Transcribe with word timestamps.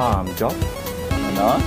I'm 0.00 0.34
Josh. 0.34 0.54
And 1.10 1.38
on. 1.38 1.60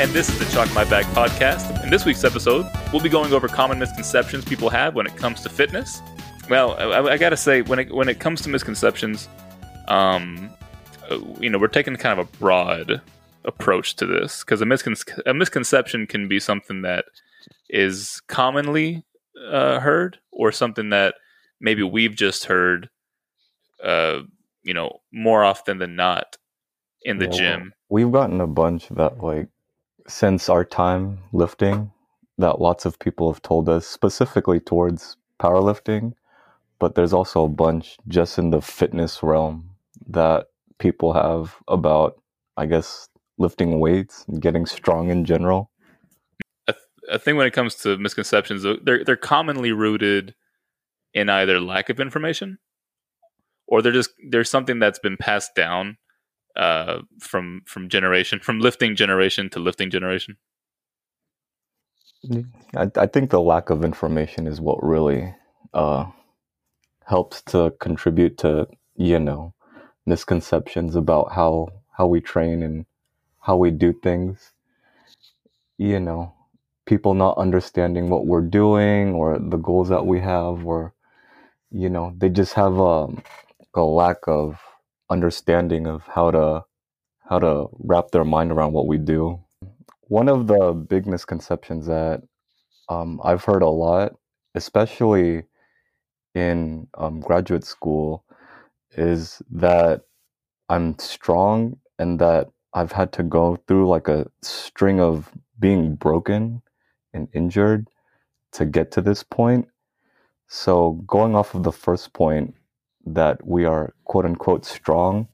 And 0.00 0.10
this 0.10 0.28
is 0.28 0.40
the 0.40 0.44
Chalk 0.46 0.74
My 0.74 0.82
Back 0.82 1.04
podcast. 1.14 1.84
In 1.84 1.90
this 1.90 2.04
week's 2.04 2.24
episode, 2.24 2.68
we'll 2.92 3.00
be 3.00 3.08
going 3.08 3.32
over 3.32 3.46
common 3.46 3.78
misconceptions 3.78 4.44
people 4.44 4.68
have 4.70 4.96
when 4.96 5.06
it 5.06 5.16
comes 5.16 5.40
to 5.42 5.48
fitness. 5.48 6.02
Well, 6.48 6.72
I, 6.72 7.12
I 7.12 7.16
gotta 7.16 7.36
say, 7.36 7.62
when 7.62 7.78
it 7.78 7.94
when 7.94 8.08
it 8.08 8.18
comes 8.18 8.40
to 8.40 8.48
misconceptions, 8.48 9.28
um, 9.86 10.50
you 11.38 11.48
know, 11.48 11.58
we're 11.58 11.68
taking 11.68 11.94
kind 11.94 12.18
of 12.18 12.26
a 12.26 12.36
broad 12.38 13.02
approach 13.44 13.94
to 13.96 14.06
this 14.06 14.42
because 14.42 14.60
a, 14.60 14.64
miscon- 14.64 15.22
a 15.24 15.32
misconception 15.32 16.08
can 16.08 16.26
be 16.26 16.40
something 16.40 16.82
that 16.82 17.04
is 17.68 18.20
commonly 18.26 19.04
uh, 19.48 19.78
heard 19.78 20.18
or 20.32 20.50
something 20.50 20.90
that 20.90 21.14
maybe 21.60 21.84
we've 21.84 22.16
just 22.16 22.46
heard, 22.46 22.90
uh, 23.84 24.22
you 24.64 24.74
know, 24.74 25.02
more 25.12 25.44
often 25.44 25.78
than 25.78 25.94
not 25.94 26.36
in 27.02 27.18
the 27.18 27.28
gym. 27.28 27.72
We've 27.88 28.10
gotten 28.10 28.40
a 28.40 28.46
bunch 28.46 28.88
that, 28.90 29.22
like, 29.22 29.48
since 30.06 30.48
our 30.48 30.64
time 30.64 31.18
lifting, 31.32 31.92
that 32.38 32.60
lots 32.60 32.84
of 32.84 32.98
people 32.98 33.32
have 33.32 33.42
told 33.42 33.68
us 33.68 33.86
specifically 33.86 34.60
towards 34.60 35.16
powerlifting, 35.38 36.14
but 36.78 36.94
there's 36.94 37.12
also 37.12 37.44
a 37.44 37.48
bunch 37.48 37.96
just 38.08 38.38
in 38.38 38.50
the 38.50 38.60
fitness 38.60 39.22
realm 39.22 39.70
that 40.08 40.46
people 40.78 41.12
have 41.12 41.56
about, 41.68 42.20
I 42.56 42.66
guess, 42.66 43.08
lifting 43.38 43.80
weights 43.80 44.24
and 44.28 44.40
getting 44.40 44.66
strong 44.66 45.10
in 45.10 45.24
general. 45.24 45.70
I, 46.68 46.72
th- 46.72 46.84
I 47.12 47.18
think 47.18 47.36
when 47.36 47.46
it 47.46 47.52
comes 47.52 47.74
to 47.76 47.96
misconceptions, 47.96 48.64
they're 48.82 49.04
they're 49.04 49.16
commonly 49.16 49.72
rooted 49.72 50.34
in 51.12 51.28
either 51.28 51.60
lack 51.60 51.88
of 51.88 52.00
information 52.00 52.58
or 53.66 53.82
they're 53.82 53.92
just 53.92 54.10
there's 54.28 54.50
something 54.50 54.78
that's 54.78 54.98
been 54.98 55.16
passed 55.16 55.54
down 55.54 55.96
uh, 56.60 57.02
from 57.20 57.62
from 57.66 57.88
generation 57.90 58.40
from 58.40 58.60
lifting 58.60 58.96
generation 58.96 59.50
to 59.50 59.60
lifting 59.60 59.90
generation. 59.90 60.36
I, 62.76 62.90
I 62.96 63.06
think 63.06 63.30
the 63.30 63.40
lack 63.40 63.70
of 63.70 63.84
information 63.84 64.46
is 64.46 64.60
what 64.60 64.82
really 64.84 65.34
uh, 65.74 66.06
helps 67.06 67.42
to 67.42 67.72
contribute 67.80 68.38
to 68.38 68.68
you 68.96 69.20
know 69.20 69.54
misconceptions 70.06 70.96
about 70.96 71.32
how 71.32 71.68
how 71.96 72.06
we 72.06 72.20
train 72.20 72.62
and 72.62 72.86
how 73.40 73.56
we 73.56 73.70
do 73.70 73.92
things. 73.92 74.52
You 75.78 76.00
know, 76.00 76.34
people 76.86 77.14
not 77.14 77.38
understanding 77.38 78.10
what 78.10 78.26
we're 78.26 78.42
doing 78.42 79.14
or 79.14 79.38
the 79.38 79.58
goals 79.58 79.88
that 79.90 80.06
we 80.06 80.20
have, 80.20 80.66
or 80.66 80.94
you 81.70 81.90
know, 81.90 82.14
they 82.18 82.28
just 82.28 82.54
have 82.54 82.78
a, 82.78 82.82
um, 82.84 83.22
a 83.74 83.82
lack 83.82 84.18
of 84.28 84.58
understanding 85.10 85.86
of 85.86 86.06
how 86.06 86.30
to 86.30 86.64
how 87.28 87.38
to 87.38 87.68
wrap 87.78 88.10
their 88.12 88.24
mind 88.24 88.52
around 88.52 88.72
what 88.72 88.86
we 88.88 88.98
do. 88.98 89.40
One 90.08 90.28
of 90.28 90.48
the 90.48 90.72
big 90.72 91.06
misconceptions 91.06 91.86
that 91.86 92.22
um, 92.88 93.20
I've 93.24 93.44
heard 93.44 93.62
a 93.62 93.68
lot, 93.68 94.14
especially 94.54 95.44
in 96.34 96.88
um, 96.98 97.20
graduate 97.20 97.64
school, 97.64 98.24
is 98.96 99.42
that 99.52 100.02
I'm 100.68 100.98
strong 100.98 101.78
and 101.98 102.18
that 102.20 102.48
I've 102.74 102.92
had 102.92 103.12
to 103.14 103.22
go 103.22 103.56
through 103.68 103.88
like 103.88 104.08
a 104.08 104.26
string 104.42 105.00
of 105.00 105.30
being 105.60 105.96
broken 105.96 106.62
and 107.14 107.28
injured 107.34 107.88
to 108.52 108.64
get 108.64 108.92
to 108.92 109.00
this 109.02 109.22
point. 109.22 109.68
So, 110.48 110.92
going 111.06 111.36
off 111.36 111.54
of 111.54 111.62
the 111.62 111.72
first 111.72 112.12
point 112.12 112.54
that 113.06 113.46
we 113.46 113.64
are 113.64 113.94
quote 114.04 114.24
unquote 114.24 114.64
strong, 114.64 115.28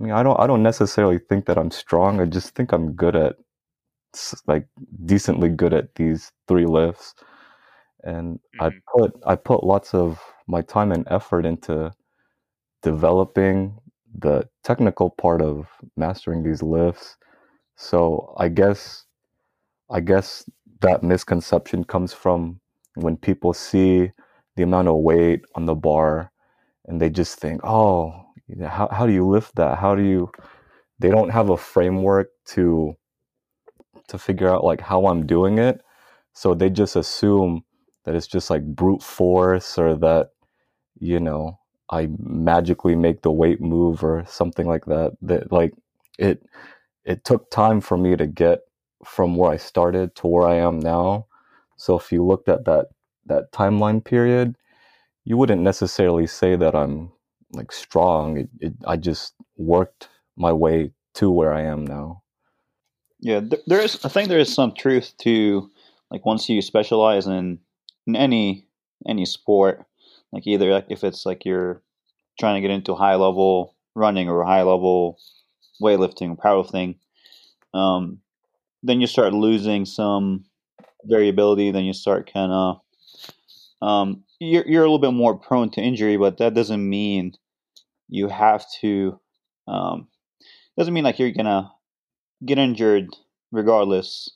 I 0.00 0.02
mean, 0.04 0.12
I 0.12 0.22
don't, 0.22 0.38
I 0.40 0.46
don't 0.46 0.62
necessarily 0.62 1.18
think 1.18 1.46
that 1.46 1.58
I'm 1.58 1.70
strong. 1.70 2.20
I 2.20 2.26
just 2.26 2.54
think 2.54 2.72
I'm 2.72 2.92
good 2.92 3.16
at, 3.16 3.36
like, 4.46 4.66
decently 5.04 5.48
good 5.48 5.72
at 5.72 5.94
these 5.94 6.32
three 6.48 6.66
lifts, 6.66 7.14
and 8.02 8.38
mm-hmm. 8.38 8.64
I 8.64 8.70
put, 8.96 9.12
I 9.26 9.36
put 9.36 9.64
lots 9.64 9.94
of 9.94 10.20
my 10.46 10.62
time 10.62 10.92
and 10.92 11.06
effort 11.10 11.46
into 11.46 11.92
developing 12.82 13.78
the 14.18 14.48
technical 14.62 15.10
part 15.10 15.42
of 15.42 15.66
mastering 15.96 16.42
these 16.42 16.62
lifts. 16.62 17.16
So 17.76 18.34
I 18.38 18.48
guess 18.48 19.04
I 19.90 20.00
guess 20.00 20.48
that 20.80 21.02
misconception 21.02 21.84
comes 21.84 22.12
from 22.12 22.60
when 22.94 23.16
people 23.16 23.52
see 23.52 24.12
the 24.56 24.62
amount 24.62 24.88
of 24.88 24.96
weight 24.96 25.42
on 25.54 25.66
the 25.66 25.74
bar 25.74 26.30
and 26.86 27.00
they 27.00 27.10
just 27.10 27.38
think, 27.38 27.62
oh, 27.64 28.26
how, 28.66 28.88
how 28.92 29.06
do 29.06 29.12
you 29.12 29.26
lift 29.28 29.56
that? 29.56 29.78
How 29.78 29.94
do 29.94 30.02
you 30.02 30.30
they 31.00 31.10
don't 31.10 31.30
have 31.30 31.50
a 31.50 31.56
framework 31.58 32.30
to 32.46 32.96
to 34.08 34.18
figure 34.18 34.48
out 34.48 34.64
like 34.64 34.80
how 34.80 35.06
I'm 35.06 35.26
doing 35.26 35.58
it. 35.58 35.80
So 36.34 36.54
they 36.54 36.70
just 36.70 36.96
assume 36.96 37.64
that 38.04 38.14
it's 38.14 38.26
just 38.26 38.50
like 38.50 38.64
brute 38.64 39.02
force 39.02 39.78
or 39.78 39.94
that, 39.96 40.30
you 41.00 41.20
know, 41.20 41.58
I 41.90 42.08
magically 42.18 42.96
make 42.96 43.22
the 43.22 43.32
weight 43.32 43.60
move 43.60 44.04
or 44.04 44.24
something 44.28 44.66
like 44.66 44.86
that. 44.86 45.14
That 45.22 45.52
like 45.52 45.74
it 46.18 46.44
it 47.04 47.24
took 47.24 47.50
time 47.50 47.80
for 47.80 47.96
me 47.98 48.16
to 48.16 48.26
get 48.26 48.60
from 49.04 49.36
where 49.36 49.52
I 49.52 49.56
started 49.58 50.14
to 50.16 50.26
where 50.28 50.48
I 50.48 50.56
am 50.56 50.80
now. 50.80 51.26
So 51.76 51.98
if 51.98 52.12
you 52.12 52.24
looked 52.24 52.48
at 52.48 52.64
that 52.66 52.88
that 53.26 53.52
timeline 53.52 54.04
period, 54.04 54.56
you 55.24 55.36
wouldn't 55.36 55.62
necessarily 55.62 56.26
say 56.26 56.56
that 56.56 56.74
I'm 56.74 57.10
like 57.52 57.72
strong. 57.72 58.38
It, 58.38 58.48
it, 58.60 58.72
I 58.86 58.96
just 58.96 59.34
worked 59.56 60.08
my 60.36 60.52
way 60.52 60.92
to 61.14 61.30
where 61.30 61.52
I 61.52 61.62
am 61.62 61.86
now. 61.86 62.22
Yeah, 63.20 63.40
there 63.66 63.80
is. 63.80 64.04
I 64.04 64.08
think 64.08 64.28
there 64.28 64.38
is 64.38 64.52
some 64.52 64.74
truth 64.74 65.14
to 65.22 65.70
like 66.10 66.26
once 66.26 66.48
you 66.48 66.60
specialize 66.60 67.26
in 67.26 67.58
in 68.06 68.16
any 68.16 68.66
any 69.08 69.24
sport, 69.24 69.86
like 70.32 70.46
either 70.46 70.70
like 70.70 70.86
if 70.90 71.04
it's 71.04 71.24
like 71.24 71.44
you're 71.44 71.82
trying 72.38 72.60
to 72.60 72.66
get 72.66 72.74
into 72.74 72.94
high 72.94 73.14
level 73.14 73.74
running 73.94 74.28
or 74.28 74.44
high 74.44 74.62
level 74.62 75.18
weightlifting 75.80 76.36
powerlifting, 76.36 76.96
um, 77.72 78.18
then 78.82 79.00
you 79.00 79.06
start 79.06 79.32
losing 79.32 79.86
some 79.86 80.44
variability. 81.04 81.70
Then 81.70 81.84
you 81.84 81.94
start 81.94 82.30
kind 82.30 82.52
of 82.52 82.80
um, 83.80 84.24
you're 84.44 84.66
you're 84.66 84.82
a 84.82 84.86
little 84.86 84.98
bit 84.98 85.12
more 85.12 85.36
prone 85.36 85.70
to 85.70 85.80
injury, 85.80 86.16
but 86.16 86.38
that 86.38 86.54
doesn't 86.54 86.88
mean 86.88 87.34
you 88.08 88.28
have 88.28 88.64
to. 88.80 89.18
Um, 89.66 90.08
doesn't 90.76 90.94
mean 90.94 91.04
like 91.04 91.18
you're 91.18 91.32
gonna 91.32 91.72
get 92.44 92.58
injured 92.58 93.08
regardless. 93.52 94.30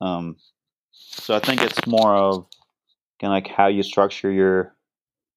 Um, 0.00 0.36
so 0.92 1.34
I 1.34 1.40
think 1.40 1.62
it's 1.62 1.86
more 1.86 2.14
of 2.14 2.46
kind 3.20 3.32
of 3.32 3.36
like 3.36 3.48
how 3.48 3.66
you 3.66 3.82
structure 3.82 4.30
your 4.30 4.74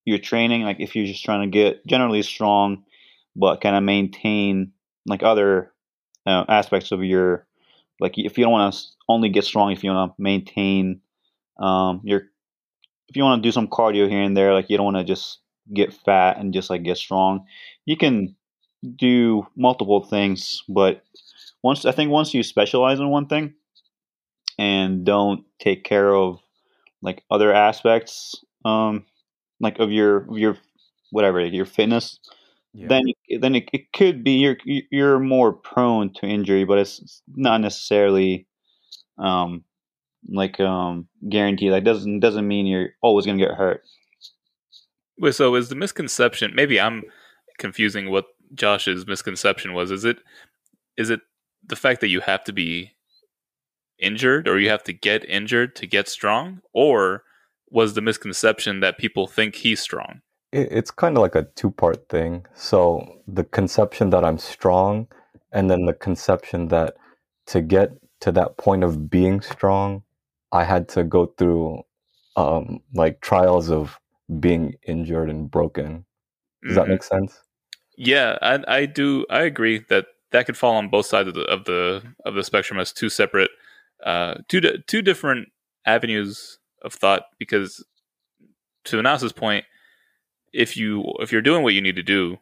your 0.06 0.18
training. 0.18 0.64
Like 0.64 0.80
if 0.80 0.96
you're 0.96 1.06
just 1.06 1.24
trying 1.24 1.42
to 1.42 1.54
get 1.54 1.86
generally 1.86 2.22
strong, 2.22 2.84
but 3.36 3.62
kind 3.62 3.76
of 3.76 3.84
maintain 3.84 4.74
like 5.06 5.24
other 5.24 5.72
uh, 6.26 6.46
aspects 6.48 6.92
of 6.92 7.04
your 7.04 7.46
like 8.00 8.18
if 8.18 8.38
you 8.38 8.44
don't 8.44 8.54
want 8.54 8.74
to 8.74 8.80
only 9.10 9.30
get 9.30 9.46
strong, 9.46 9.72
if 9.72 9.84
you 9.84 9.92
want 9.92 10.16
to 10.16 10.22
maintain 10.22 11.02
um, 11.58 12.02
your 12.04 12.24
if 13.08 13.16
you 13.16 13.24
want 13.24 13.42
to 13.42 13.48
do 13.48 13.52
some 13.52 13.68
cardio 13.68 14.10
here 14.10 14.22
and 14.22 14.36
there, 14.36 14.54
like 14.54 14.70
you 14.70 14.78
don't 14.78 14.94
want 14.94 14.98
to 14.98 15.04
just 15.04 15.40
get 15.74 15.94
fat 15.94 16.38
and 16.38 16.54
just 16.54 16.70
like 16.70 16.84
get 16.84 16.98
strong, 16.98 17.46
you 17.86 17.98
can 17.98 18.36
do 18.96 19.48
multiple 19.56 20.04
things. 20.04 20.64
But 20.68 21.04
once 21.62 21.86
I 21.86 21.92
think 21.92 22.12
once 22.12 22.34
you 22.34 22.44
specialize 22.44 23.00
in 23.00 23.10
one 23.10 23.28
thing 23.28 23.54
and 24.58 25.06
don't 25.06 25.46
take 25.60 25.84
care 25.84 26.14
of 26.14 26.40
like 27.02 27.24
other 27.30 27.54
aspects, 27.54 28.36
um, 28.66 29.06
like 29.60 29.80
of 29.80 29.92
your 29.92 30.30
of 30.30 30.38
your 30.38 30.58
whatever 31.12 31.46
your 31.46 31.66
fitness, 31.66 32.20
yeah. 32.74 32.88
then 32.88 33.04
then 33.40 33.56
it, 33.56 33.70
it 33.74 33.94
could 33.94 34.24
be 34.24 34.34
you're 34.34 34.58
you're 34.66 35.20
more 35.20 35.54
prone 35.54 36.14
to 36.16 36.26
injury, 36.26 36.66
but 36.66 36.80
it's 36.80 37.22
not 37.36 37.62
necessarily 37.62 38.48
um, 39.18 39.64
like 40.30 40.60
um, 40.60 41.08
guaranteed. 41.30 41.74
That 41.74 41.84
doesn't 41.84 42.20
doesn't 42.20 42.48
mean 42.48 42.66
you're 42.66 42.90
always 43.02 43.26
gonna 43.26 43.38
get 43.38 43.56
hurt. 43.56 43.82
Wait, 45.18 45.36
so 45.36 45.56
is 45.56 45.70
the 45.70 45.76
misconception? 45.76 46.54
Maybe 46.56 46.80
I'm 46.80 47.04
confusing 47.58 48.10
what 48.10 48.26
Josh's 48.54 49.08
misconception 49.08 49.74
was. 49.74 49.92
Is 49.92 50.06
it 50.06 50.18
is 50.98 51.10
it 51.10 51.22
the 51.66 51.76
fact 51.76 52.02
that 52.02 52.10
you 52.10 52.20
have 52.22 52.44
to 52.46 52.54
be 52.54 52.92
injured 54.00 54.48
or 54.48 54.60
you 54.60 54.70
have 54.70 54.84
to 54.84 54.94
get 54.94 55.24
injured 55.26 55.76
to 55.78 55.88
get 55.88 56.08
strong, 56.08 56.62
or 56.74 57.24
was 57.70 57.94
the 57.94 58.02
misconception 58.02 58.80
that 58.82 58.98
people 58.98 59.28
think 59.28 59.56
he's 59.56 59.80
strong? 59.80 60.22
It's 60.52 60.92
kind 60.92 61.18
of 61.18 61.22
like 61.22 61.36
a 61.36 61.48
two 61.56 61.72
part 61.72 62.10
thing. 62.10 62.46
So 62.54 63.22
the 63.28 63.44
conception 63.44 64.12
that 64.12 64.24
I'm 64.24 64.38
strong, 64.38 65.08
and 65.52 65.70
then 65.70 65.86
the 65.86 65.94
conception 65.94 66.68
that 66.68 66.96
to 67.48 67.62
get 67.62 67.92
to 68.22 68.32
that 68.32 68.58
point 68.58 68.84
of 68.84 69.10
being 69.10 69.42
strong, 69.42 70.04
I 70.54 70.64
had 70.64 70.88
to 70.90 71.04
go 71.04 71.34
through 71.38 71.82
um, 72.36 72.80
like 72.94 73.22
trials 73.22 73.70
of 73.70 74.00
being 74.40 74.76
injured 74.88 75.30
and 75.30 75.50
broken. 75.50 76.06
Does 76.62 76.72
mm-hmm. 76.72 76.76
that 76.76 76.88
make 76.88 77.04
sense? 77.04 77.42
Yeah, 77.98 78.38
I, 78.42 78.60
I 78.68 78.86
do. 78.86 79.26
I 79.30 79.42
agree 79.42 79.84
that 79.90 80.06
that 80.32 80.46
could 80.46 80.58
fall 80.58 80.76
on 80.76 80.90
both 80.90 81.08
sides 81.08 81.28
of 81.28 81.34
the 81.34 81.44
of 81.44 81.66
the 81.66 82.04
of 82.26 82.36
the 82.36 82.44
spectrum 82.44 82.80
as 82.80 82.94
two 82.94 83.10
separate, 83.10 83.52
uh, 84.06 84.36
two 84.48 84.62
di- 84.62 84.78
two 84.88 85.02
different 85.02 85.50
avenues 85.86 86.60
of 86.84 86.94
thought. 86.94 87.24
Because 87.38 87.86
to 88.86 89.00
Anas's 89.00 89.34
point, 89.34 89.66
if 90.54 90.78
you 90.78 91.04
if 91.20 91.32
you're 91.32 91.42
doing 91.42 91.64
what 91.64 91.74
you 91.74 91.82
need 91.82 91.96
to 91.96 92.04
do, 92.04 92.38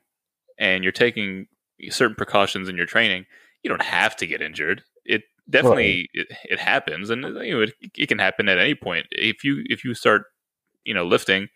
and 0.58 0.84
you're 0.84 0.92
taking 0.92 1.48
certain 1.90 2.16
precautions 2.16 2.70
in 2.70 2.78
your 2.78 2.86
training, 2.86 3.26
you 3.64 3.70
don't 3.70 3.82
have 3.82 4.16
to 4.18 4.28
get 4.28 4.42
injured. 4.42 4.84
It 5.04 5.24
definitely 5.50 6.10
it, 6.14 6.28
it 6.46 6.60
happens, 6.60 7.10
and 7.10 7.24
you 7.24 7.56
know 7.56 7.62
it, 7.62 7.74
it 7.96 8.08
can 8.08 8.20
happen 8.20 8.50
at 8.50 8.58
any 8.58 8.76
point. 8.76 9.08
If 9.12 9.44
you 9.44 9.64
if 9.66 9.84
you 9.84 9.94
start 9.94 10.24
you 10.84 10.94
know 10.94 11.06
lifting 11.06 11.50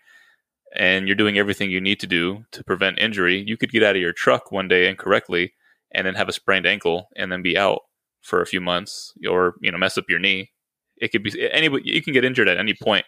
and 0.75 1.07
you're 1.07 1.15
doing 1.15 1.37
everything 1.37 1.71
you 1.71 1.81
need 1.81 1.99
to 2.01 2.07
do 2.07 2.43
to 2.51 2.63
prevent 2.63 2.99
injury, 2.99 3.43
you 3.45 3.57
could 3.57 3.71
get 3.71 3.83
out 3.83 3.95
of 3.95 4.01
your 4.01 4.13
truck 4.13 4.51
one 4.51 4.67
day 4.67 4.89
incorrectly 4.89 5.53
and 5.93 6.05
then 6.05 6.15
have 6.15 6.29
a 6.29 6.33
sprained 6.33 6.65
ankle 6.65 7.07
and 7.15 7.31
then 7.31 7.41
be 7.41 7.57
out 7.57 7.81
for 8.21 8.41
a 8.41 8.45
few 8.45 8.59
months 8.59 9.13
or 9.29 9.55
you 9.61 9.71
know 9.71 9.77
mess 9.77 9.97
up 9.97 10.05
your 10.09 10.19
knee. 10.19 10.51
It 10.97 11.09
could 11.11 11.23
be 11.23 11.49
any 11.51 11.69
you 11.83 12.01
can 12.01 12.13
get 12.13 12.25
injured 12.25 12.47
at 12.47 12.57
any 12.57 12.73
point. 12.73 13.05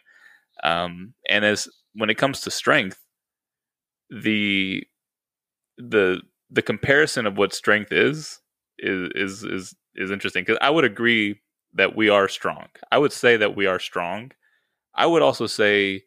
Um, 0.64 1.14
and 1.30 1.46
as 1.46 1.68
when 1.94 2.10
it 2.10 2.18
comes 2.18 2.42
to 2.42 2.52
strength, 2.52 3.00
the 4.10 4.84
the 5.78 6.22
the 6.50 6.62
comparison 6.62 7.26
of 7.26 7.38
what 7.38 7.54
strength 7.54 7.92
is 7.92 8.40
is 8.80 9.12
is 9.16 9.44
is, 9.44 9.76
is 9.98 10.12
interesting 10.12 10.44
because 10.44 10.60
I 10.62 10.70
would 10.70 10.86
agree 10.86 11.42
that 11.74 11.96
we 11.96 12.10
are 12.10 12.28
strong. 12.28 12.68
I 12.92 12.98
would 12.98 13.12
say 13.14 13.38
that 13.38 13.56
we 13.56 13.66
are 13.66 13.80
strong. 13.80 14.32
I 14.96 15.06
would 15.06 15.22
also 15.22 15.48
say 15.48 16.04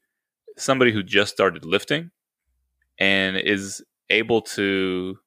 somebody 0.56 0.92
who 0.92 1.02
just 1.02 1.32
started 1.32 1.64
lifting 1.64 2.10
and 2.98 3.36
is 3.36 3.82
able 4.10 4.42
to 4.42 5.18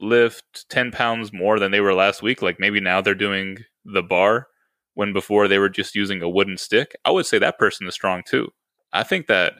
lift 0.00 0.68
10 0.68 0.90
pounds 0.90 1.32
more 1.32 1.58
than 1.58 1.70
they 1.70 1.80
were 1.80 1.94
last 1.94 2.22
week, 2.22 2.42
like 2.42 2.60
maybe 2.60 2.80
now 2.80 3.00
they're 3.00 3.14
doing 3.14 3.58
the 3.84 4.02
bar 4.02 4.48
when 4.94 5.12
before 5.12 5.48
they 5.48 5.58
were 5.58 5.68
just 5.68 5.94
using 5.94 6.22
a 6.22 6.28
wooden 6.28 6.58
stick, 6.58 6.94
I 7.04 7.10
would 7.10 7.26
say 7.26 7.38
that 7.38 7.58
person 7.58 7.86
is 7.86 7.94
strong 7.94 8.22
too. 8.26 8.48
I 8.92 9.02
think 9.04 9.26
that 9.26 9.54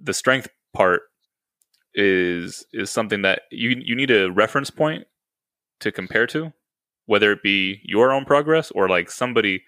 the 0.00 0.14
strength 0.14 0.48
part 0.72 1.02
is 1.94 2.64
is 2.72 2.90
something 2.90 3.22
that 3.22 3.42
you 3.50 3.70
you 3.84 3.96
need 3.96 4.10
a 4.10 4.30
reference 4.30 4.70
point 4.70 5.06
to 5.80 5.92
compare 5.92 6.26
to, 6.28 6.52
whether 7.08 7.32
it 7.32 7.42
be 7.42 7.80
your 7.82 8.12
own 8.12 8.24
progress 8.24 8.70
or 8.72 8.88
like 8.88 9.10
somebody 9.10 9.62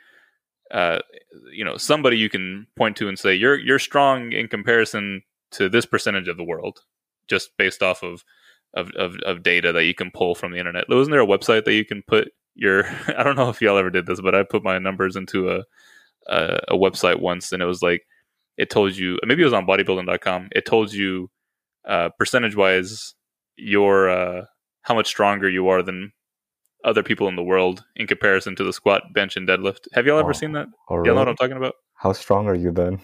uh, 0.71 1.01
you 1.53 1.65
know 1.65 1.77
somebody 1.77 2.17
you 2.17 2.31
can 2.31 2.67
point 2.77 2.97
to 2.97 3.09
and 3.09 3.19
say 3.19 3.35
you're 3.35 3.59
you're 3.59 3.79
strong 3.79 4.33
in 4.33 4.47
comparison 4.47 5.23
to 5.51 5.69
this 5.69 5.85
percentage 5.85 6.29
of 6.29 6.37
the 6.37 6.45
world 6.45 6.81
just 7.29 7.51
based 7.59 7.83
off 7.83 8.03
of 8.03 8.25
of, 8.75 8.93
of, 8.93 9.17
of 9.27 9.43
data 9.43 9.73
that 9.73 9.85
you 9.85 9.95
can 9.95 10.13
pull 10.13 10.37
from 10.37 10.53
the 10.53 10.59
internet. 10.59 10.85
Wasn't 10.89 11.11
there 11.11 11.21
a 11.21 11.27
website 11.27 11.65
that 11.65 11.75
you 11.75 11.85
can 11.85 12.03
put 12.07 12.29
your 12.55 12.85
i 13.17 13.23
don't 13.23 13.37
know 13.37 13.49
if 13.49 13.61
y'all 13.61 13.79
ever 13.79 13.91
did 13.91 14.07
this 14.07 14.21
but 14.21 14.35
i 14.35 14.43
put 14.43 14.63
my 14.63 14.79
numbers 14.79 15.17
into 15.17 15.51
a 15.51 15.63
a, 16.29 16.61
a 16.69 16.75
website 16.75 17.21
once 17.21 17.53
and 17.53 17.63
it 17.63 17.67
was 17.67 17.83
like 17.83 18.03
it 18.57 18.71
told 18.71 18.95
you 18.95 19.19
maybe 19.25 19.43
it 19.43 19.47
was 19.47 19.55
on 19.55 19.67
bodybuilding.com 19.67 20.49
it 20.53 20.67
told 20.67 20.93
you 20.93 21.31
uh, 21.89 22.11
percentage 22.19 22.55
wise 22.55 23.15
your 23.57 24.11
uh, 24.11 24.45
how 24.83 24.95
much 24.95 25.07
stronger 25.07 25.49
you 25.49 25.69
are 25.69 25.83
than 25.83 26.13
other 26.85 27.03
people 27.03 27.29
in 27.29 27.37
the 27.37 27.43
world 27.43 27.85
in 27.97 28.07
comparison 28.07 28.57
to 28.57 28.65
the 28.65 28.73
squat, 28.73 29.03
bench, 29.15 29.37
and 29.37 29.47
deadlift. 29.49 29.87
Have 29.93 30.07
y'all 30.07 30.19
ever 30.19 30.31
Oh, 30.31 30.33
seen 30.33 30.53
that? 30.53 30.67
Oh, 30.89 30.97
Y'all 30.97 31.15
know 31.15 31.15
what 31.17 31.29
I'm 31.29 31.37
talking 31.37 31.57
about? 31.57 31.75
How 31.95 32.13
strong 32.13 32.47
are 32.49 32.55
you 32.55 32.73
then? 32.73 32.95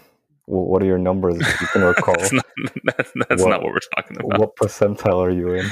Wh- 0.47 0.69
What 0.71 0.83
are 0.83 0.87
your 0.87 0.99
numbers? 0.99 1.37
if 1.41 1.61
You 1.61 1.67
can 1.69 1.83
recall. 1.93 2.15
that's 2.19 2.33
not, 2.33 2.47
that's, 2.85 3.13
that's 3.29 3.43
What- 3.43 3.51
not 3.51 3.63
what 3.63 3.73
we're 3.73 3.81
talking 3.97 4.17
about. 4.19 4.39
what 4.41 4.57
percentile 4.57 5.19
are 5.19 5.31
you 5.31 5.55
in? 5.55 5.67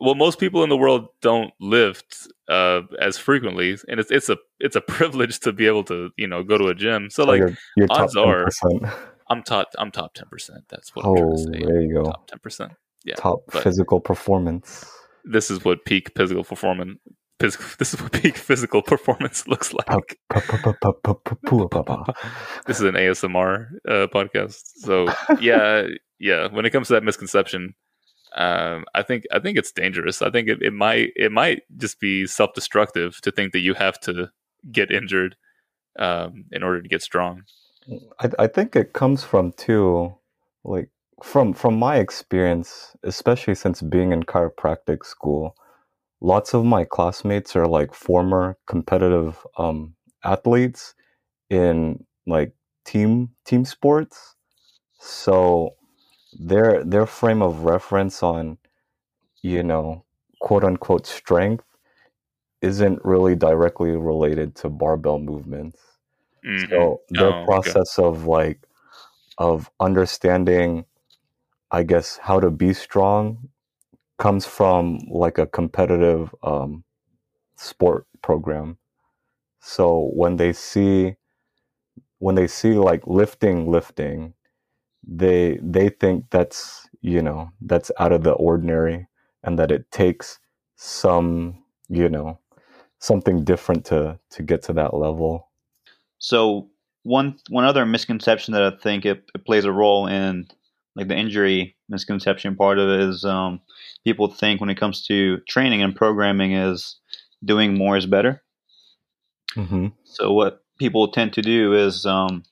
Well, 0.00 0.14
most 0.16 0.40
people 0.40 0.64
in 0.64 0.68
the 0.68 0.76
world 0.76 1.08
don't 1.20 1.52
lift 1.60 2.26
uh, 2.48 2.80
as 3.00 3.18
frequently, 3.18 3.76
and 3.88 4.00
it's 4.00 4.10
it's 4.10 4.28
a 4.28 4.36
it's 4.58 4.74
a 4.74 4.80
privilege 4.96 5.38
to 5.40 5.52
be 5.52 5.66
able 5.66 5.84
to 5.84 6.10
you 6.16 6.26
know 6.26 6.42
go 6.42 6.58
to 6.58 6.66
a 6.68 6.74
gym. 6.74 7.08
So 7.10 7.22
Oh, 7.22 7.26
like 7.26 7.38
you're, 7.38 7.56
you're 7.76 7.86
odds 7.90 8.16
are- 8.16 8.46
10%. 8.64 8.92
I'm 9.30 9.42
top 9.44 9.68
I'm 9.78 9.90
top 9.92 10.14
ten 10.14 10.26
percent. 10.28 10.64
That's 10.68 10.94
what 10.96 11.06
I'm 11.06 11.14
trying 11.14 11.26
Oh, 11.28 11.36
to 11.36 11.42
say. 11.60 11.64
there 11.66 11.80
you 11.82 11.94
go. 11.94 12.02
Top 12.04 12.26
ten 12.26 12.38
percent. 12.40 12.72
yeah, 13.04 13.14
top 13.14 13.38
physical 13.52 14.00
performance. 14.00 14.84
This 15.24 15.50
is 15.52 15.64
what 15.64 15.84
peak 15.84 16.10
physical 16.16 16.42
performance. 16.42 16.98
Physical, 17.42 17.66
this 17.78 17.92
is 17.92 18.00
what 18.00 18.12
peak 18.12 18.36
physical 18.36 18.82
performance 18.82 19.48
looks 19.48 19.74
like. 19.74 20.16
This 22.66 22.76
is 22.76 22.84
an 22.84 22.94
ASMR 22.94 23.68
uh, 23.88 24.06
podcast. 24.14 24.62
So 24.76 25.08
yeah, 25.40 25.88
yeah. 26.20 26.46
When 26.52 26.64
it 26.64 26.70
comes 26.70 26.86
to 26.86 26.92
that 26.94 27.02
misconception, 27.02 27.74
um, 28.36 28.84
I 28.94 29.02
think 29.02 29.24
I 29.32 29.40
think 29.40 29.58
it's 29.58 29.72
dangerous. 29.72 30.22
I 30.22 30.30
think 30.30 30.48
it, 30.48 30.62
it 30.62 30.72
might 30.72 31.10
it 31.16 31.32
might 31.32 31.62
just 31.76 31.98
be 31.98 32.28
self 32.28 32.54
destructive 32.54 33.20
to 33.22 33.32
think 33.32 33.52
that 33.54 33.58
you 33.60 33.74
have 33.74 33.98
to 34.02 34.30
get 34.70 34.92
injured 34.92 35.34
um, 35.98 36.44
in 36.52 36.62
order 36.62 36.80
to 36.80 36.88
get 36.88 37.02
strong. 37.02 37.42
I, 38.20 38.30
I 38.38 38.46
think 38.46 38.76
it 38.76 38.92
comes 38.92 39.24
from 39.24 39.50
too, 39.54 40.14
like 40.62 40.90
from 41.24 41.54
from 41.54 41.76
my 41.76 41.96
experience, 41.96 42.96
especially 43.02 43.56
since 43.56 43.82
being 43.82 44.12
in 44.12 44.22
chiropractic 44.22 45.04
school, 45.04 45.56
lots 46.22 46.54
of 46.54 46.64
my 46.64 46.84
classmates 46.84 47.56
are 47.56 47.68
like 47.68 47.94
former 47.94 48.58
competitive 48.68 49.46
um, 49.58 49.94
athletes 50.24 50.94
in 51.50 52.04
like 52.26 52.54
team 52.86 53.30
team 53.46 53.64
sports, 53.66 54.36
so 55.00 55.76
their 56.34 56.84
their 56.84 57.06
frame 57.06 57.42
of 57.42 57.64
reference 57.64 58.22
on, 58.22 58.58
you 59.42 59.62
know, 59.62 60.04
quote 60.40 60.64
unquote 60.64 61.06
strength, 61.06 61.64
isn't 62.62 63.04
really 63.04 63.34
directly 63.36 63.90
related 63.92 64.54
to 64.56 64.68
barbell 64.68 65.18
movements. 65.18 65.80
Mhm. 66.44 66.68
So 66.70 67.02
their 67.10 67.32
Oh, 67.32 67.50
okay. 67.54 67.74
process 67.74 67.98
of 67.98 68.26
like 68.26 68.60
of 69.38 69.70
understanding, 69.80 70.86
I 71.72 71.84
guess, 71.84 72.18
how 72.18 72.40
to 72.40 72.50
be 72.50 72.74
strong 72.74 73.48
comes 74.22 74.46
from 74.46 75.00
like 75.10 75.36
a 75.36 75.48
competitive 75.48 76.32
um, 76.44 76.84
sport 77.56 78.06
program. 78.22 78.78
So 79.58 80.12
when 80.14 80.36
they 80.36 80.52
see 80.52 81.16
when 82.20 82.36
they 82.36 82.46
see 82.46 82.74
like 82.74 83.04
lifting, 83.04 83.68
lifting, 83.68 84.34
they 85.02 85.58
they 85.60 85.88
think 85.88 86.26
that's 86.30 86.88
you 87.00 87.20
know 87.20 87.50
that's 87.62 87.90
out 87.98 88.12
of 88.12 88.22
the 88.22 88.30
ordinary, 88.30 89.08
and 89.42 89.58
that 89.58 89.72
it 89.72 89.90
takes 89.90 90.38
some 90.76 91.64
you 91.88 92.08
know 92.08 92.38
something 93.00 93.42
different 93.42 93.84
to 93.86 94.20
to 94.30 94.42
get 94.44 94.62
to 94.62 94.72
that 94.74 94.94
level. 94.94 95.50
So 96.18 96.70
one 97.02 97.40
one 97.48 97.64
other 97.64 97.84
misconception 97.84 98.54
that 98.54 98.62
I 98.62 98.70
think 98.70 99.04
it, 99.04 99.28
it 99.34 99.44
plays 99.44 99.64
a 99.64 99.72
role 99.72 100.06
in 100.06 100.46
like 100.94 101.08
the 101.08 101.16
injury 101.16 101.74
misconception 101.88 102.54
part 102.54 102.78
of 102.78 102.88
it 102.88 103.00
is 103.00 103.24
um, 103.24 103.60
people 104.04 104.28
think 104.28 104.60
when 104.60 104.70
it 104.70 104.78
comes 104.78 105.06
to 105.06 105.38
training 105.48 105.82
and 105.82 105.94
programming 105.94 106.52
is 106.52 106.96
doing 107.44 107.76
more 107.76 107.96
is 107.96 108.06
better. 108.06 108.42
hmm 109.54 109.88
So 110.04 110.32
what 110.32 110.64
people 110.78 111.08
tend 111.08 111.32
to 111.34 111.42
do 111.42 111.74
is 111.74 112.06
um, 112.06 112.44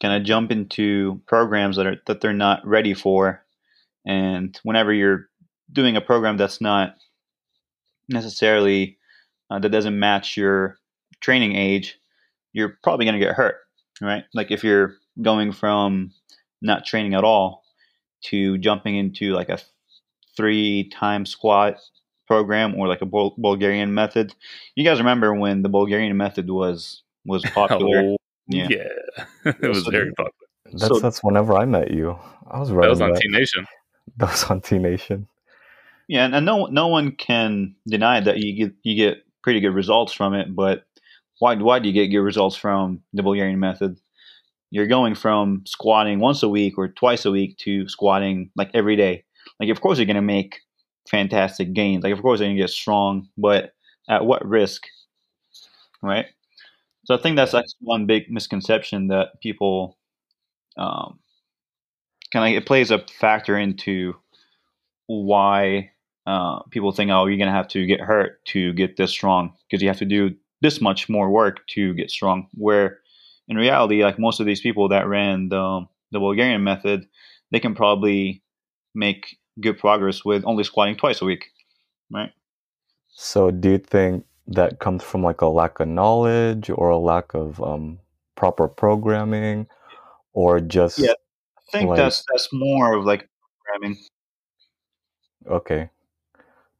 kind 0.00 0.14
of 0.14 0.26
jump 0.26 0.50
into 0.50 1.20
programs 1.26 1.76
that 1.76 1.86
are 1.86 1.96
that 2.06 2.20
they're 2.20 2.32
not 2.32 2.66
ready 2.66 2.94
for, 2.94 3.44
and 4.06 4.58
whenever 4.62 4.92
you're 4.92 5.28
doing 5.72 5.96
a 5.96 6.00
program 6.00 6.36
that's 6.36 6.60
not 6.60 6.96
necessarily 8.08 8.98
uh, 9.50 9.58
that 9.58 9.70
doesn't 9.70 9.98
match 9.98 10.36
your 10.36 10.78
training 11.20 11.56
age, 11.56 11.98
you're 12.52 12.78
probably 12.82 13.06
going 13.06 13.18
to 13.18 13.24
get 13.24 13.34
hurt, 13.34 13.56
right? 14.00 14.24
Like 14.34 14.50
if 14.50 14.64
you're 14.64 14.96
going 15.22 15.52
from 15.52 16.12
not 16.60 16.84
training 16.84 17.14
at 17.14 17.24
all 17.24 17.62
to 18.24 18.58
jumping 18.58 18.96
into 18.96 19.32
like 19.32 19.48
a 19.48 19.58
three 20.36 20.88
time 20.90 21.26
squat 21.26 21.78
program 22.26 22.74
or 22.74 22.88
like 22.88 23.02
a 23.02 23.06
Bul- 23.06 23.34
Bulgarian 23.38 23.94
method. 23.94 24.34
You 24.74 24.84
guys 24.84 24.98
remember 24.98 25.34
when 25.34 25.62
the 25.62 25.68
Bulgarian 25.68 26.16
method 26.16 26.48
was 26.50 27.02
was 27.24 27.44
oh, 27.48 27.50
popular? 27.50 28.00
Oh, 28.00 28.16
Yeah. 28.48 28.68
yeah. 28.70 29.24
it 29.62 29.68
was 29.68 29.84
So 29.84 29.90
very 29.90 30.12
popular. 30.12 30.30
That's 30.72 30.86
So- 30.88 30.98
that's 31.00 31.22
whenever 31.22 31.54
I 31.54 31.64
met 31.64 31.90
you. 31.90 32.18
I 32.50 32.60
was 32.60 32.70
right. 32.70 32.84
That 32.84 32.90
was 32.90 33.00
on 33.00 33.12
that. 33.12 33.20
T 33.20 33.28
Nation. 33.28 33.66
That 34.18 34.30
was 34.30 34.44
on 34.44 34.60
T 34.60 34.78
Nation. 34.78 35.28
Yeah, 36.08 36.24
and, 36.26 36.34
and 36.34 36.44
no 36.44 36.66
no 36.66 36.88
one 36.88 37.12
can 37.12 37.74
deny 37.86 38.20
that 38.20 38.38
you 38.38 38.52
get 38.54 38.74
you 38.82 38.94
get 38.94 39.24
pretty 39.42 39.60
good 39.60 39.74
results 39.74 40.12
from 40.12 40.34
it. 40.34 40.54
But 40.54 40.84
why 41.38 41.54
why 41.56 41.78
do 41.78 41.88
you 41.88 41.94
get 41.94 42.08
good 42.08 42.20
results 42.20 42.56
from 42.56 43.00
the 43.14 43.22
Bulgarian 43.22 43.58
method? 43.60 43.98
You're 44.70 44.86
going 44.86 45.14
from 45.14 45.62
squatting 45.66 46.18
once 46.20 46.42
a 46.42 46.48
week 46.48 46.76
or 46.76 46.88
twice 46.88 47.24
a 47.24 47.30
week 47.30 47.56
to 47.58 47.88
squatting 47.88 48.50
like 48.56 48.70
every 48.74 48.96
day. 48.96 49.23
Like 49.60 49.70
of 49.70 49.80
course 49.80 49.98
you're 49.98 50.06
gonna 50.06 50.22
make 50.22 50.60
fantastic 51.10 51.72
gains. 51.72 52.04
Like 52.04 52.12
of 52.12 52.22
course 52.22 52.40
you're 52.40 52.48
gonna 52.48 52.58
get 52.58 52.70
strong, 52.70 53.28
but 53.38 53.74
at 54.08 54.24
what 54.26 54.46
risk? 54.46 54.84
Right. 56.02 56.26
So 57.06 57.14
I 57.14 57.18
think 57.20 57.36
that's 57.36 57.54
actually 57.54 57.80
one 57.82 58.06
big 58.06 58.30
misconception 58.30 59.08
that 59.08 59.40
people 59.42 59.98
um, 60.78 61.18
kind 62.32 62.54
of 62.54 62.62
it 62.62 62.66
plays 62.66 62.90
a 62.90 62.98
factor 63.20 63.56
into 63.58 64.14
why 65.06 65.90
uh, 66.26 66.60
people 66.70 66.92
think, 66.92 67.10
oh, 67.10 67.26
you're 67.26 67.38
gonna 67.38 67.52
have 67.52 67.68
to 67.68 67.86
get 67.86 68.00
hurt 68.00 68.44
to 68.46 68.72
get 68.74 68.96
this 68.96 69.10
strong 69.10 69.54
because 69.68 69.82
you 69.82 69.88
have 69.88 69.98
to 69.98 70.04
do 70.04 70.34
this 70.62 70.80
much 70.80 71.08
more 71.08 71.30
work 71.30 71.66
to 71.68 71.94
get 71.94 72.10
strong. 72.10 72.48
Where 72.54 73.00
in 73.48 73.56
reality, 73.56 74.02
like 74.04 74.18
most 74.18 74.40
of 74.40 74.46
these 74.46 74.60
people 74.60 74.88
that 74.90 75.08
ran 75.08 75.48
the 75.50 75.86
the 76.12 76.20
Bulgarian 76.20 76.64
method, 76.64 77.06
they 77.50 77.60
can 77.60 77.74
probably 77.74 78.42
make 78.94 79.38
good 79.60 79.78
progress 79.78 80.24
with 80.24 80.44
only 80.44 80.64
squatting 80.64 80.96
twice 80.96 81.22
a 81.22 81.24
week, 81.24 81.46
right? 82.10 82.32
So, 83.08 83.50
do 83.50 83.70
you 83.70 83.78
think 83.78 84.24
that 84.48 84.78
comes 84.80 85.02
from 85.02 85.22
like 85.22 85.40
a 85.40 85.46
lack 85.46 85.80
of 85.80 85.88
knowledge 85.88 86.68
or 86.70 86.90
a 86.90 86.98
lack 86.98 87.32
of 87.34 87.62
um, 87.62 87.98
proper 88.36 88.68
programming, 88.68 89.66
or 90.32 90.60
just 90.60 90.98
Yeah, 90.98 91.12
I 91.56 91.60
think 91.72 91.90
Like- 91.90 91.96
that's 91.98 92.24
that's 92.30 92.48
more 92.52 92.94
of 92.96 93.04
like 93.04 93.28
programming. 93.64 93.98
okay? 95.46 95.90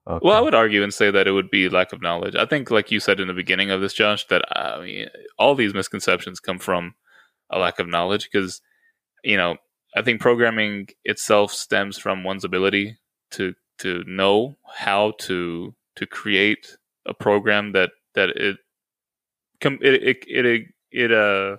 Okay. 0.06 0.20
Well, 0.22 0.36
I 0.36 0.40
would 0.42 0.54
argue 0.54 0.82
and 0.82 0.92
say 0.92 1.10
that 1.10 1.26
it 1.26 1.30
would 1.30 1.48
be 1.50 1.70
lack 1.70 1.94
of 1.94 2.02
knowledge. 2.02 2.36
I 2.36 2.44
think, 2.44 2.70
like 2.70 2.90
you 2.90 3.00
said 3.00 3.20
in 3.20 3.28
the 3.28 3.32
beginning 3.32 3.70
of 3.70 3.80
this, 3.80 3.94
Josh, 3.94 4.26
that 4.26 4.42
I 4.54 4.80
mean, 4.82 5.08
all 5.38 5.54
these 5.54 5.72
misconceptions 5.72 6.40
come 6.40 6.58
from 6.58 6.94
a 7.48 7.58
lack 7.58 7.78
of 7.78 7.88
knowledge 7.88 8.28
because, 8.30 8.60
you 9.22 9.38
know, 9.38 9.56
I 9.96 10.02
think 10.02 10.20
programming 10.20 10.88
itself 11.04 11.52
stems 11.52 11.98
from 11.98 12.24
one's 12.24 12.44
ability 12.44 12.98
to 13.32 13.54
to 13.78 14.04
know 14.06 14.56
how 14.74 15.12
to 15.20 15.74
to 15.96 16.06
create 16.06 16.76
a 17.06 17.14
program 17.14 17.72
that 17.72 17.90
that 18.14 18.30
it 18.30 18.56
it 19.60 19.80
it 19.82 20.46
it, 20.46 20.62
it 20.90 21.12
uh 21.12 21.56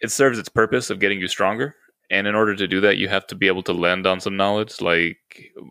it 0.00 0.10
serves 0.10 0.38
its 0.38 0.48
purpose 0.48 0.90
of 0.90 0.98
getting 0.98 1.20
you 1.20 1.28
stronger. 1.28 1.76
And 2.10 2.26
in 2.26 2.34
order 2.34 2.54
to 2.56 2.68
do 2.68 2.80
that 2.82 2.98
you 2.98 3.08
have 3.08 3.26
to 3.28 3.34
be 3.34 3.46
able 3.46 3.62
to 3.64 3.72
lend 3.72 4.06
on 4.06 4.20
some 4.20 4.36
knowledge. 4.36 4.80
Like 4.80 5.18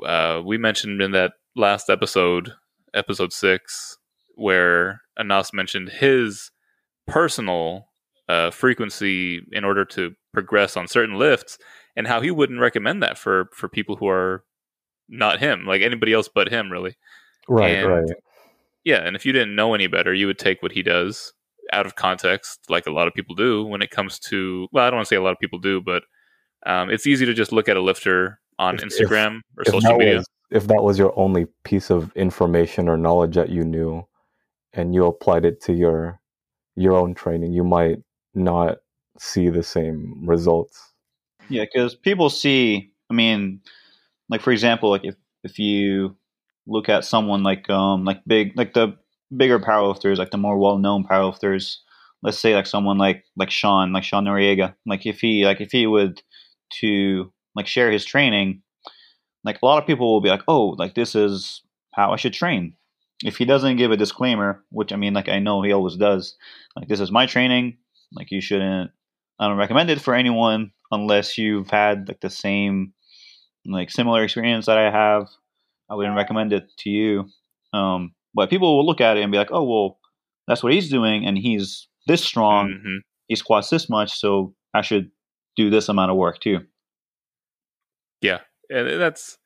uh, 0.05 0.41
we 0.43 0.57
mentioned 0.57 1.01
in 1.01 1.12
that 1.12 1.33
last 1.55 1.89
episode 1.89 2.53
episode 2.93 3.31
six 3.31 3.98
where 4.36 5.01
anas 5.19 5.53
mentioned 5.53 5.89
his 5.89 6.50
personal 7.07 7.88
uh, 8.27 8.50
frequency 8.50 9.41
in 9.51 9.63
order 9.63 9.86
to 9.86 10.13
progress 10.33 10.77
on 10.77 10.88
certain 10.88 11.15
lifts 11.17 11.57
and 11.95 12.07
how 12.07 12.21
he 12.21 12.31
wouldn't 12.31 12.59
recommend 12.59 13.03
that 13.03 13.17
for 13.17 13.50
for 13.53 13.67
people 13.67 13.95
who 13.95 14.07
are 14.07 14.43
not 15.09 15.39
him 15.39 15.65
like 15.65 15.81
anybody 15.81 16.13
else 16.13 16.29
but 16.33 16.47
him 16.50 16.71
really 16.71 16.95
right, 17.50 17.75
and- 17.75 17.88
right. 17.89 18.09
yeah, 18.85 19.05
and 19.05 19.15
if 19.15 19.25
you 19.25 19.31
didn't 19.33 19.55
know 19.55 19.73
any 19.73 19.88
better, 19.88 20.13
you 20.13 20.27
would 20.27 20.39
take 20.39 20.61
what 20.63 20.71
he 20.71 20.81
does 20.83 21.33
out 21.73 21.85
of 21.85 21.95
context, 21.95 22.59
like 22.69 22.88
a 22.88 22.91
lot 22.91 23.07
of 23.07 23.13
people 23.13 23.35
do 23.35 23.63
when 23.65 23.81
it 23.81 23.91
comes 23.91 24.19
to. 24.19 24.67
Well, 24.71 24.85
I 24.85 24.89
don't 24.89 24.97
want 24.97 25.07
to 25.07 25.09
say 25.09 25.15
a 25.17 25.21
lot 25.21 25.31
of 25.31 25.39
people 25.39 25.59
do, 25.59 25.79
but 25.81 26.03
um, 26.65 26.89
it's 26.89 27.05
easy 27.07 27.25
to 27.25 27.33
just 27.33 27.51
look 27.51 27.69
at 27.69 27.77
a 27.77 27.81
lifter 27.81 28.39
on 28.59 28.75
If- 28.75 28.83
if- 28.83 28.89
Instagram 28.89 29.41
or 29.57 29.63
If 29.65 29.67
social 29.73 29.97
media. 29.97 30.17
was 30.17 30.27
if 30.50 30.67
that 30.67 30.83
was 30.83 30.97
your 31.00 31.17
only 31.17 31.45
piece 31.63 31.89
of 31.89 32.11
information 32.15 32.89
or 32.89 32.97
knowledge 32.97 33.35
that 33.35 33.50
you 33.50 33.63
knew, 33.63 34.05
and 34.73 34.93
you 34.95 35.05
applied 35.05 35.45
it 35.45 35.61
to 35.61 35.73
your 35.73 36.19
your 36.75 36.93
own 36.93 37.13
training, 37.13 37.51
you 37.53 37.63
might 37.63 38.00
not 38.33 38.79
see 39.20 39.50
the 39.50 39.63
same 39.63 40.24
results. 40.25 40.91
Yeah, 41.50 41.65
because 41.65 41.96
people 41.96 42.30
see. 42.30 42.91
I 43.10 43.13
mean, 43.13 43.62
like 44.30 44.41
for 44.41 44.51
example, 44.51 44.89
like 44.89 45.06
if 45.06 45.15
if 45.44 45.60
you 45.60 46.15
look 46.68 46.89
at 46.89 47.06
someone 47.06 47.44
like 47.44 47.70
um 47.70 48.06
like 48.06 48.22
big 48.25 48.53
like 48.56 48.74
the 48.74 48.96
bigger 49.36 49.60
powerlifters, 49.60 50.18
like 50.18 50.32
the 50.32 50.38
more 50.38 50.58
well 50.58 50.77
known 50.77 51.03
powerlifters, 51.03 51.77
let's 52.24 52.39
say 52.39 52.56
like 52.56 52.68
someone 52.68 52.98
like 52.98 53.25
like 53.36 53.51
Sean, 53.51 53.94
like 53.94 54.03
Sean 54.03 54.25
Noriega, 54.25 54.75
like 54.86 55.06
if 55.06 55.20
he 55.20 55.46
like 55.46 55.62
if 55.62 55.72
he 55.72 55.88
would 55.88 56.22
to 56.80 57.32
like 57.56 57.68
share 57.68 57.91
his 57.91 58.06
training, 58.06 58.62
like 59.44 59.60
a 59.62 59.65
lot 59.65 59.77
of 59.82 59.88
people 59.88 60.12
will 60.12 60.22
be 60.22 60.30
like, 60.30 60.44
oh, 60.48 60.75
like 60.77 60.96
this 60.96 61.15
is 61.15 61.62
how 61.94 62.13
I 62.13 62.15
should 62.15 62.34
train. 62.34 62.75
If 63.24 63.38
he 63.38 63.46
doesn't 63.46 63.77
give 63.77 63.91
a 63.91 63.98
disclaimer, 63.98 64.63
which 64.70 64.91
I 64.94 64.96
mean, 64.96 65.13
like 65.13 65.30
I 65.30 65.39
know 65.39 65.62
he 65.62 65.74
always 65.74 65.96
does, 65.96 66.36
like 66.75 66.88
this 66.88 67.00
is 67.00 67.12
my 67.12 67.25
training, 67.25 67.77
like 68.13 68.32
you 68.32 68.41
shouldn't 68.41 68.91
I 69.41 69.50
don't 69.50 69.57
recommend 69.57 69.89
it 69.89 70.01
for 70.01 70.15
anyone 70.15 70.71
unless 70.91 71.38
you've 71.38 71.69
had 71.71 72.07
like 72.07 72.21
the 72.21 72.29
same 72.29 72.93
like 73.65 73.91
similar 73.91 74.24
experience 74.24 74.67
that 74.67 74.77
I 74.77 74.91
have. 74.91 75.27
I 75.89 75.95
wouldn't 75.95 76.15
recommend 76.15 76.53
it 76.53 76.71
to 76.79 76.89
you. 76.91 77.25
Um, 77.74 78.13
but 78.36 78.50
people 78.50 78.77
will 78.77 78.86
look 78.86 79.01
at 79.01 79.17
it 79.17 79.24
and 79.24 79.31
be 79.31 79.38
like, 79.39 79.51
"Oh, 79.51 79.63
well, 79.63 80.00
that's 80.48 80.63
what 80.63 80.74
he's 80.74 80.89
doing, 80.89 81.25
and 81.27 81.38
he's 81.38 81.88
this 82.07 82.24
strong. 82.24 82.69
Mhm. 82.69 83.00
He 83.27 83.36
squats 83.36 83.69
this 83.69 83.89
much, 83.89 84.12
so 84.13 84.55
I 84.74 84.81
should 84.81 85.12
do 85.57 85.69
this 85.69 85.89
amount 85.89 86.12
of 86.12 86.17
work 86.17 86.39
too." 86.39 86.62
Yeah, 88.21 88.41
and 88.69 88.88
that's 89.01 89.38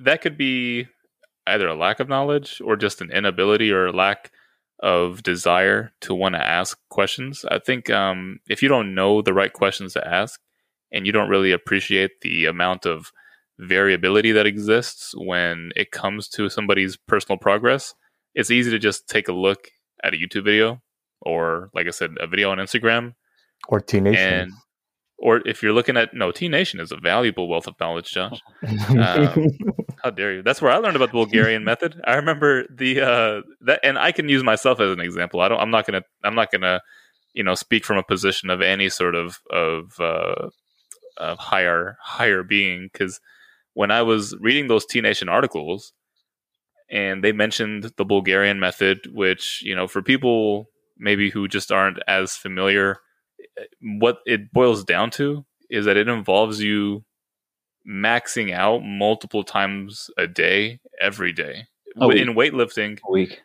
that 0.00 0.22
could 0.22 0.38
be 0.38 0.86
either 1.46 1.68
a 1.68 1.74
lack 1.74 2.00
of 2.00 2.08
knowledge 2.08 2.60
or 2.64 2.76
just 2.76 3.00
an 3.00 3.10
inability 3.10 3.72
or 3.72 3.86
a 3.86 3.92
lack 3.92 4.32
of 4.80 5.22
desire 5.22 5.92
to 6.00 6.14
want 6.14 6.34
to 6.34 6.46
ask 6.46 6.78
questions. 6.88 7.44
I 7.50 7.58
think 7.58 7.90
um, 7.90 8.40
if 8.48 8.62
you 8.62 8.68
don't 8.68 8.94
know 8.94 9.22
the 9.22 9.34
right 9.34 9.52
questions 9.52 9.92
to 9.94 10.06
ask 10.06 10.40
and 10.92 11.06
you 11.06 11.12
don't 11.12 11.28
really 11.28 11.52
appreciate 11.52 12.20
the 12.22 12.44
amount 12.46 12.86
of 12.86 13.12
variability 13.58 14.32
that 14.32 14.46
exists 14.46 15.14
when 15.16 15.72
it 15.74 15.90
comes 15.90 16.28
to 16.28 16.48
somebody's 16.48 16.96
personal 16.96 17.38
progress, 17.38 17.94
it's 18.34 18.50
easy 18.50 18.70
to 18.70 18.78
just 18.78 19.08
take 19.08 19.28
a 19.28 19.32
look 19.32 19.68
at 20.04 20.14
a 20.14 20.16
YouTube 20.16 20.44
video 20.44 20.80
or, 21.20 21.70
like 21.74 21.88
I 21.88 21.90
said, 21.90 22.10
a 22.20 22.26
video 22.26 22.50
on 22.50 22.58
Instagram 22.58 23.14
Or 23.68 23.80
T 23.80 24.00
Nation. 24.00 24.22
and 24.22 24.52
or 25.18 25.42
if 25.46 25.62
you're 25.64 25.72
looking 25.72 25.96
at 25.96 26.14
no 26.14 26.30
T 26.30 26.48
Nation 26.48 26.78
is 26.78 26.92
a 26.92 26.96
valuable 26.96 27.48
wealth 27.48 27.66
of 27.66 27.74
knowledge, 27.80 28.12
Josh. 28.12 28.40
um, 28.90 29.48
How 30.02 30.10
dare 30.10 30.34
you? 30.34 30.42
That's 30.42 30.62
where 30.62 30.72
I 30.72 30.76
learned 30.78 30.96
about 30.96 31.08
the 31.08 31.12
Bulgarian 31.24 31.64
method. 31.64 32.00
I 32.04 32.14
remember 32.16 32.64
the 32.70 33.00
uh 33.00 33.42
that 33.62 33.80
and 33.82 33.98
I 33.98 34.12
can 34.12 34.28
use 34.28 34.42
myself 34.42 34.80
as 34.80 34.92
an 34.92 35.00
example. 35.00 35.40
I 35.40 35.48
don't 35.48 35.60
I'm 35.60 35.70
not 35.70 35.86
gonna 35.86 36.02
I'm 36.24 36.34
not 36.34 36.50
gonna, 36.50 36.80
you 37.34 37.42
know, 37.44 37.54
speak 37.54 37.84
from 37.84 37.98
a 37.98 38.02
position 38.02 38.50
of 38.50 38.60
any 38.60 38.88
sort 38.88 39.14
of 39.14 39.38
of 39.50 39.92
uh 40.00 40.48
of 41.16 41.38
higher 41.38 41.96
higher 42.02 42.42
being 42.42 42.88
because 42.92 43.20
when 43.74 43.90
I 43.90 44.02
was 44.02 44.36
reading 44.40 44.68
those 44.68 44.86
T 44.86 45.00
Nation 45.00 45.28
articles 45.28 45.92
and 46.90 47.22
they 47.22 47.32
mentioned 47.32 47.92
the 47.96 48.04
Bulgarian 48.04 48.58
method, 48.58 48.98
which, 49.12 49.60
you 49.62 49.74
know, 49.74 49.86
for 49.86 50.02
people 50.02 50.66
maybe 50.96 51.30
who 51.30 51.46
just 51.46 51.70
aren't 51.70 51.98
as 52.08 52.36
familiar, 52.36 52.96
what 53.80 54.18
it 54.26 54.52
boils 54.52 54.84
down 54.84 55.10
to 55.10 55.44
is 55.70 55.84
that 55.84 55.96
it 55.96 56.08
involves 56.08 56.62
you 56.62 57.04
maxing 57.88 58.52
out 58.52 58.80
multiple 58.84 59.42
times 59.44 60.10
a 60.18 60.26
day, 60.26 60.80
every 61.00 61.32
day. 61.32 61.66
A 62.00 62.08
in 62.10 62.34
weightlifting, 62.34 62.98
A 63.08 63.10
week. 63.10 63.40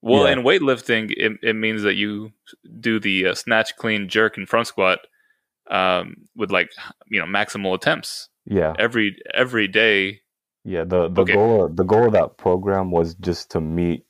well, 0.00 0.26
Yeah. 0.26 0.32
in 0.32 0.38
weightlifting, 0.42 1.12
it, 1.16 1.38
it 1.42 1.54
means 1.54 1.82
that 1.82 1.94
you 1.94 2.32
do 2.80 2.98
the 2.98 3.28
uh, 3.28 3.34
snatch, 3.34 3.76
clean, 3.76 4.08
jerk, 4.08 4.36
and 4.36 4.48
front 4.48 4.66
squat 4.66 5.00
um, 5.70 6.16
with 6.34 6.50
like 6.50 6.70
you 7.08 7.20
know 7.20 7.26
maximal 7.26 7.74
attempts 7.74 8.28
yeah, 8.46 8.74
every 8.78 9.16
every 9.34 9.68
day. 9.68 10.20
yeah. 10.64 10.84
The 10.84 11.08
the 11.08 11.22
Okay. 11.22 11.34
goal 11.34 11.68
the 11.68 11.84
goal 11.84 12.06
of 12.06 12.12
that 12.14 12.36
program 12.38 12.90
was 12.90 13.14
just 13.14 13.50
to 13.52 13.60
meet 13.60 14.04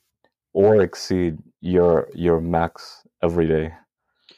or 0.55 0.81
exceed 0.81 1.37
your 1.61 2.09
your 2.15 2.41
max 2.41 3.03
every 3.23 3.47
day. 3.47 3.75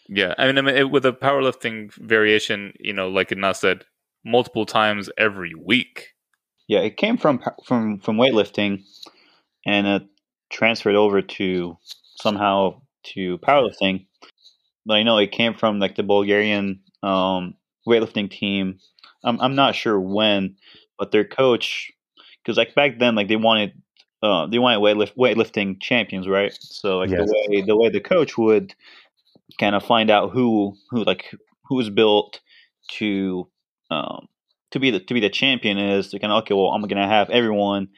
Yeah, 0.09 0.35
I 0.37 0.47
mean, 0.47 0.59
I 0.59 0.61
mean 0.63 0.75
it, 0.77 0.91
with 0.91 1.07
a 1.07 1.13
powerlifting 1.13 1.93
variation, 1.95 2.73
you 2.81 2.93
know, 2.93 3.09
like 3.09 3.31
Anas 3.33 3.61
said, 3.61 3.85
multiple 4.25 4.67
times 4.67 5.11
every 5.19 5.53
week. 5.55 6.11
Yeah, 6.69 6.81
it 6.81 6.97
came 6.97 7.17
from 7.17 7.43
from 7.65 8.01
from 8.01 8.17
weightlifting, 8.17 8.85
and 9.67 9.87
it 9.87 10.03
transferred 10.51 10.95
over 10.95 11.21
to 11.21 11.79
somehow 12.21 12.81
to 13.15 13.39
powerlifting. 13.39 14.07
But 14.87 14.95
I 14.95 15.03
know 15.03 15.19
it 15.19 15.33
came 15.33 15.55
from 15.55 15.79
like 15.79 15.97
the 15.97 16.03
Bulgarian 16.03 16.81
um, 17.03 17.55
weightlifting 17.87 18.31
team. 18.31 18.79
I'm 19.23 19.41
I'm 19.41 19.55
not 19.55 19.75
sure 19.75 20.01
when, 20.01 20.57
but 20.99 21.13
their 21.13 21.25
coach, 21.25 21.93
because 22.43 22.57
like 22.57 22.75
back 22.75 22.99
then, 22.99 23.15
like 23.15 23.29
they 23.29 23.37
wanted 23.37 23.73
uh, 24.23 24.47
they 24.47 24.59
wanted 24.59 24.81
weightlift 24.81 25.17
weightlifting 25.17 25.81
champions, 25.81 26.27
right? 26.27 26.57
So 26.61 26.99
like 26.99 27.11
Yes. 27.11 27.21
the 27.21 27.47
way 27.51 27.63
the 27.63 27.77
way 27.77 27.91
the 27.91 28.01
coach 28.01 28.39
would 28.39 28.75
kind 29.59 29.75
of 29.75 29.85
find 29.85 30.11
out 30.11 30.33
who 30.33 30.77
who 30.91 31.05
like 31.05 31.35
who's 31.69 31.91
built 31.91 32.41
to 32.93 33.49
um, 33.91 34.29
to 34.71 34.81
be 34.81 34.91
the 34.91 35.01
to 35.01 35.15
be 35.15 35.21
the 35.21 35.31
champion 35.31 35.79
is 35.79 36.09
to 36.11 36.19
kind 36.19 36.33
of 36.33 36.43
okay, 36.43 36.55
well, 36.55 36.71
I'm 36.71 36.83
gonna 36.83 37.07
have 37.07 37.31
everyone 37.31 37.89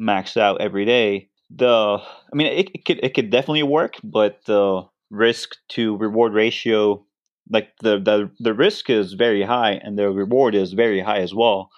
maxed 0.00 0.36
out 0.36 0.60
every 0.60 0.84
day. 0.84 1.28
The 1.50 1.98
I 1.98 2.34
mean, 2.34 2.46
it, 2.46 2.70
it 2.74 2.84
could 2.84 3.00
it 3.02 3.14
could 3.14 3.30
definitely 3.30 3.62
work, 3.62 3.94
but 4.02 4.40
the 4.46 4.84
risk 5.10 5.56
to 5.70 5.96
reward 5.96 6.32
ratio, 6.32 7.04
like 7.50 7.76
the 7.80 7.98
the 7.98 8.30
the 8.40 8.54
risk 8.54 8.88
is 8.90 9.12
very 9.12 9.42
high, 9.42 9.72
and 9.72 9.98
the 9.98 10.10
reward 10.10 10.54
is 10.54 10.72
very 10.72 11.00
high 11.00 11.20
as 11.20 11.34
well. 11.34 11.70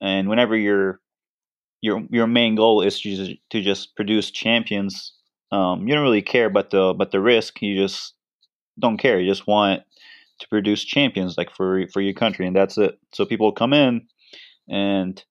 And 0.00 0.28
whenever 0.28 0.56
your 0.56 1.00
your 1.80 2.02
your 2.10 2.26
main 2.26 2.54
goal 2.54 2.82
is 2.82 3.00
to 3.00 3.16
just, 3.16 3.40
to 3.50 3.62
just 3.62 3.96
produce 3.96 4.30
champions, 4.30 5.12
um, 5.52 5.86
you 5.86 5.94
don't 5.94 6.02
really 6.02 6.22
care 6.22 6.46
about 6.46 6.70
the 6.70 6.94
but 6.96 7.10
the 7.12 7.20
risk. 7.20 7.62
You 7.62 7.76
just 7.76 8.14
don't 8.78 8.98
care. 8.98 9.18
You 9.18 9.30
just 9.30 9.46
want 9.46 9.82
to 10.38 10.48
produce 10.48 10.84
champions 10.84 11.36
like 11.38 11.50
for 11.54 11.86
for 11.92 12.00
your 12.00 12.14
country, 12.14 12.46
and 12.46 12.54
that's 12.56 12.78
it. 12.78 12.98
So 13.12 13.24
people 13.24 13.52
come 13.52 13.72
in, 13.72 14.06
and 14.68 15.22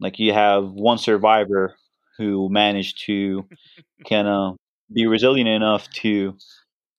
like 0.00 0.18
you 0.18 0.32
have 0.32 0.64
one 0.70 0.98
survivor 0.98 1.76
who 2.18 2.48
managed 2.50 3.04
to 3.06 3.46
kind 4.08 4.28
of 4.28 4.52
uh, 4.54 4.56
be 4.92 5.06
resilient 5.06 5.48
enough 5.48 5.88
to 5.90 6.36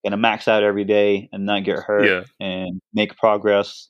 kind 0.05 0.13
of 0.13 0.19
max 0.19 0.47
out 0.47 0.63
every 0.63 0.85
day 0.85 1.27
and 1.33 1.45
not 1.45 1.63
get 1.63 1.79
hurt 1.79 2.05
Yeah. 2.05 2.23
and 2.39 2.79
make 2.93 3.17
progress. 3.17 3.89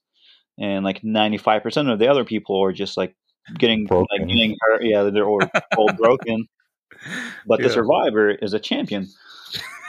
And 0.58 0.84
like 0.84 1.02
95% 1.02 1.92
of 1.92 2.00
the 2.00 2.08
other 2.10 2.26
people 2.26 2.62
are 2.64 2.74
just 2.74 2.98
like 2.98 3.16
getting 3.58 3.88
like 3.90 4.28
getting 4.28 4.56
hurt. 4.60 4.84
Yeah, 4.84 5.04
they're 5.04 5.28
all, 5.28 5.42
all 5.78 5.94
broken. 5.94 6.46
But 7.48 7.62
the 7.62 7.70
survivor 7.70 8.30
is 8.32 8.54
a 8.54 8.60
champion. 8.60 9.08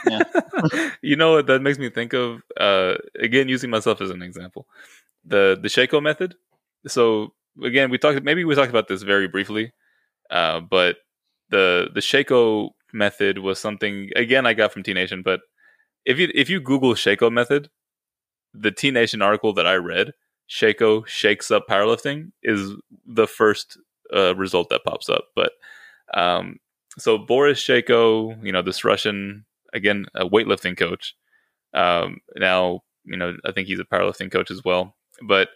you 1.01 1.15
know 1.15 1.33
what 1.33 1.47
that 1.47 1.61
makes 1.61 1.77
me 1.77 1.89
think 1.89 2.13
of? 2.13 2.41
Uh, 2.59 2.95
again, 3.19 3.47
using 3.47 3.69
myself 3.69 4.01
as 4.01 4.09
an 4.09 4.21
example, 4.21 4.67
the 5.25 5.57
the 5.61 5.67
Sheiko 5.67 6.01
method. 6.01 6.35
So 6.87 7.33
again, 7.63 7.89
we 7.89 7.97
talked. 7.97 8.23
Maybe 8.23 8.43
we 8.43 8.55
talked 8.55 8.69
about 8.69 8.87
this 8.87 9.03
very 9.03 9.27
briefly, 9.27 9.73
uh, 10.29 10.59
but 10.59 10.97
the 11.49 11.89
the 11.93 12.01
Sheiko 12.01 12.71
method 12.93 13.37
was 13.39 13.59
something 13.59 14.09
again 14.15 14.45
I 14.45 14.53
got 14.53 14.71
from 14.73 14.83
T 14.83 14.93
Nation. 14.93 15.21
But 15.21 15.41
if 16.05 16.17
you 16.19 16.31
if 16.33 16.49
you 16.49 16.59
Google 16.59 16.93
Sheiko 16.93 17.31
method, 17.31 17.69
the 18.53 18.71
T 18.71 18.91
Nation 18.91 19.21
article 19.21 19.53
that 19.53 19.67
I 19.67 19.75
read, 19.75 20.13
Sheiko 20.49 21.05
shakes 21.07 21.51
up 21.51 21.67
powerlifting, 21.67 22.31
is 22.43 22.71
the 23.05 23.27
first 23.27 23.77
uh, 24.13 24.35
result 24.35 24.69
that 24.69 24.83
pops 24.83 25.09
up. 25.09 25.25
But 25.35 25.53
um, 26.13 26.59
so 26.97 27.17
Boris 27.17 27.61
Sheiko, 27.61 28.43
you 28.43 28.51
know, 28.51 28.61
this 28.61 28.83
Russian 28.83 29.45
again 29.73 30.05
a 30.15 30.27
weightlifting 30.27 30.77
coach. 30.77 31.15
Um, 31.73 32.19
now, 32.35 32.81
you 33.05 33.17
know, 33.17 33.35
I 33.45 33.51
think 33.51 33.67
he's 33.67 33.79
a 33.79 33.85
powerlifting 33.85 34.31
coach 34.31 34.51
as 34.51 34.63
well. 34.63 34.95
But 35.27 35.49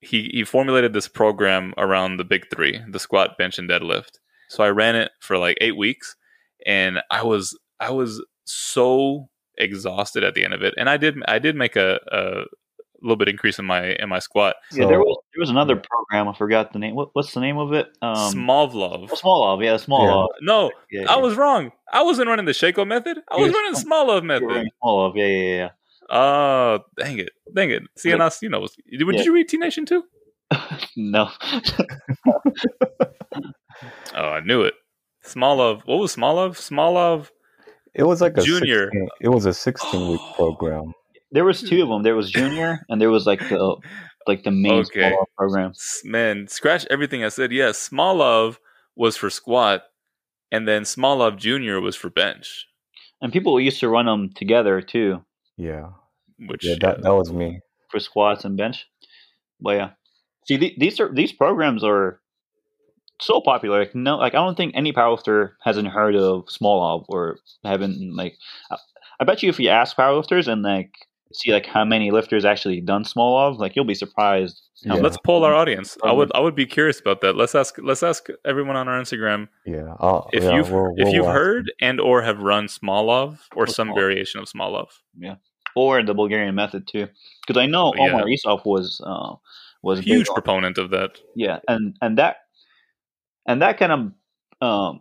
he 0.00 0.30
he 0.32 0.44
formulated 0.44 0.92
this 0.92 1.08
program 1.08 1.74
around 1.76 2.16
the 2.16 2.24
big 2.24 2.46
three: 2.50 2.80
the 2.88 2.98
squat, 2.98 3.38
bench, 3.38 3.58
and 3.58 3.68
deadlift. 3.68 4.18
So 4.48 4.64
I 4.64 4.70
ran 4.70 4.96
it 4.96 5.10
for 5.20 5.38
like 5.38 5.58
eight 5.60 5.76
weeks, 5.76 6.16
and 6.66 7.00
I 7.10 7.22
was 7.24 7.58
I 7.80 7.90
was 7.90 8.24
so 8.44 9.28
exhausted 9.56 10.24
at 10.24 10.34
the 10.34 10.44
end 10.44 10.54
of 10.54 10.62
it. 10.62 10.74
And 10.76 10.88
I 10.88 10.96
did 10.96 11.16
I 11.26 11.38
did 11.38 11.56
make 11.56 11.76
a, 11.76 12.00
a 13.00 13.04
little 13.04 13.16
bit 13.16 13.28
increase 13.28 13.58
in 13.58 13.64
my 13.64 13.92
in 13.94 14.08
my 14.08 14.18
squat. 14.18 14.56
yeah, 14.72 14.86
there 14.86 14.98
was 14.98 15.16
there 15.34 15.40
was 15.40 15.50
another 15.50 15.76
program. 15.76 16.28
I 16.28 16.36
forgot 16.36 16.72
the 16.72 16.78
name. 16.78 16.94
What, 16.94 17.10
what's 17.14 17.32
the 17.32 17.40
name 17.40 17.58
of 17.58 17.72
it? 17.72 17.88
Um, 18.02 18.14
Smolov. 18.16 19.08
oh, 19.10 19.14
Smolov. 19.16 19.64
Yeah, 19.64 19.74
Smolov. 19.76 20.28
No, 20.42 20.70
Yeah, 20.90 21.04
I 21.10 21.16
was 21.16 21.36
wrong. 21.36 21.70
I 21.92 22.02
wasn't 22.02 22.28
running 22.28 22.44
the 22.46 22.52
Sheiko 22.52 22.86
method. 22.86 23.18
I 23.30 23.36
was 23.36 23.52
Yes. 23.52 23.54
running 23.54 23.74
Smolov 23.74 24.22
You 24.22 24.26
method. 24.28 24.46
running 24.46 24.70
Smolov. 24.82 25.12
Yeah, 25.16 25.26
yeah, 25.26 25.56
yeah. 25.56 25.68
Oh, 26.10 26.78
dang 26.98 27.18
it. 27.18 27.30
Dang 27.54 27.70
it. 27.70 27.82
CNS, 27.98 28.40
you 28.42 28.48
know, 28.48 28.66
did, 28.66 28.98
did 28.98 29.14
Yeah. 29.14 29.22
you 29.22 29.32
read 29.34 29.48
T 29.48 29.56
Nation 29.58 29.84
too? 29.86 30.04
no. 30.96 31.28
Oh, 34.16 34.24
I 34.30 34.40
knew 34.40 34.62
it. 34.62 34.74
Smolov. 35.24 35.82
What 35.84 35.98
was 35.98 36.16
Smolov? 36.16 36.56
Smolov. 36.56 37.28
It 37.94 38.02
was 38.04 38.20
like 38.20 38.36
a 38.36 38.42
Junior. 38.42 38.86
16, 38.86 39.08
it 39.20 39.28
was 39.28 39.46
a 39.46 39.54
16 39.54 40.08
week 40.10 40.20
program. 40.34 40.92
There 41.30 41.44
was 41.44 41.62
two 41.62 41.82
of 41.82 41.88
them. 41.90 42.02
There 42.02 42.16
was 42.16 42.30
junior, 42.30 42.84
and 42.88 43.00
there 43.00 43.10
was 43.10 43.26
like 43.26 43.40
the 43.40 43.76
like 44.26 44.42
the 44.44 44.50
main 44.50 44.80
Okay. 44.80 45.10
Smolov 45.12 45.26
program. 45.36 45.72
Man, 46.04 46.48
scratch 46.48 46.86
everything 46.90 47.24
I 47.24 47.28
said. 47.28 47.52
Yes, 47.52 47.88
Smolov 47.88 48.58
was 48.96 49.16
for 49.16 49.30
squat, 49.30 49.82
and 50.52 50.66
then 50.66 50.82
Smolov 50.82 51.36
Junior 51.36 51.80
was 51.80 51.96
for 51.96 52.10
bench, 52.10 52.66
And 53.22 53.32
people 53.32 53.58
used 53.60 53.80
to 53.80 53.88
run 53.88 54.06
them 54.06 54.30
together 54.34 54.80
too 54.82 55.24
Yeah. 55.56 55.90
which 56.38 56.64
Yeah, 56.64 56.76
that, 56.80 57.02
that 57.02 57.14
was 57.14 57.30
uh, 57.30 57.34
me. 57.34 57.60
for 57.90 58.00
squats 58.00 58.44
and 58.44 58.56
bench. 58.56 58.86
But 59.60 59.76
yeah, 59.76 59.90
see 60.46 60.56
the, 60.56 60.74
these 60.78 61.00
are 61.00 61.12
these 61.12 61.32
programs 61.32 61.82
are 61.84 62.20
so 63.20 63.40
popular. 63.40 63.80
Like 63.80 63.94
no, 63.94 64.16
like 64.18 64.34
I 64.34 64.38
don't 64.38 64.56
think 64.56 64.72
any 64.74 64.92
powerlifter 64.92 65.52
hasn't 65.62 65.88
heard 65.88 66.14
of 66.16 66.46
Smolov 66.46 67.04
or 67.08 67.38
haven't 67.64 68.14
like. 68.16 68.34
I, 68.70 68.76
I 69.20 69.24
bet 69.24 69.42
you 69.42 69.48
if 69.48 69.58
you 69.58 69.68
ask 69.68 69.96
powerlifters 69.96 70.46
and 70.48 70.62
like 70.62 70.92
see 71.32 71.52
like 71.52 71.66
how 71.66 71.84
many 71.84 72.10
lifters 72.10 72.44
actually 72.44 72.80
done 72.80 73.04
Smolov, 73.04 73.58
like 73.58 73.76
you'll 73.76 73.84
be 73.84 73.94
surprised. 73.94 74.62
Yeah. 74.82 74.94
Let's 74.94 75.18
poll 75.24 75.44
our 75.44 75.54
audience. 75.54 75.96
I 76.04 76.12
would 76.12 76.30
I 76.34 76.40
would 76.40 76.54
be 76.54 76.66
curious 76.66 77.00
about 77.00 77.20
that. 77.22 77.36
Let's 77.36 77.54
ask 77.54 77.76
let's 77.82 78.02
ask 78.02 78.28
everyone 78.44 78.76
on 78.76 78.88
our 78.88 79.00
Instagram 79.00 79.48
Yeah. 79.66 79.94
I'll, 80.00 80.28
if 80.32 80.44
yeah, 80.44 80.54
you've 80.54 80.70
we'll- 80.70 80.94
if 80.96 81.04
we'll 81.06 81.14
you've 81.14 81.24
watch. 81.26 81.34
heard 81.34 81.72
and 81.80 82.00
or 82.00 82.22
have 82.22 82.38
run 82.40 82.66
Smolov 82.66 83.38
or 83.56 83.64
Or 83.64 83.66
some 83.66 83.88
Smolov. 83.88 83.94
variation 83.96 84.40
of 84.40 84.46
Smolov. 84.48 84.88
Yeah. 85.18 85.36
Or 85.76 86.02
the 86.02 86.14
Bulgarian 86.14 86.54
method 86.54 86.86
too, 86.88 87.08
because 87.46 87.60
I 87.60 87.66
know 87.66 87.92
Yeah. 87.96 88.04
Omar 88.08 88.24
Isuf 88.24 88.64
was 88.64 89.00
uh, 89.04 89.34
was 89.82 89.98
big 90.00 90.08
Huge 90.08 90.28
on- 90.28 90.34
proponent 90.34 90.78
of 90.78 90.90
that. 90.90 91.18
yeah, 91.36 91.58
and 91.68 91.94
and 92.00 92.18
that 92.18 92.36
and 93.46 93.62
that 93.62 93.78
kind 93.78 93.92
of 93.92 94.00
um, 94.68 95.00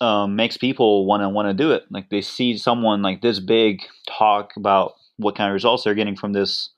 um, 0.00 0.36
makes 0.36 0.56
people 0.56 1.06
want 1.06 1.22
to 1.22 1.28
want 1.28 1.48
to 1.48 1.54
do 1.54 1.72
it. 1.72 1.84
Like 1.90 2.10
they 2.10 2.20
see 2.20 2.56
someone 2.58 3.02
like 3.02 3.22
this 3.22 3.40
big 3.40 3.80
talk 4.06 4.52
about 4.56 4.92
what 5.18 5.36
kind 5.36 5.50
of 5.50 5.54
results 5.54 5.84
they're 5.84 5.94
getting 5.94 6.16
from 6.16 6.32
this 6.32 6.70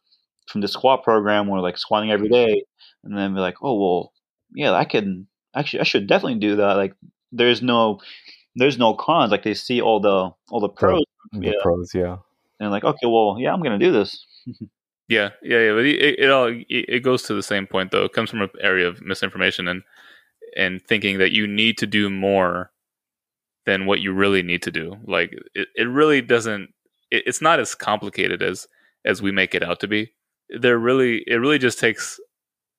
from 0.48 0.60
this 0.60 0.72
squat 0.72 1.04
program 1.04 1.48
or 1.48 1.60
like 1.60 1.78
squatting 1.78 2.10
every 2.10 2.28
day, 2.28 2.64
and 3.04 3.16
then 3.16 3.34
be 3.34 3.40
like, 3.40 3.56
oh 3.62 3.78
well, 3.78 4.12
yeah, 4.54 4.72
I 4.72 4.84
can 4.84 5.26
actually 5.54 5.80
I 5.80 5.84
should 5.84 6.06
definitely 6.06 6.40
do 6.40 6.56
that. 6.56 6.76
Like 6.76 6.94
there's 7.32 7.62
no 7.62 8.00
there's 8.56 8.78
no 8.78 8.94
cons. 8.94 9.30
Like 9.30 9.44
they 9.44 9.54
see 9.54 9.80
all 9.80 10.00
the 10.00 10.30
all 10.50 10.60
the 10.60 10.68
pros 10.68 11.04
The 11.32 11.46
yeah. 11.46 11.52
pros, 11.62 11.92
yeah. 11.94 12.16
and 12.58 12.70
like 12.70 12.84
okay, 12.84 13.06
well 13.06 13.36
yeah, 13.38 13.52
I'm 13.52 13.62
gonna 13.62 13.78
do 13.78 13.92
this. 13.92 14.26
Yeah, 15.10 15.30
yeah, 15.42 15.58
yeah. 15.58 15.72
But 15.72 15.86
it, 15.86 16.20
it 16.20 16.30
all 16.30 16.46
it, 16.46 16.64
it 16.68 17.02
goes 17.02 17.24
to 17.24 17.34
the 17.34 17.42
same 17.42 17.66
point 17.66 17.90
though. 17.90 18.04
It 18.04 18.12
comes 18.12 18.30
from 18.30 18.42
an 18.42 18.50
area 18.60 18.86
of 18.86 19.02
misinformation 19.02 19.66
and 19.66 19.82
and 20.56 20.80
thinking 20.80 21.18
that 21.18 21.32
you 21.32 21.48
need 21.48 21.78
to 21.78 21.86
do 21.86 22.08
more 22.08 22.70
than 23.66 23.86
what 23.86 24.00
you 24.00 24.12
really 24.12 24.44
need 24.44 24.62
to 24.62 24.70
do. 24.70 24.94
Like 25.04 25.32
it, 25.52 25.66
it 25.74 25.88
really 25.88 26.22
doesn't. 26.22 26.72
It, 27.10 27.24
it's 27.26 27.40
not 27.40 27.60
as 27.60 27.74
complicated 27.74 28.42
as 28.42 28.66
as 29.04 29.22
we 29.22 29.32
make 29.32 29.54
it 29.54 29.62
out 29.62 29.80
to 29.80 29.88
be. 29.88 30.12
There 30.50 30.78
really, 30.78 31.24
it 31.26 31.36
really 31.36 31.58
just 31.58 31.78
takes 31.78 32.20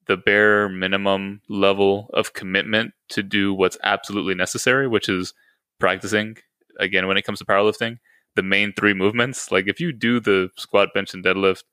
the 0.07 0.17
bare 0.17 0.67
minimum 0.67 1.41
level 1.47 2.09
of 2.13 2.33
commitment 2.33 2.93
to 3.09 3.23
do 3.23 3.53
what's 3.53 3.77
absolutely 3.83 4.35
necessary, 4.35 4.87
which 4.87 5.09
is 5.09 5.33
practicing. 5.79 6.37
Again, 6.79 7.07
when 7.07 7.17
it 7.17 7.23
comes 7.23 7.39
to 7.39 7.45
powerlifting, 7.45 7.97
the 8.35 8.43
main 8.43 8.73
three 8.73 8.93
movements. 8.93 9.51
Like 9.51 9.67
if 9.67 9.79
you 9.79 9.91
do 9.91 10.19
the 10.19 10.49
squat, 10.57 10.89
bench, 10.93 11.13
and 11.13 11.23
deadlift 11.23 11.63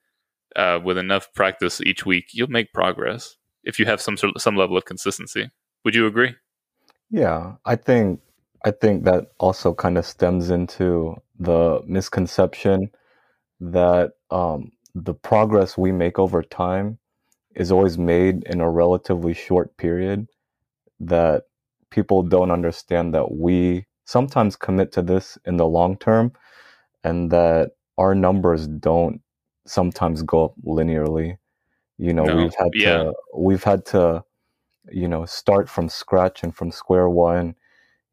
uh, 0.57 0.81
with 0.83 0.99
enough 0.99 1.33
practice 1.35 1.81
each 1.81 2.07
week, 2.07 2.27
you'll 2.33 2.49
make 2.49 2.73
progress 2.73 3.37
if 3.65 3.79
you 3.79 3.87
have 3.87 4.01
some 4.01 4.17
sort 4.17 4.35
of, 4.35 4.43
some 4.43 4.57
level 4.57 4.77
of 4.77 4.85
consistency. 4.85 5.51
Would 5.85 5.95
you 5.95 6.07
agree? 6.07 6.35
Yeah, 7.11 7.55
I 7.65 7.77
think 7.77 8.21
I 8.65 8.71
think 8.71 9.05
that 9.05 9.33
also 9.39 9.73
kind 9.73 9.97
of 9.99 10.05
stems 10.05 10.51
into 10.51 11.17
the 11.39 11.81
misconception 11.87 12.91
that 13.61 14.13
um, 14.31 14.73
the 14.95 15.15
progress 15.15 15.79
we 15.79 15.93
make 15.93 16.19
over 16.19 16.43
time 16.43 16.99
is 17.55 17.73
always 17.73 17.99
made 17.99 18.45
in 18.45 18.61
a 18.61 18.71
relatively 18.71 19.35
short 19.35 19.77
period. 19.77 20.29
That 21.01 21.45
people 21.91 22.23
don't 22.23 22.51
understand 22.51 23.15
that 23.15 23.33
we 23.33 23.87
sometimes 24.05 24.57
commit 24.57 24.93
to 24.93 25.03
this 25.03 25.39
in 25.45 25.57
the 25.57 25.67
long 25.67 25.97
term, 25.99 26.33
and 27.05 27.31
that 27.31 27.73
our 27.99 28.15
numbers 28.15 28.67
don't 28.69 29.21
sometimes 29.67 30.23
go 30.23 30.47
up 30.47 30.55
linearly. 30.65 31.39
You 31.99 32.13
know, 32.15 32.25
No, 32.25 32.37
we've 32.37 32.55
had 32.59 32.73
yeah. 32.75 33.05
to 33.05 33.15
we've 33.35 33.65
had 33.65 33.85
to 33.87 34.25
you 34.91 35.09
know 35.09 35.25
start 35.27 35.69
from 35.69 35.89
scratch 35.89 36.43
and 36.43 36.55
from 36.55 36.71
square 36.71 37.09
one 37.09 37.55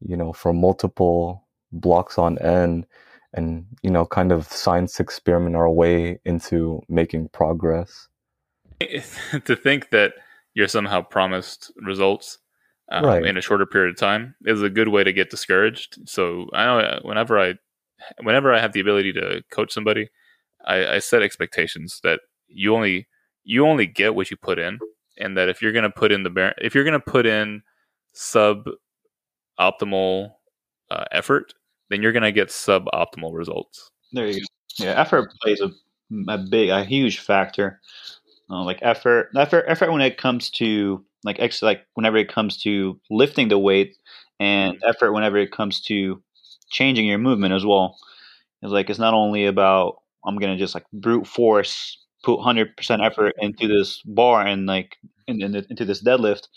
you 0.00 0.16
know 0.16 0.32
from 0.32 0.60
multiple 0.60 1.46
blocks 1.72 2.18
on 2.18 2.38
end 2.38 2.86
and 3.34 3.66
you 3.82 3.90
know 3.90 4.06
kind 4.06 4.32
of 4.32 4.46
science 4.46 5.00
experiment 5.00 5.56
our 5.56 5.70
way 5.70 6.18
into 6.24 6.80
making 6.88 7.28
progress 7.28 8.08
to 8.80 9.56
think 9.56 9.90
that 9.90 10.14
you're 10.54 10.68
somehow 10.68 11.02
promised 11.02 11.72
results 11.82 12.38
um, 12.90 13.04
Right. 13.04 13.24
in 13.24 13.36
a 13.36 13.40
shorter 13.40 13.66
period 13.66 13.90
of 13.90 13.98
time 13.98 14.34
is 14.44 14.62
a 14.62 14.70
good 14.70 14.88
way 14.88 15.02
to 15.04 15.12
get 15.12 15.30
discouraged. 15.30 15.98
So 16.08 16.46
I 16.52 16.64
know 16.64 16.78
uh, 16.78 17.00
whenever 17.02 17.38
I 17.38 17.54
whenever 18.22 18.52
I 18.52 18.60
have 18.60 18.72
the 18.72 18.80
ability 18.80 19.12
to 19.14 19.42
coach 19.50 19.72
somebody, 19.72 20.08
I, 20.64 20.86
I 20.94 20.98
set 20.98 21.22
expectations 21.22 22.00
that 22.04 22.20
you 22.48 22.74
only 22.74 23.08
you 23.44 23.66
only 23.66 23.86
get 23.86 24.14
what 24.14 24.30
you 24.30 24.36
put 24.36 24.58
in, 24.58 24.78
and 25.18 25.36
that 25.36 25.48
if 25.48 25.60
you're 25.60 25.72
going 25.72 25.82
to 25.82 25.90
put 25.90 26.12
in 26.12 26.22
the 26.22 26.54
if 26.58 26.74
you're 26.74 26.84
going 26.84 27.00
to 27.00 27.00
put 27.00 27.26
in 27.26 27.62
sub 28.12 28.64
optimal 29.58 30.32
uh, 30.90 31.04
effort, 31.12 31.54
then 31.90 32.02
you're 32.02 32.12
going 32.12 32.22
to 32.22 32.32
get 32.32 32.48
suboptimal 32.48 33.32
results. 33.32 33.90
There 34.12 34.26
you 34.26 34.40
go. 34.40 34.84
Yeah, 34.84 35.00
effort 35.00 35.30
plays 35.42 35.60
a, 35.60 35.70
a 36.28 36.38
big, 36.38 36.70
a 36.70 36.84
huge 36.84 37.20
factor. 37.20 37.80
Uh, 38.50 38.62
like 38.62 38.78
effort, 38.82 39.30
effort, 39.36 39.64
effort 39.66 39.90
when 39.90 40.02
it 40.02 40.18
comes 40.18 40.50
to 40.50 41.04
like 41.24 41.40
ex, 41.40 41.62
like 41.62 41.84
whenever 41.94 42.16
it 42.16 42.28
comes 42.28 42.62
to 42.62 43.00
lifting 43.10 43.48
the 43.48 43.58
weight, 43.58 43.96
and 44.38 44.78
effort 44.86 45.12
whenever 45.12 45.36
it 45.36 45.50
comes 45.50 45.80
to 45.82 46.22
changing 46.70 47.06
your 47.06 47.18
movement 47.18 47.54
as 47.54 47.64
well. 47.64 47.96
It's 48.62 48.72
like 48.72 48.90
it's 48.90 48.98
not 48.98 49.14
only 49.14 49.46
about 49.46 49.96
I'm 50.24 50.36
gonna 50.36 50.56
just 50.56 50.74
like 50.74 50.84
brute 50.92 51.26
force 51.26 51.98
put 52.24 52.40
hundred 52.40 52.76
percent 52.76 53.02
effort 53.02 53.34
into 53.38 53.68
this 53.68 54.02
bar 54.02 54.46
and 54.46 54.66
like 54.66 54.96
in, 55.26 55.42
in, 55.42 55.54
into 55.54 55.84
this 55.84 56.02
deadlift. 56.02 56.48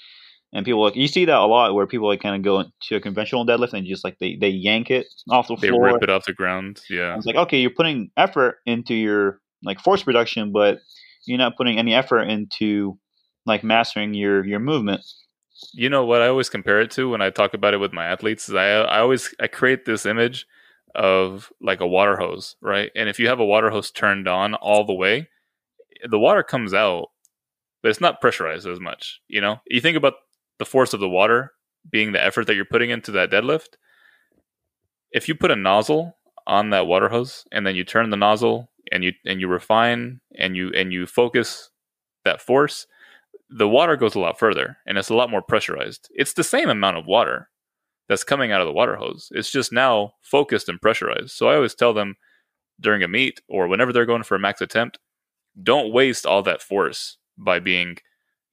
And 0.53 0.65
people 0.65 0.83
like 0.83 0.95
you 0.95 1.07
see 1.07 1.25
that 1.25 1.37
a 1.37 1.45
lot 1.45 1.73
where 1.73 1.85
people 1.85 2.07
like 2.07 2.21
kind 2.21 2.35
of 2.35 2.41
go 2.41 2.63
to 2.81 2.95
a 2.95 3.01
conventional 3.01 3.45
deadlift 3.45 3.73
and 3.73 3.85
just 3.85 4.03
like 4.03 4.17
they 4.19 4.35
they 4.35 4.49
yank 4.49 4.89
it 4.89 5.07
off 5.29 5.47
the 5.47 5.55
floor. 5.55 5.61
They 5.61 5.69
floor. 5.69 5.85
rip 5.85 6.03
it 6.03 6.09
off 6.09 6.25
the 6.25 6.33
ground. 6.33 6.81
Yeah. 6.89 7.15
It's 7.15 7.25
like 7.25 7.35
okay, 7.35 7.59
you're 7.59 7.69
putting 7.69 8.11
effort 8.17 8.57
into 8.65 8.93
your 8.95 9.41
like 9.63 9.79
force 9.79 10.03
production, 10.03 10.51
but 10.51 10.79
you're 11.25 11.37
not 11.37 11.57
putting 11.57 11.77
any 11.77 11.93
effort 11.93 12.23
into 12.23 12.97
like 13.45 13.63
mastering 13.63 14.13
your 14.13 14.45
your 14.45 14.59
movement. 14.59 15.01
You 15.73 15.89
know 15.89 16.05
what 16.05 16.21
I 16.21 16.27
always 16.27 16.49
compare 16.49 16.79
it 16.81 16.91
to 16.91 17.09
when 17.09 17.21
I 17.21 17.29
talk 17.29 17.53
about 17.53 17.73
it 17.73 17.79
with 17.79 17.93
my 17.93 18.05
athletes 18.05 18.49
is 18.49 18.55
I 18.55 18.67
I 18.67 18.99
always 18.99 19.33
I 19.39 19.47
create 19.47 19.85
this 19.85 20.05
image 20.05 20.47
of 20.95 21.51
like 21.61 21.81
a 21.81 21.87
water 21.87 22.17
hose, 22.17 22.55
right? 22.61 22.91
And 22.95 23.07
if 23.07 23.19
you 23.19 23.27
have 23.27 23.39
a 23.39 23.45
water 23.45 23.69
hose 23.69 23.91
turned 23.91 24.27
on 24.27 24.55
all 24.55 24.85
the 24.85 24.93
way, 24.93 25.29
the 26.09 26.17
water 26.17 26.41
comes 26.41 26.73
out, 26.73 27.09
but 27.83 27.89
it's 27.89 28.01
not 28.01 28.21
pressurized 28.21 28.67
as 28.67 28.79
much. 28.79 29.19
You 29.27 29.41
know, 29.41 29.57
you 29.67 29.81
think 29.81 29.97
about 29.97 30.13
the 30.59 30.65
force 30.65 30.93
of 30.93 30.99
the 30.99 31.09
water 31.09 31.53
being 31.89 32.11
the 32.11 32.23
effort 32.23 32.45
that 32.47 32.55
you're 32.55 32.65
putting 32.65 32.89
into 32.89 33.11
that 33.11 33.31
deadlift. 33.31 33.77
If 35.11 35.27
you 35.27 35.35
put 35.35 35.51
a 35.51 35.55
nozzle 35.55 36.17
on 36.45 36.69
that 36.69 36.87
water 36.87 37.09
hose 37.09 37.45
and 37.51 37.65
then 37.65 37.75
you 37.75 37.83
turn 37.83 38.09
the 38.09 38.17
nozzle 38.17 38.69
and 38.91 39.03
you 39.03 39.13
and 39.25 39.39
you 39.39 39.47
refine 39.47 40.19
and 40.37 40.55
you 40.55 40.71
and 40.75 40.93
you 40.93 41.07
focus 41.07 41.69
that 42.25 42.41
force, 42.41 42.85
the 43.49 43.67
water 43.67 43.95
goes 43.95 44.15
a 44.15 44.19
lot 44.19 44.37
further 44.37 44.77
and 44.85 44.97
it's 44.97 45.09
a 45.09 45.15
lot 45.15 45.31
more 45.31 45.41
pressurized. 45.41 46.09
It's 46.13 46.33
the 46.33 46.43
same 46.43 46.69
amount 46.69 46.97
of 46.97 47.05
water 47.05 47.49
that's 48.07 48.23
coming 48.23 48.51
out 48.51 48.61
of 48.61 48.67
the 48.67 48.73
water 48.73 48.95
hose. 48.95 49.31
It's 49.31 49.51
just 49.51 49.71
now 49.71 50.13
focused 50.21 50.67
and 50.67 50.81
pressurized. 50.81 51.31
So 51.31 51.47
I 51.47 51.55
always 51.55 51.75
tell 51.75 51.93
them 51.93 52.15
during 52.79 53.03
a 53.03 53.07
meet 53.07 53.41
or 53.47 53.67
whenever 53.67 53.93
they're 53.93 54.05
going 54.05 54.23
for 54.23 54.35
a 54.35 54.39
max 54.39 54.61
attempt, 54.61 54.99
don't 55.61 55.93
waste 55.93 56.25
all 56.25 56.41
that 56.43 56.61
force 56.61 57.17
by 57.37 57.59
being, 57.59 57.97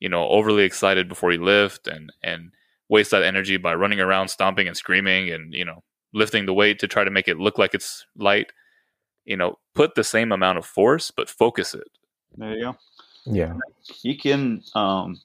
you 0.00 0.09
know, 0.09 0.28
overly 0.28 0.64
excited 0.64 1.09
before 1.09 1.32
you 1.32 1.42
lift 1.42 1.87
and 1.87 2.12
and 2.22 2.52
waste 2.88 3.11
that 3.11 3.22
energy 3.22 3.56
by 3.56 3.74
running 3.74 4.00
around 4.00 4.28
stomping 4.28 4.68
and 4.68 4.76
screaming 4.76 5.30
and, 5.30 5.52
you 5.52 5.64
know, 5.64 5.82
lifting 6.14 6.46
the 6.46 6.54
weight 6.54 6.78
to 6.78 6.87
try 6.87 7.02
to 7.02 7.11
make 7.11 7.28
it 7.28 7.38
look 7.38 7.59
like 7.59 7.74
it's 7.74 8.06
light. 8.16 8.52
You 9.24 9.37
know, 9.37 9.59
put 9.74 9.94
the 9.94 10.04
same 10.04 10.32
amount 10.32 10.59
of 10.59 10.66
force 10.66 11.11
but 11.11 11.28
focus 11.28 11.74
it. 11.74 11.88
There 12.37 12.54
you 12.54 12.62
go. 12.64 12.76
Yeah. 13.24 13.54
You 14.02 14.16
can 14.16 14.62
um 14.74 15.20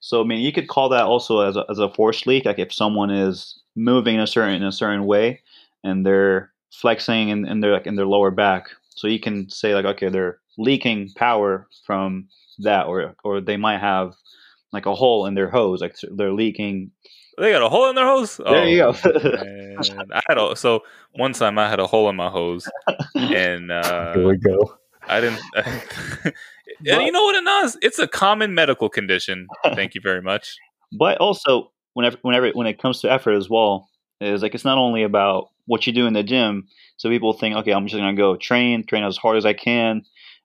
so 0.00 0.20
I 0.20 0.24
mean 0.24 0.40
you 0.40 0.52
could 0.52 0.68
call 0.68 0.88
that 0.90 1.04
also 1.04 1.40
as 1.40 1.56
a, 1.56 1.64
as 1.68 1.78
a 1.78 1.92
force 1.92 2.26
leak 2.26 2.44
like 2.44 2.58
if 2.58 2.72
someone 2.72 3.10
is 3.10 3.60
moving 3.74 4.16
in 4.16 4.20
a 4.20 4.26
certain 4.26 4.54
in 4.54 4.62
a 4.62 4.72
certain 4.72 5.06
way 5.06 5.40
and 5.82 6.06
they're 6.06 6.52
flexing 6.70 7.30
in, 7.30 7.46
in 7.46 7.60
their 7.60 7.72
like 7.72 7.86
in 7.86 7.96
their 7.96 8.06
lower 8.06 8.30
back. 8.30 8.68
So 8.90 9.08
you 9.08 9.18
can 9.18 9.48
say 9.48 9.74
like 9.74 9.86
okay 9.86 10.08
they're 10.08 10.38
leaking 10.58 11.10
power 11.16 11.66
from 11.84 12.28
that 12.60 12.86
or 12.86 13.14
or 13.24 13.40
they 13.40 13.56
might 13.56 13.78
have 13.80 14.14
like 14.72 14.86
a 14.86 14.94
hole 14.94 15.26
in 15.26 15.34
their 15.34 15.50
hose 15.50 15.80
like 15.80 15.96
they're 16.16 16.32
leaking 16.32 16.90
They 17.38 17.50
got 17.52 17.62
a 17.62 17.68
hole 17.68 17.88
in 17.88 17.94
their 17.96 18.06
hose. 18.06 18.36
There 18.36 18.66
you 18.68 18.78
go. 18.78 18.92
man. 19.04 20.12
I 20.12 20.20
had 20.28 20.38
a, 20.38 20.54
so 20.54 20.82
one 21.12 21.32
time 21.32 21.58
I 21.58 21.68
had 21.68 21.80
a 21.80 21.86
hole 21.86 22.08
in 22.10 22.16
my 22.16 22.28
hose, 22.28 22.68
and 23.14 23.70
uh, 23.72 24.14
Here 24.14 24.26
we 24.28 24.36
go. 24.36 24.74
I 25.08 25.20
didn't. 25.20 25.40
and 25.56 26.34
you 26.84 27.10
know 27.12 27.22
what 27.24 27.34
it 27.34 27.64
is? 27.64 27.76
It's 27.82 27.98
a 27.98 28.06
common 28.06 28.54
medical 28.54 28.88
condition. 28.88 29.46
Thank 29.74 29.94
you 29.94 30.00
very 30.00 30.22
much. 30.22 30.56
but 30.92 31.18
also 31.18 31.72
whenever 31.94 32.16
whenever 32.22 32.50
when 32.50 32.66
it 32.66 32.80
comes 32.80 33.00
to 33.00 33.10
effort 33.10 33.32
as 33.32 33.48
well 33.48 33.88
is 34.20 34.42
like 34.42 34.54
it's 34.54 34.64
not 34.64 34.78
only 34.78 35.02
about 35.02 35.48
what 35.66 35.86
you 35.86 35.92
do 35.92 36.06
in 36.06 36.12
the 36.12 36.22
gym 36.22 36.66
so 36.96 37.08
people 37.08 37.32
think 37.32 37.54
okay 37.56 37.72
i'm 37.72 37.86
just 37.86 37.98
going 37.98 38.14
to 38.14 38.20
go 38.20 38.36
train 38.36 38.84
train 38.86 39.04
as 39.04 39.16
hard 39.16 39.36
as 39.36 39.44
i 39.44 39.52
can 39.52 40.02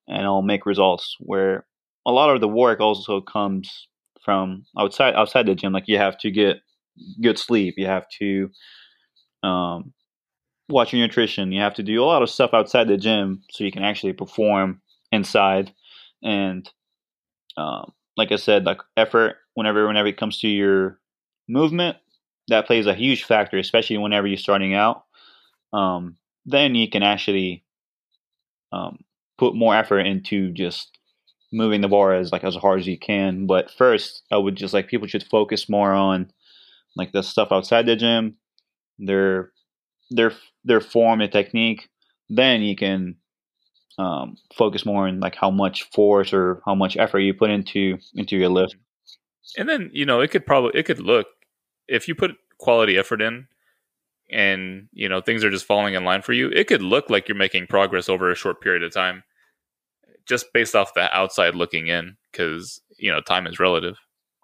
and 0.08 0.26
i'll 0.26 0.42
make 0.42 0.66
results 0.66 1.16
where 1.20 1.66
a 2.08 2.12
lot 2.12 2.34
of 2.34 2.42
the 2.42 2.48
work 2.48 2.80
also 2.80 3.22
comes 3.22 3.88
from 4.24 4.66
outside 4.80 5.14
outside 5.14 5.46
the 5.46 5.56
gym 5.56 5.74
like 5.74 5.88
you 5.88 5.98
have 5.98 6.18
to 6.18 6.32
get 6.32 6.58
good 7.22 7.38
sleep 7.38 7.76
you 7.78 7.86
have 7.86 8.06
to 8.10 8.50
um, 9.44 9.94
watch 10.70 10.92
your 10.92 11.02
nutrition 11.02 11.52
you 11.52 11.62
have 11.62 11.76
to 11.76 11.84
do 11.84 12.02
a 12.02 12.06
lot 12.06 12.24
of 12.24 12.30
stuff 12.30 12.52
outside 12.54 12.88
the 12.88 12.98
gym 12.98 13.42
so 13.52 13.64
you 13.64 13.72
can 13.72 13.84
actually 13.84 14.14
perform 14.14 14.82
inside 15.12 15.72
and 16.24 16.72
um, 17.58 17.94
like 18.18 18.32
I 18.32 18.36
said, 18.36 18.66
like 18.66 18.82
effort 18.98 19.38
whenever 19.54 19.88
whenever 19.88 20.08
it 20.08 20.18
comes 20.18 20.40
to 20.40 20.48
your 20.48 21.00
movement, 21.48 21.98
that 22.48 22.68
plays 22.68 22.88
a 22.88 22.94
huge 22.94 23.24
factor, 23.24 23.58
especially 23.58 23.98
whenever 23.98 24.28
you're 24.28 24.38
starting 24.38 24.74
out. 24.74 25.04
Um, 25.74 26.18
then 26.46 26.76
you 26.76 26.90
can 26.90 27.04
actually 27.04 27.64
um, 28.72 29.00
put 29.38 29.56
more 29.56 29.76
effort 29.76 30.02
into 30.02 30.52
just 30.52 30.97
moving 31.52 31.82
the 31.82 31.88
bar 31.88 32.14
as 32.14 32.32
like 32.32 32.44
as 32.44 32.56
hard 32.56 32.80
as 32.80 32.88
you 32.88 32.98
can. 32.98 33.46
But 33.46 33.72
first, 33.72 34.24
I 34.32 34.38
would 34.38 34.56
just 34.56 34.74
like 34.74 34.88
people 34.88 35.08
should 35.08 35.24
focus 35.24 35.70
more 35.70 35.92
on 35.94 36.32
like 36.96 37.12
the 37.12 37.24
stuff 37.24 37.52
outside 37.52 37.86
the 37.86 37.96
gym, 37.96 38.38
their 39.00 39.52
their 40.10 40.34
their 40.64 40.82
form 40.82 41.22
and 41.22 41.32
technique. 41.32 41.90
Then 42.30 42.62
you 42.62 42.76
can 42.76 43.16
um, 43.98 44.38
focus 44.54 44.86
more 44.86 45.08
on 45.08 45.20
like 45.20 45.36
how 45.36 45.50
much 45.50 45.84
force 45.92 46.34
or 46.34 46.62
how 46.66 46.76
much 46.76 46.98
effort 46.98 47.20
you 47.20 47.34
put 47.34 47.50
into 47.50 47.98
into 48.16 48.38
your 48.38 48.50
lift. 48.50 48.76
And 49.58 49.68
then 49.68 49.90
you 49.94 50.06
know 50.06 50.22
it 50.22 50.32
could 50.32 50.46
probably 50.46 50.80
it 50.80 50.84
could 50.84 51.00
look 51.00 51.28
if 51.88 52.08
you 52.08 52.16
put 52.16 52.36
quality 52.58 52.98
effort 52.98 53.22
in, 53.22 53.48
and 54.30 54.90
you 54.92 55.08
know 55.08 55.22
things 55.22 55.44
are 55.44 55.50
just 55.50 55.66
falling 55.66 55.94
in 55.94 56.04
line 56.04 56.22
for 56.22 56.34
you. 56.34 56.50
It 56.50 56.68
could 56.68 56.82
look 56.82 57.10
like 57.10 57.28
you're 57.28 57.38
making 57.38 57.68
progress 57.68 58.10
over 58.10 58.30
a 58.30 58.36
short 58.36 58.62
period 58.62 58.84
of 58.84 58.94
time, 58.94 59.24
just 60.28 60.52
based 60.54 60.76
off 60.76 60.94
the 60.94 61.16
outside 61.16 61.56
looking 61.56 61.88
in, 61.88 62.18
because 62.32 62.82
you 62.98 63.12
know 63.12 63.22
time 63.22 63.48
is 63.48 63.60
relative. 63.60 63.96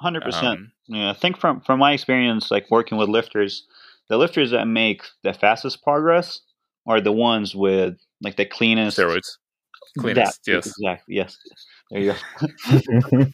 Hundred 0.02 0.24
percent. 0.24 0.46
Um, 0.60 0.72
Yeah, 0.88 1.10
I 1.12 1.14
think 1.14 1.38
from 1.38 1.62
from 1.62 1.80
my 1.80 1.94
experience, 1.94 2.52
like 2.52 2.70
working 2.70 2.98
with 2.98 3.10
lifters, 3.10 3.66
the 4.10 4.18
lifters 4.18 4.52
that 4.52 4.66
make 4.66 5.04
the 5.24 5.34
fastest 5.34 5.84
progress 5.84 6.40
are 6.88 7.00
the 7.00 7.12
ones 7.12 7.56
with 7.56 7.96
like 8.22 8.36
the 8.36 8.46
cleanest 8.46 8.98
steroids, 8.98 9.38
cleanest. 10.00 10.44
That- 10.46 10.52
yes. 10.52 10.68
exactly. 10.68 11.16
Yes. 11.16 11.38
There 11.92 12.02
you 12.02 12.14
go. 12.14 13.26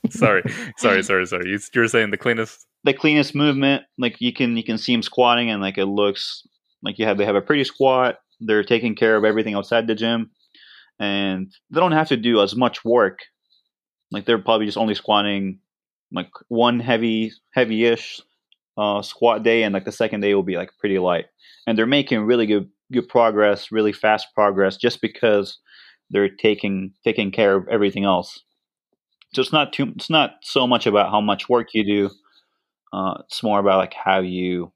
sorry, 0.10 0.42
sorry, 0.76 1.02
sorry, 1.08 1.26
sorry. 1.26 1.48
You, 1.50 1.58
you're 1.74 1.88
saying 1.88 2.10
the 2.10 2.16
cleanest. 2.18 2.66
the 2.84 2.92
cleanest 2.92 3.34
movement. 3.34 3.84
Like 3.98 4.20
you 4.20 4.32
can 4.32 4.56
you 4.56 4.62
can 4.64 4.78
see 4.78 4.92
them 4.92 5.02
squatting 5.02 5.50
and 5.50 5.62
like 5.62 5.78
it 5.78 5.86
looks 5.86 6.46
like 6.82 6.98
you 6.98 7.06
have 7.06 7.16
they 7.18 7.24
have 7.24 7.36
a 7.36 7.40
pretty 7.40 7.64
squat. 7.64 8.18
They're 8.40 8.64
taking 8.64 8.94
care 8.94 9.16
of 9.16 9.24
everything 9.24 9.54
outside 9.54 9.86
the 9.86 9.94
gym, 9.94 10.30
and 11.02 11.52
they 11.70 11.80
don't 11.80 11.92
have 12.00 12.08
to 12.08 12.16
do 12.16 12.40
as 12.40 12.54
much 12.54 12.84
work. 12.84 13.18
Like 14.12 14.24
they're 14.24 14.38
probably 14.38 14.66
just 14.66 14.78
only 14.78 14.94
squatting 14.94 15.58
like 16.12 16.30
one 16.48 16.78
heavy 16.80 17.32
heavy-ish 17.54 18.20
uh, 18.76 19.02
squat 19.02 19.42
day, 19.42 19.64
and 19.64 19.74
like 19.74 19.84
the 19.84 19.92
second 19.92 20.20
day 20.20 20.34
will 20.34 20.42
be 20.42 20.56
like 20.56 20.70
pretty 20.78 20.98
light. 20.98 21.26
And 21.66 21.76
they're 21.76 21.86
making 21.98 22.20
really 22.20 22.46
good 22.46 22.68
good 22.92 23.08
progress, 23.08 23.72
really 23.72 23.92
fast 23.92 24.28
progress, 24.34 24.76
just 24.76 25.00
because 25.00 25.58
they're 26.10 26.28
taking 26.28 26.92
taking 27.04 27.30
care 27.30 27.56
of 27.56 27.66
everything 27.68 28.04
else. 28.04 28.40
So 29.34 29.40
it's 29.42 29.52
not 29.52 29.72
too 29.72 29.92
it's 29.96 30.10
not 30.10 30.36
so 30.42 30.66
much 30.66 30.86
about 30.86 31.10
how 31.10 31.20
much 31.22 31.48
work 31.48 31.68
you 31.72 31.84
do 31.84 32.10
uh, 32.92 33.14
it's 33.24 33.42
more 33.42 33.58
about 33.60 33.78
like 33.78 33.94
how 33.94 34.20
you 34.20 34.70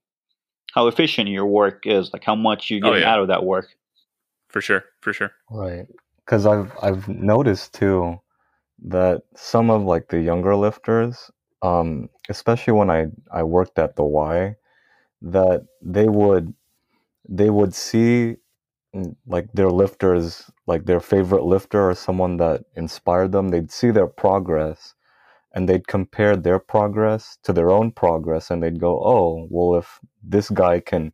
how 0.74 0.86
efficient 0.88 1.28
your 1.28 1.44
work 1.46 1.86
is 1.86 2.10
like 2.14 2.24
how 2.24 2.34
much 2.34 2.70
you 2.70 2.80
Oh, 2.82 2.92
get 2.94 3.00
yeah. 3.02 3.12
out 3.12 3.20
of 3.20 3.28
that 3.28 3.44
work 3.44 3.66
For 4.48 4.62
sure, 4.62 4.84
for 5.02 5.12
sure. 5.12 5.32
Right. 5.50 5.86
Because 6.26 6.46
I've 6.46 6.72
I've 6.82 7.08
noticed 7.08 7.74
too 7.74 8.20
that 8.84 9.22
some 9.36 9.70
of 9.70 9.82
like 9.84 10.08
the 10.08 10.20
younger 10.20 10.56
lifters, 10.56 11.30
um, 11.62 12.10
especially 12.28 12.74
when 12.74 12.90
I 12.90 13.06
I 13.32 13.44
worked 13.44 13.78
at 13.78 13.96
the 13.96 14.04
Y, 14.04 14.56
that 15.22 15.66
they 15.82 16.08
would 16.08 16.54
they 17.28 17.50
would 17.50 17.74
see 17.74 18.36
mm, 18.94 19.16
like 19.26 19.52
their 19.54 19.70
lifters, 19.70 20.50
like 20.66 20.86
their 20.86 21.00
favorite 21.00 21.44
lifter 21.44 21.90
or 21.90 21.94
someone 21.94 22.38
that 22.38 22.64
inspired 22.76 23.32
them. 23.32 23.48
They'd 23.50 23.72
see 23.72 23.90
their 23.92 24.08
progress, 24.08 24.94
and 25.54 25.68
they'd 25.68 25.88
compare 25.88 26.36
their 26.36 26.58
progress 26.60 27.38
to 27.44 27.52
their 27.54 27.70
own 27.70 27.92
progress, 27.92 28.50
and 28.50 28.62
they'd 28.62 28.80
go, 28.80 29.00
"Oh, 29.04 29.48
well, 29.50 29.78
if 29.78 30.00
this 30.22 30.50
guy 30.50 30.80
can 30.80 31.12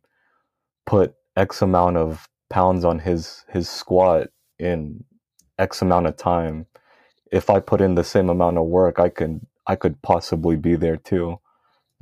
put 0.85 1.15
X 1.37 1.61
amount 1.61 1.97
of 1.97 2.29
pounds 2.49 2.85
on 2.85 2.99
his 2.99 3.45
his 3.49 3.69
squat 3.69 4.29
in 4.59 5.03
X 5.59 5.81
amount 5.81 6.07
of 6.07 6.17
time. 6.17 6.67
If 7.31 7.49
I 7.49 7.59
put 7.59 7.81
in 7.81 7.95
the 7.95 8.03
same 8.03 8.29
amount 8.29 8.57
of 8.57 8.65
work, 8.65 8.99
I 8.99 9.09
could 9.09 9.41
I 9.67 9.75
could 9.75 10.01
possibly 10.03 10.55
be 10.57 10.75
there 10.75 10.97
too. 10.97 11.39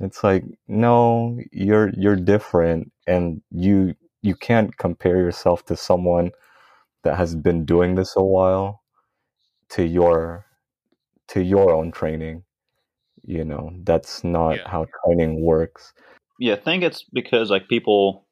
It's 0.00 0.24
like 0.24 0.44
no, 0.68 1.38
you're 1.52 1.90
you're 1.96 2.16
different, 2.16 2.92
and 3.06 3.42
you 3.50 3.94
you 4.22 4.34
can't 4.36 4.76
compare 4.78 5.18
yourself 5.18 5.64
to 5.66 5.76
someone 5.76 6.32
that 7.04 7.16
has 7.16 7.34
been 7.36 7.64
doing 7.66 7.96
this 7.96 8.16
a 8.16 8.24
while 8.24 8.82
to 9.70 9.84
your 9.86 10.46
to 11.28 11.42
your 11.42 11.72
own 11.72 11.92
training. 11.92 12.44
You 13.24 13.44
know 13.44 13.72
that's 13.84 14.24
not 14.24 14.58
Yeah. 14.58 14.68
how 14.68 14.86
training 15.04 15.42
works. 15.44 15.92
yeah 16.38 16.54
i 16.54 16.56
think 16.56 16.84
it's 16.84 17.04
because 17.12 17.50
like 17.50 17.68
people 17.68 18.26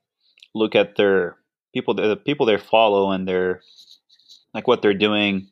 look 0.55 0.75
at 0.77 0.97
their 0.97 1.37
people 1.75 1.95
the 1.95 2.17
people 2.17 2.47
they 2.47 2.59
follow 2.59 3.11
and 3.13 3.29
their 3.29 3.63
like 4.55 4.67
what 4.67 4.83
they're 4.83 4.95
doing 4.95 5.49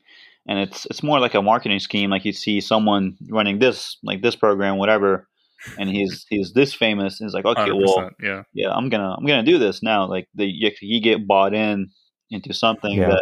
and 0.47 0.59
it's 0.59 0.87
it's 0.87 1.03
more 1.03 1.21
like 1.21 1.35
a 1.35 1.43
marketing 1.43 1.79
scheme 1.79 2.11
like 2.11 2.25
you 2.25 2.33
see 2.33 2.61
someone 2.61 3.17
running 3.31 3.59
this 3.59 3.97
like 4.03 4.23
this 4.23 4.37
program 4.37 4.77
whatever 4.77 5.29
and 5.77 5.91
he's 5.91 6.27
he's 6.31 6.53
this 6.53 6.75
famous. 6.75 7.21
And 7.21 7.29
he's 7.29 7.35
like, 7.35 7.45
okay, 7.45 7.73
well, 7.73 8.11
yeah, 8.23 8.43
yeah, 8.53 8.71
I'm 8.71 8.89
gonna 8.89 9.15
I'm 9.15 9.27
gonna 9.27 9.43
do 9.43 9.59
this 9.59 9.83
now. 9.83 10.07
Like 10.07 10.29
the 10.35 10.47
you, 10.47 10.71
you 10.81 11.01
get 11.01 11.27
bought 11.27 11.55
in 11.55 11.91
into 12.31 12.53
something 12.53 12.93
Yeah. 12.93 13.19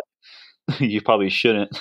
that 0.68 0.80
you 0.80 1.00
probably 1.00 1.30
shouldn't. 1.30 1.76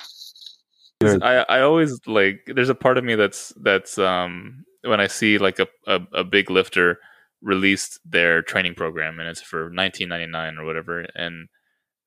I, 1.03 1.45
I 1.49 1.61
always 1.61 1.99
like 2.07 2.39
there's 2.47 2.69
a 2.69 2.75
part 2.75 2.97
of 2.97 3.03
me 3.03 3.15
that's 3.15 3.53
that's 3.61 3.97
um 3.97 4.63
when 4.83 4.99
I 4.99 5.07
see 5.07 5.37
like 5.37 5.59
a, 5.59 5.67
a, 5.87 5.99
a 6.13 6.23
big 6.23 6.49
lifter 6.49 6.99
released 7.41 7.99
their 8.05 8.41
training 8.41 8.75
program 8.75 9.19
and 9.19 9.27
it's 9.27 9.41
for 9.41 9.65
1999 9.65 10.57
or 10.57 10.65
whatever 10.65 11.05
and 11.15 11.47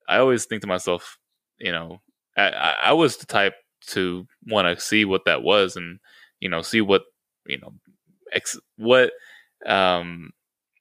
I 0.09 0.17
always 0.17 0.45
think 0.45 0.61
to 0.63 0.67
myself 0.67 1.17
you 1.59 1.71
know 1.71 2.01
I, 2.37 2.75
I 2.85 2.93
was 2.93 3.17
the 3.17 3.25
type 3.25 3.55
to 3.87 4.27
want 4.47 4.67
to 4.67 4.83
see 4.83 5.05
what 5.05 5.25
that 5.25 5.43
was 5.43 5.75
and 5.75 5.99
you 6.39 6.49
know 6.49 6.61
see 6.61 6.81
what 6.81 7.03
you 7.45 7.59
know 7.59 7.73
ex, 8.31 8.57
what 8.77 9.11
um 9.65 10.31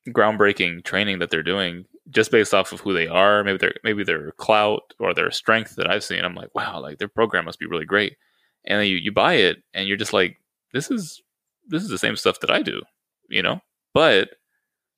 groundbreaking 0.08 0.84
training 0.84 1.18
that 1.18 1.30
they're 1.30 1.42
doing 1.42 1.84
just 2.10 2.30
based 2.30 2.54
off 2.54 2.72
of 2.72 2.80
who 2.80 2.94
they 2.94 3.06
are 3.06 3.44
maybe 3.44 3.58
their 3.58 3.74
maybe 3.84 4.02
their 4.04 4.32
clout 4.32 4.94
or 4.98 5.12
their 5.12 5.30
strength 5.30 5.76
that 5.76 5.90
I've 5.90 6.04
seen. 6.04 6.24
I'm 6.24 6.34
like 6.34 6.54
wow 6.54 6.80
like 6.80 6.98
their 6.98 7.08
program 7.08 7.44
must 7.44 7.58
be 7.58 7.66
really 7.66 7.84
great. 7.84 8.16
And 8.64 8.80
then 8.80 8.86
you, 8.88 8.96
you 8.96 9.12
buy 9.12 9.34
it 9.34 9.58
and 9.74 9.86
you're 9.86 9.96
just 9.96 10.12
like 10.12 10.38
this 10.72 10.90
is 10.90 11.22
this 11.66 11.82
is 11.82 11.90
the 11.90 11.98
same 11.98 12.16
stuff 12.16 12.40
that 12.40 12.50
I 12.50 12.62
do 12.62 12.82
you 13.28 13.42
know? 13.42 13.60
But 13.94 14.30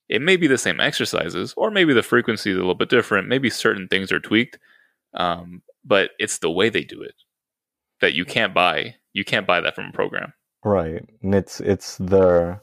it 0.09 0.23
may 0.23 0.37
be 0.37 0.47
the 0.47 0.59
same 0.59 0.81
exercises 0.81 1.55
or 1.57 1.71
maybe 1.71 1.93
the 1.93 2.03
frequency 2.03 2.51
is 2.51 2.57
a 2.57 2.61
little 2.61 2.75
bit 2.75 2.89
different. 2.89 3.29
Maybe 3.29 3.51
certain 3.51 3.89
things 3.89 4.11
are 4.13 4.21
tweaked 4.21 4.59
um, 5.15 5.63
but 5.85 6.11
it's 6.19 6.39
the 6.39 6.51
way 6.51 6.69
they 6.69 6.85
do 6.85 7.03
it 7.03 7.15
that 8.01 8.15
you 8.15 8.25
can't 8.25 8.55
buy 8.55 8.95
you 9.13 9.25
can't 9.25 9.47
buy 9.47 9.61
that 9.61 9.75
from 9.75 9.87
a 9.87 9.93
program 9.93 10.33
Right. 10.65 11.05
And 11.23 11.35
it's 11.35 11.61
it's 11.61 11.97
their 11.99 12.63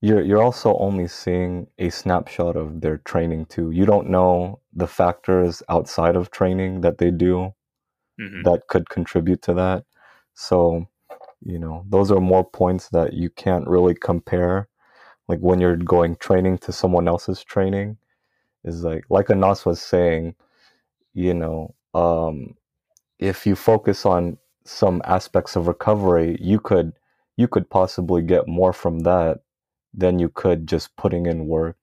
you're 0.00 0.22
you're 0.22 0.42
also 0.42 0.76
only 0.78 1.08
seeing 1.08 1.68
a 1.78 1.90
snapshot 1.90 2.56
of 2.56 2.80
their 2.80 2.98
training 2.98 3.46
too. 3.46 3.70
You 3.70 3.86
don't 3.86 4.10
know 4.10 4.60
the 4.72 4.86
factors 4.86 5.62
outside 5.68 6.16
of 6.16 6.30
training 6.30 6.80
that 6.82 6.98
they 6.98 7.10
do 7.10 7.54
hmm 8.18 8.42
that 8.44 8.66
could 8.68 8.88
contribute 8.90 9.42
to 9.42 9.54
that. 9.54 9.84
So, 10.34 10.86
you 11.42 11.58
know, 11.58 11.84
those 11.88 12.10
are 12.10 12.20
more 12.20 12.44
points 12.48 12.88
that 12.90 13.14
you 13.14 13.30
can't 13.30 13.66
really 13.68 13.94
compare. 13.94 14.68
Like 15.28 15.40
when 15.40 15.60
you're 15.60 15.76
going 15.76 16.16
training 16.16 16.58
to 16.60 16.72
someone 16.72 17.08
else's 17.08 17.44
training, 17.44 17.98
is 18.64 18.84
like 18.84 19.04
like 19.10 19.30
Anas 19.30 19.66
was 19.66 19.80
saying, 19.82 20.34
you 21.14 21.34
know, 21.34 21.74
um, 21.94 22.54
if 23.18 23.46
you 23.46 23.54
focus 23.56 24.06
on 24.06 24.38
some 24.64 25.02
aspects 25.04 25.56
of 25.56 25.66
recovery, 25.68 26.36
you 26.40 26.60
could 26.60 26.92
you 27.36 27.48
could 27.48 27.68
possibly 27.70 28.22
get 28.22 28.46
more 28.46 28.72
from 28.72 29.00
that 29.00 29.40
than 29.94 30.18
you 30.18 30.28
could 30.28 30.66
just 30.66 30.94
putting 30.96 31.26
in 31.26 31.46
work. 31.46 31.76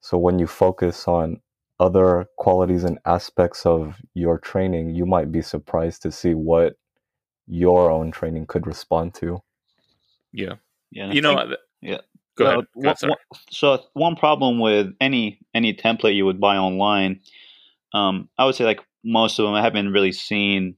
So 0.00 0.18
when 0.18 0.38
you 0.38 0.46
focus 0.46 1.06
on 1.06 1.40
other 1.78 2.26
qualities 2.36 2.84
and 2.84 2.98
aspects 3.06 3.64
of 3.64 3.96
your 4.14 4.38
training, 4.38 4.94
you 4.94 5.06
might 5.06 5.30
be 5.32 5.40
surprised 5.42 6.02
to 6.02 6.10
see 6.12 6.34
what 6.34 6.76
your 7.46 7.90
own 7.90 8.10
training 8.10 8.46
could 8.46 8.66
respond 8.66 9.14
to. 9.14 9.40
yeah 10.32 10.54
Yeah, 10.90 11.04
and 11.04 11.12
I 11.12 11.14
you 11.14 11.20
know 11.22 11.36
think- 11.36 11.58
yeah. 11.80 12.00
go 12.36 12.44
Uh, 12.46 12.48
ahead 12.48 12.64
Go 12.74 12.80
one- 12.80 12.86
ahead, 12.86 13.08
one- 13.10 13.40
so 13.50 13.84
one 13.94 14.16
problem 14.16 14.58
with 14.58 14.94
any 15.00 15.38
any 15.54 15.72
template 15.74 16.14
you 16.16 16.26
would 16.26 16.40
buy 16.40 16.56
online, 16.56 17.20
um, 17.94 18.28
I 18.38 18.44
would 18.44 18.54
say 18.54 18.64
like 18.64 18.80
most 19.04 19.38
of 19.38 19.44
them, 19.46 19.54
I 19.54 19.62
haven't 19.62 19.92
really 19.92 20.12
seen 20.12 20.76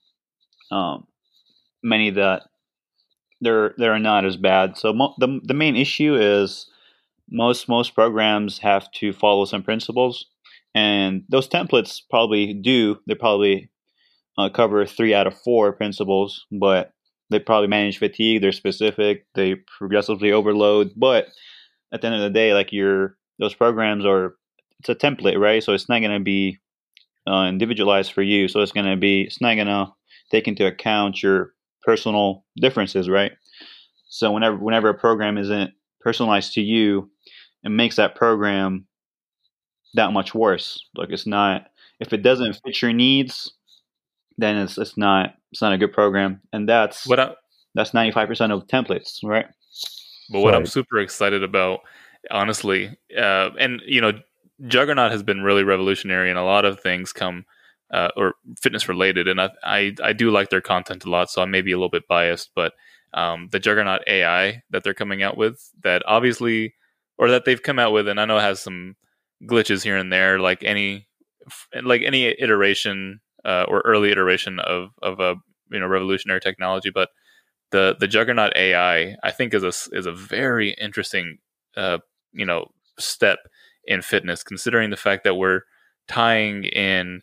um, 0.71 1.07
many 1.83 2.11
that 2.11 2.43
they're 3.41 3.75
they're 3.77 3.99
not 3.99 4.25
as 4.25 4.37
bad. 4.37 4.79
So 4.79 4.93
mo- 4.93 5.15
the 5.19 5.41
the 5.43 5.55
main 5.55 5.77
issue 5.77 6.15
is 6.15 6.67
most 7.31 7.69
most 7.69 7.95
programs 7.95 8.59
have 8.59 8.91
to 8.93 9.13
follow 9.13 9.45
some 9.45 9.63
principles, 9.63 10.27
and 10.75 11.25
those 11.29 11.49
templates 11.49 12.01
probably 12.09 12.55
do. 12.55 12.99
They 13.07 13.15
probably 13.15 13.71
uh, 14.39 14.49
cover 14.49 14.87
three 14.87 15.15
out 15.15 15.27
of 15.27 15.39
four 15.41 15.73
principles, 15.73 16.47
but 16.53 16.93
they 17.31 17.39
probably 17.39 17.69
manage 17.69 17.99
fatigue. 17.99 18.43
They're 18.43 18.53
specific. 18.53 19.27
They 19.35 19.57
progressively 19.79 20.33
overload, 20.33 20.93
but 20.97 21.27
at 21.93 22.01
the 22.01 22.07
end 22.07 22.17
of 22.17 22.23
the 22.23 22.31
day, 22.31 22.55
like 22.55 22.73
your 22.73 23.17
those 23.39 23.55
programs 23.55 24.07
are 24.07 24.37
it's 24.81 24.89
a 24.89 24.95
template, 24.95 25.39
right? 25.39 25.63
So 25.63 25.73
it's 25.73 25.89
not 25.89 26.01
going 26.01 26.13
to 26.13 26.21
be 26.21 26.59
uh, 27.27 27.47
individualized 27.49 28.13
for 28.13 28.23
you. 28.23 28.49
So 28.49 28.61
it's 28.61 28.73
going 28.73 28.87
to 28.87 28.97
be 28.97 29.23
it's 29.23 29.41
not 29.41 29.55
going 29.55 29.67
to 29.67 29.93
take 30.31 30.49
into 30.49 30.67
account 30.67 31.23
your 31.23 31.53
personal 31.83 32.45
differences, 32.57 33.09
right? 33.09 33.33
So 34.09 34.31
whenever 34.33 34.57
whenever 34.57 34.89
a 34.89 34.95
program 34.95 35.39
isn't 35.39 35.73
personalized 36.01 36.55
to 36.55 36.61
you, 36.61 37.11
it 37.63 37.71
makes 37.71 37.97
that 37.97 38.15
program 38.15 38.87
that 39.95 40.13
much 40.13 40.35
worse. 40.35 40.85
Like 40.97 41.11
it's 41.11 41.27
not 41.27 41.67
if 42.01 42.13
it 42.13 42.23
doesn't 42.23 42.61
fit 42.65 42.83
your 42.83 42.93
needs, 42.93 43.53
then 44.39 44.57
it's 44.57 44.79
it's 44.79 44.97
not 44.97 45.35
it's 45.51 45.63
not 45.63 45.73
a 45.73 45.79
good 45.79 45.93
program, 45.93 46.41
and 46.53 46.69
that's 46.69 47.07
what 47.07 47.21
I, 47.21 47.33
that's 47.75 47.95
ninety 47.95 48.13
five 48.13 48.29
percent 48.29 48.53
of 48.53 48.67
templates, 48.67 49.21
right? 49.23 49.47
But 50.31 50.41
what 50.41 50.55
I'm 50.55 50.67
super 50.67 50.99
excited 50.99 51.43
about, 51.43 51.81
honestly, 52.31 52.97
uh, 53.17 53.51
and 53.59 53.83
you 53.87 54.01
know, 54.01 54.13
Juggernaut 54.67 55.13
has 55.13 55.23
been 55.23 55.43
really 55.43 55.65
revolutionary, 55.65 56.31
and 56.31 56.39
a 56.39 56.45
lot 56.45 56.65
of 56.65 56.81
things 56.81 57.13
come 57.13 57.45
uh, 57.93 58.09
or 58.17 58.35
fitness 58.61 58.89
related, 58.89 59.29
and 59.29 59.41
I, 59.41 59.51
I 59.63 59.95
I 60.03 60.13
do 60.13 60.31
like 60.31 60.51
their 60.51 60.61
content 60.61 61.05
a 61.05 61.11
lot, 61.11 61.31
so 61.31 61.43
I 61.43 61.47
may 61.47 61.63
be 61.63 61.73
a 61.73 61.77
little 61.77 61.91
bit 61.91 62.09
biased, 62.09 62.51
but 62.55 62.73
um, 63.15 63.49
the 63.53 63.59
Juggernaut 63.59 64.03
AI 64.07 64.63
that 64.71 64.85
they're 64.85 64.95
coming 64.95 65.23
out 65.23 65.37
with, 65.37 65.71
that 65.83 66.03
obviously, 66.07 66.75
or 67.19 67.31
that 67.31 67.45
they've 67.45 67.63
come 67.63 67.79
out 67.79 67.93
with, 67.93 68.09
and 68.09 68.21
I 68.21 68.25
know 68.25 68.39
has 68.39 68.61
some 68.61 68.97
glitches 69.45 69.83
here 69.83 69.97
and 69.97 70.13
there, 70.13 70.39
like 70.39 70.63
any 70.65 71.09
like 71.83 72.03
any 72.03 72.27
iteration 72.41 73.21
uh, 73.45 73.65
or 73.69 73.81
early 73.85 74.11
iteration 74.11 74.61
of 74.61 74.91
of 75.03 75.21
a 75.21 75.37
you 75.71 75.81
know 75.81 75.87
revolutionary 75.87 76.41
technology, 76.41 76.91
but 76.91 77.11
the 77.71 77.97
the 77.99 78.09
Juggernaut 78.09 78.53
AI 78.57 79.17
I 79.23 79.31
think 79.31 79.55
is 79.55 79.65
a 79.65 79.73
is 79.97 80.07
a 80.07 80.13
very 80.13 80.71
interesting 80.73 81.39
uh, 81.77 81.99
you 82.33 82.47
know 82.47 82.69
step 82.99 83.39
in 83.85 84.03
fitness, 84.03 84.43
considering 84.43 84.91
the 84.91 84.97
fact 84.97 85.25
that 85.25 85.35
we're 85.35 85.63
tying 86.09 86.65
in 86.65 87.23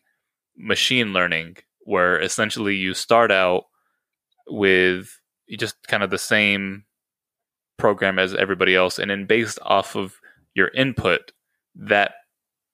machine 0.57 1.13
learning, 1.13 1.57
where 1.81 2.19
essentially 2.19 2.75
you 2.75 2.93
start 2.93 3.31
out 3.31 3.65
with 4.47 5.19
just 5.57 5.75
kind 5.87 6.03
of 6.03 6.09
the 6.09 6.17
same 6.17 6.83
program 7.77 8.19
as 8.19 8.35
everybody 8.35 8.75
else, 8.75 8.99
and 8.99 9.09
then 9.09 9.25
based 9.25 9.59
off 9.63 9.95
of 9.95 10.15
your 10.53 10.69
input, 10.69 11.31
that 11.75 12.13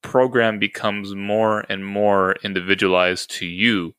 program 0.02 0.60
becomes 0.60 1.16
more 1.16 1.66
and 1.70 1.86
more 1.86 2.36
individualized 2.44 3.30
to 3.32 3.46
you 3.46 3.94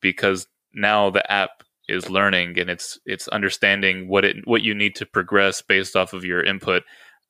because 0.00 0.46
now 0.74 1.10
the 1.10 1.30
app 1.30 1.62
is 1.88 2.10
learning 2.10 2.58
and 2.58 2.70
it's 2.70 2.98
it's 3.06 3.28
understanding 3.28 4.08
what 4.08 4.24
it 4.24 4.36
what 4.46 4.62
you 4.62 4.74
need 4.74 4.94
to 4.96 5.06
progress 5.06 5.62
based 5.62 5.96
off 5.96 6.12
of 6.12 6.24
your 6.24 6.42
input. 6.42 6.82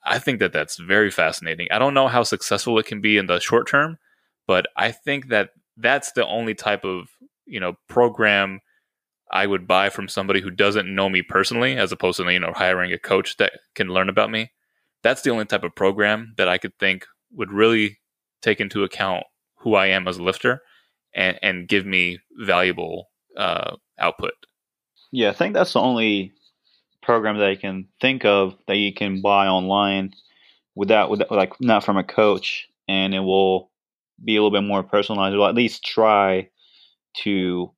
I 0.05 0.19
think 0.19 0.41
that 0.41 0.53
that's 0.53 0.79
very 0.79 1.11
fascinating. 1.11 1.69
I 1.71 1.79
don't 1.79 1.95
know 1.95 2.09
how 2.09 2.23
successful 2.23 2.79
it 2.79 2.87
can 2.87 3.01
be 3.01 3.17
in 3.17 3.27
the 3.27 3.41
short 3.41 3.69
term, 3.69 3.99
but 4.47 4.67
I 4.77 4.91
think 4.93 5.29
that 5.29 5.51
that's 5.77 6.13
the 6.13 6.27
only 6.27 6.55
type 6.55 6.85
of 6.85 7.09
you 7.47 7.61
know 7.61 7.75
program 7.89 8.61
I 9.31 9.47
would 9.47 9.67
buy 9.67 9.89
from 9.89 10.09
somebody 10.09 10.41
who 10.41 10.51
doesn't 10.51 10.95
know 10.95 11.09
me 11.09 11.23
personally, 11.23 11.77
as 11.77 11.93
opposed 11.93 12.19
to 12.19 12.31
you 12.31 12.41
know 12.41 12.53
hiring 12.53 12.93
a 12.93 12.99
coach 12.99 13.37
that 13.39 13.53
can 13.75 13.89
learn 13.89 14.09
about 14.09 14.31
me. 14.31 14.51
That's 15.03 15.23
the 15.23 15.31
only 15.31 15.47
type 15.47 15.65
of 15.65 15.75
program 15.75 16.35
that 16.37 16.49
I 16.49 16.59
could 16.59 16.79
think 16.79 17.07
would 17.33 17.51
really 17.51 17.99
take 18.43 18.61
into 18.61 18.85
account 18.85 19.25
who 19.57 19.75
I 19.75 19.87
am 19.87 20.07
as 20.07 20.19
a 20.19 20.23
lifter 20.23 20.63
and 21.15 21.39
and 21.43 21.69
give 21.69 21.87
me 21.87 22.19
valuable 22.39 23.09
uh, 23.37 23.77
output. 23.99 24.35
Yeah, 25.11 25.31
I 25.31 25.33
think 25.33 25.55
that's 25.55 25.75
the 25.75 25.81
only 25.81 26.33
program 27.03 27.39
that 27.39 27.49
I 27.49 27.57
can 27.57 27.89
think 28.01 28.25
of 28.25 28.55
that 28.69 28.77
you 28.77 28.93
can 28.95 29.21
buy 29.23 29.47
online 29.49 30.13
without, 30.75 31.11
without 31.11 31.31
like 31.31 31.55
not 31.61 31.85
from 31.85 31.97
a 31.97 32.05
coach, 32.05 32.69
and 32.89 33.15
it 33.15 33.21
will 33.21 33.71
be 34.25 34.37
a 34.37 34.43
little 34.43 34.57
bit 34.59 34.67
more 34.67 34.83
personalized. 34.83 35.37
Or 35.37 35.49
at 35.49 35.55
least 35.55 35.85
try 35.85 36.49
to 37.25 37.73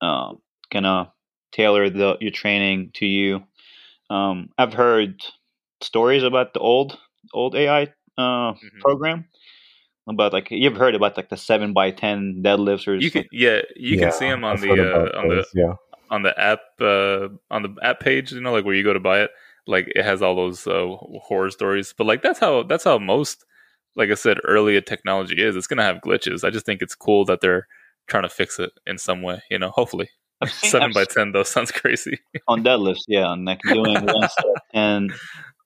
um, 0.00 0.40
kind 0.72 0.86
of 0.86 1.08
tailor 1.52 1.90
the 1.90 2.16
your 2.20 2.30
training 2.30 2.90
to 2.94 3.06
you. 3.06 3.42
Um, 4.10 4.50
I've 4.58 4.74
heard 4.74 5.22
stories 5.82 6.22
about 6.22 6.54
the 6.54 6.60
old 6.60 6.98
old 7.34 7.54
AI 7.54 7.82
uh, 8.18 8.52
Mhm. 8.54 8.80
program 8.80 9.24
about 10.08 10.32
like 10.32 10.50
you've 10.50 10.76
heard 10.76 10.94
about 10.94 11.16
like 11.16 11.28
the 11.28 11.36
seven 11.36 11.72
by 11.72 11.90
ten 11.90 12.42
deadlifts 12.44 12.88
or 12.88 12.96
You 12.96 13.10
can 13.10 13.24
yeah, 13.32 13.62
you 13.76 13.96
Yeah, 13.96 14.10
can 14.10 14.12
see 14.12 14.28
them 14.28 14.44
on 14.44 14.54
I've 14.54 14.62
the 14.62 14.70
uh, 14.70 15.18
on 15.18 15.28
the 15.28 15.46
yeah. 15.54 15.74
On 16.10 16.22
the 16.22 16.38
app 16.38 16.60
uh, 16.80 17.28
on 17.50 17.62
the 17.62 17.74
app 17.82 18.00
page. 18.00 18.32
You 18.32 18.40
know, 18.40 18.52
like 18.52 18.64
where 18.64 18.74
you 18.74 18.82
go 18.84 18.92
to 18.92 19.00
buy 19.00 19.20
it. 19.22 19.30
Like 19.66 19.86
it 19.94 20.04
has 20.04 20.22
all 20.22 20.34
those 20.34 20.66
uh, 20.66 20.86
horror 21.22 21.50
stories, 21.50 21.94
but 21.96 22.06
like 22.06 22.22
that's 22.22 22.38
how 22.40 22.64
that's 22.64 22.82
how 22.84 22.98
most, 22.98 23.44
like 23.94 24.10
I 24.10 24.14
said, 24.14 24.38
early 24.44 24.80
technology 24.82 25.40
is. 25.40 25.54
It's 25.54 25.66
gonna 25.68 25.84
have 25.84 25.98
glitches. 26.04 26.42
I 26.44 26.50
just 26.50 26.66
think 26.66 26.82
it's 26.82 26.94
cool 26.96 27.24
that 27.26 27.40
they're 27.40 27.68
trying 28.08 28.24
to 28.24 28.28
fix 28.28 28.58
it 28.58 28.72
in 28.86 28.98
some 28.98 29.22
way. 29.22 29.42
You 29.50 29.58
know, 29.60 29.70
hopefully. 29.70 30.08
Seen- 30.46 30.70
Seven 30.70 30.88
I've 30.88 30.94
by 30.94 31.04
ten 31.04 31.32
though 31.32 31.42
sounds 31.44 31.70
crazy. 31.70 32.18
on 32.48 32.64
deadlifts, 32.64 33.04
yeah, 33.06 33.32
and 33.32 33.44
like 33.44 33.60
doing 33.62 33.94
one 34.04 34.28
set 34.28 34.44
of 34.46 34.56
ten 34.74 35.10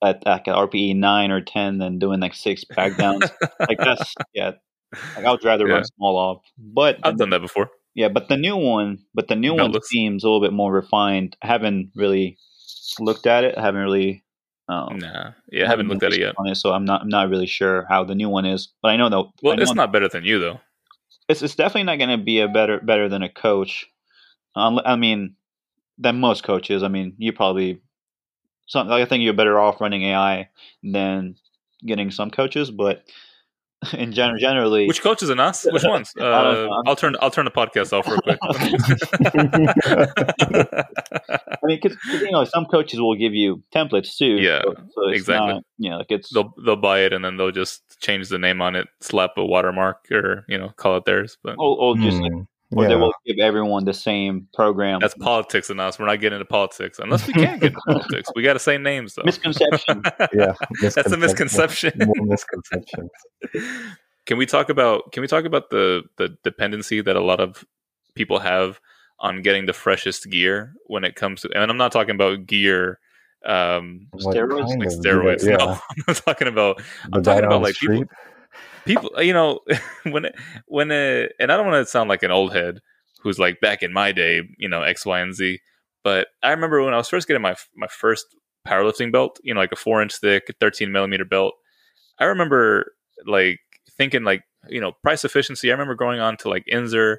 at 0.02 0.26
like 0.26 0.46
at 0.48 0.54
RPE 0.56 0.96
nine 0.96 1.30
or 1.30 1.40
ten 1.40 1.78
than 1.78 1.98
doing 1.98 2.20
like 2.20 2.34
six 2.34 2.64
back 2.64 2.96
downs. 2.98 3.24
like 3.60 3.78
that's 3.78 4.12
yeah. 4.34 4.50
Like 5.16 5.24
I 5.24 5.30
would 5.30 5.44
rather 5.44 5.66
Yeah. 5.66 5.74
run 5.74 5.84
Smolov. 5.98 6.40
But 6.58 6.98
I've 7.02 7.16
done 7.16 7.30
that 7.30 7.40
before. 7.40 7.70
Yeah, 7.94 8.08
but 8.08 8.28
the 8.28 8.36
new 8.36 8.56
one, 8.56 8.98
but 9.14 9.28
the 9.28 9.36
new 9.36 9.54
one 9.54 9.72
Beltless. 9.72 9.84
seems 9.84 10.24
a 10.24 10.26
little 10.26 10.40
bit 10.40 10.52
more 10.52 10.72
refined. 10.72 11.36
I 11.42 11.46
haven't 11.46 11.92
really 11.94 12.38
looked 12.98 13.26
at 13.26 13.44
it. 13.44 13.56
I 13.56 13.62
haven't 13.62 13.80
really. 13.82 14.24
Um, 14.68 14.98
Nah, 14.98 15.32
yeah, 15.52 15.66
I 15.66 15.68
haven't 15.68 15.88
looked 15.88 16.02
at 16.02 16.14
it 16.14 16.20
yet. 16.20 16.34
It, 16.38 16.56
so 16.56 16.72
I'm 16.72 16.84
not. 16.84 17.02
I'm 17.02 17.08
not 17.08 17.28
really 17.28 17.46
sure 17.46 17.86
how 17.88 18.02
the 18.04 18.14
new 18.14 18.28
one 18.28 18.46
is. 18.46 18.72
But 18.82 18.88
I 18.88 18.96
know 18.96 19.08
though. 19.08 19.32
Well, 19.42 19.56
know 19.56 19.62
it's 19.62 19.74
not 19.74 19.92
better 19.92 20.08
than 20.08 20.24
you 20.24 20.40
though. 20.40 20.60
It's 21.28 21.42
it's 21.42 21.54
definitely 21.54 21.84
not 21.84 21.98
going 21.98 22.18
to 22.18 22.24
be 22.24 22.40
a 22.40 22.48
better 22.48 22.80
better 22.80 23.08
than 23.08 23.22
a 23.22 23.28
coach. 23.28 23.86
Um, 24.56 24.80
I 24.84 24.96
mean, 24.96 25.36
than 25.98 26.18
most 26.18 26.42
coaches. 26.42 26.82
I 26.82 26.88
mean, 26.88 27.14
you 27.18 27.32
probably. 27.32 27.80
Some, 28.66 28.90
I 28.90 29.04
think 29.04 29.22
you're 29.22 29.34
better 29.34 29.60
off 29.60 29.80
running 29.80 30.04
AI 30.04 30.48
than 30.82 31.36
getting 31.84 32.10
some 32.10 32.30
coaches, 32.30 32.70
but 32.70 33.04
in 33.92 34.12
general, 34.12 34.38
generally, 34.38 34.86
Which 34.86 35.02
coaches 35.02 35.30
and 35.30 35.40
us? 35.40 35.64
Which 35.64 35.84
ones? 35.84 36.12
Uh, 36.24 36.68
I'll 36.86 36.96
turn. 36.96 37.16
I'll 37.20 37.30
turn 37.30 37.44
the 37.44 37.50
podcast 37.50 37.92
off 37.92 38.06
real 38.08 38.20
quick. 38.20 38.38
I 41.52 41.56
mean, 41.64 41.80
because 41.82 41.98
you 42.08 42.30
know, 42.30 42.44
some 42.44 42.64
coaches 42.66 43.00
will 43.00 43.14
give 43.14 43.34
you 43.34 43.62
templates 43.74 44.16
too. 44.16 44.36
Yeah, 44.36 44.62
so, 44.62 44.74
so 44.94 45.08
it's 45.08 45.18
exactly. 45.18 45.54
Not, 45.54 45.64
yeah, 45.78 45.96
like 45.96 46.10
it's 46.10 46.32
they'll 46.32 46.54
they'll 46.64 46.76
buy 46.76 47.00
it 47.00 47.12
and 47.12 47.24
then 47.24 47.36
they'll 47.36 47.50
just 47.50 48.00
change 48.00 48.28
the 48.28 48.38
name 48.38 48.62
on 48.62 48.74
it, 48.76 48.88
slap 49.00 49.32
a 49.36 49.44
watermark, 49.44 50.10
or 50.10 50.44
you 50.48 50.56
know, 50.56 50.70
call 50.76 50.96
it 50.96 51.04
theirs. 51.04 51.36
But 51.42 51.56
or, 51.58 51.76
or 51.78 51.96
just 51.96 52.20
like, 52.20 52.32
Or 52.76 52.84
they 52.84 52.90
yeah. 52.90 52.96
will 52.96 53.14
give 53.26 53.38
everyone 53.38 53.84
the 53.84 53.94
same 53.94 54.48
program. 54.54 55.00
that's 55.00 55.14
politics 55.14 55.70
in 55.70 55.80
us. 55.80 55.98
We're 55.98 56.06
not 56.06 56.20
getting 56.20 56.36
into 56.38 56.44
politics 56.46 56.98
unless 56.98 57.26
we 57.26 57.32
can't 57.34 57.60
get 57.60 57.72
into 57.72 57.80
politics. 57.86 58.30
We 58.34 58.42
got 58.42 58.54
to 58.54 58.58
say 58.58 58.78
names 58.78 59.14
though. 59.14 59.22
misconception. 59.24 60.02
yeah, 60.34 60.54
That's 60.80 60.96
a 61.12 61.16
misconception. 61.16 61.92
More 61.98 62.26
misconceptions. 62.26 63.10
can 64.26 64.38
we 64.38 64.46
talk 64.46 64.68
about 64.68 65.12
can 65.12 65.20
we 65.20 65.26
talk 65.26 65.44
about 65.44 65.70
the 65.70 66.02
the 66.16 66.36
dependency 66.44 67.00
that 67.00 67.16
a 67.16 67.20
lot 67.22 67.40
of 67.40 67.64
people 68.14 68.38
have 68.38 68.80
on 69.20 69.42
getting 69.42 69.66
the 69.66 69.72
freshest 69.72 70.28
gear 70.30 70.74
when 70.86 71.04
it 71.04 71.14
comes 71.14 71.42
to 71.42 71.50
and 71.54 71.70
I'm 71.70 71.76
not 71.76 71.92
talking 71.92 72.14
about 72.14 72.46
gear 72.46 72.98
um 73.46 74.06
Steroids? 74.16 74.68
kind 74.68 74.80
like 74.80 74.88
of- 74.88 74.94
steroids. 74.94 75.44
Yeah, 75.44 75.56
No, 75.56 75.78
I'm 76.08 76.14
talking 76.14 76.48
about 76.48 76.78
the 76.78 76.84
I'm 77.12 77.22
talking 77.22 77.44
about 77.44 77.56
on 77.56 77.62
the 77.62 77.68
like 77.68 77.76
people 77.76 77.96
street. 77.96 78.08
People 78.84 79.10
you 79.22 79.32
know 79.32 79.60
when 80.04 80.26
when 80.66 80.90
it, 80.90 81.32
and 81.38 81.52
i 81.52 81.56
don't 81.56 81.66
want 81.66 81.84
to 81.84 81.90
sound 81.90 82.08
like 82.08 82.22
an 82.22 82.30
old 82.30 82.52
head 82.52 82.80
who's 83.20 83.38
like 83.38 83.60
back 83.60 83.82
in 83.82 83.92
my 83.92 84.12
day 84.12 84.42
you 84.58 84.68
know 84.68 84.82
x 84.82 85.06
y 85.06 85.20
and 85.20 85.34
z 85.34 85.60
but 86.02 86.28
i 86.42 86.50
remember 86.50 86.82
when 86.82 86.94
i 86.94 86.96
was 86.96 87.08
first 87.08 87.26
getting 87.26 87.42
my 87.42 87.54
my 87.76 87.86
first 87.88 88.26
powerlifting 88.66 89.12
belt 89.12 89.38
you 89.42 89.52
know 89.52 89.60
like 89.60 89.72
a 89.72 89.76
four 89.76 90.02
inch 90.02 90.16
thick 90.16 90.54
13 90.60 90.90
millimeter 90.90 91.24
belt 91.24 91.54
i 92.18 92.24
remember 92.24 92.92
like 93.26 93.58
thinking 93.96 94.24
like 94.24 94.42
you 94.68 94.80
know 94.80 94.92
price 95.02 95.24
efficiency 95.24 95.70
i 95.70 95.72
remember 95.72 95.94
going 95.94 96.20
on 96.20 96.36
to 96.36 96.48
like 96.48 96.64
inzer 96.72 97.16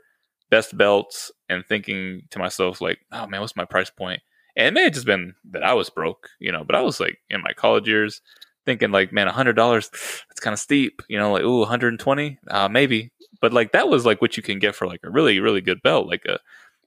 best 0.50 0.78
belts 0.78 1.32
and 1.50 1.66
thinking 1.66 2.22
to 2.32 2.40
myself 2.40 2.82
like 2.82 3.00
oh 3.12 3.28
man 3.28 3.42
what's 3.42 3.56
my 3.56 3.66
price 3.66 3.90
point? 3.90 4.22
And 4.58 4.68
it 4.68 4.74
may 4.74 4.84
have 4.84 4.94
just 4.94 5.06
been 5.06 5.34
that 5.52 5.64
i 5.64 5.74
was 5.74 5.90
broke 5.90 6.30
you 6.40 6.52
know 6.52 6.64
but 6.64 6.76
i 6.76 6.82
was 6.82 7.00
like 7.00 7.18
in 7.30 7.42
my 7.42 7.52
college 7.54 7.88
years 7.88 8.22
thinking 8.66 8.92
like, 8.92 9.12
man, 9.14 9.28
a 9.28 9.32
hundred 9.32 9.54
dollars, 9.56 9.90
that's 10.28 10.40
kind 10.40 10.54
of 10.54 10.60
steep, 10.60 11.02
you 11.08 11.18
know, 11.18 11.32
like, 11.32 11.44
ooh, 11.44 11.60
120, 11.60 12.40
uh, 12.50 12.68
maybe. 12.70 13.12
But 13.42 13.54
like, 13.54 13.72
that 13.74 13.90
was 13.90 14.06
like 14.06 14.22
what 14.22 14.38
you 14.38 14.44
can 14.44 14.60
get 14.60 14.76
for 14.76 14.88
like 14.88 15.02
a 15.04 15.10
really, 15.10 15.40
really 15.40 15.62
good 15.62 15.82
belt. 15.84 16.08
Like 16.08 16.26
a, 16.26 16.40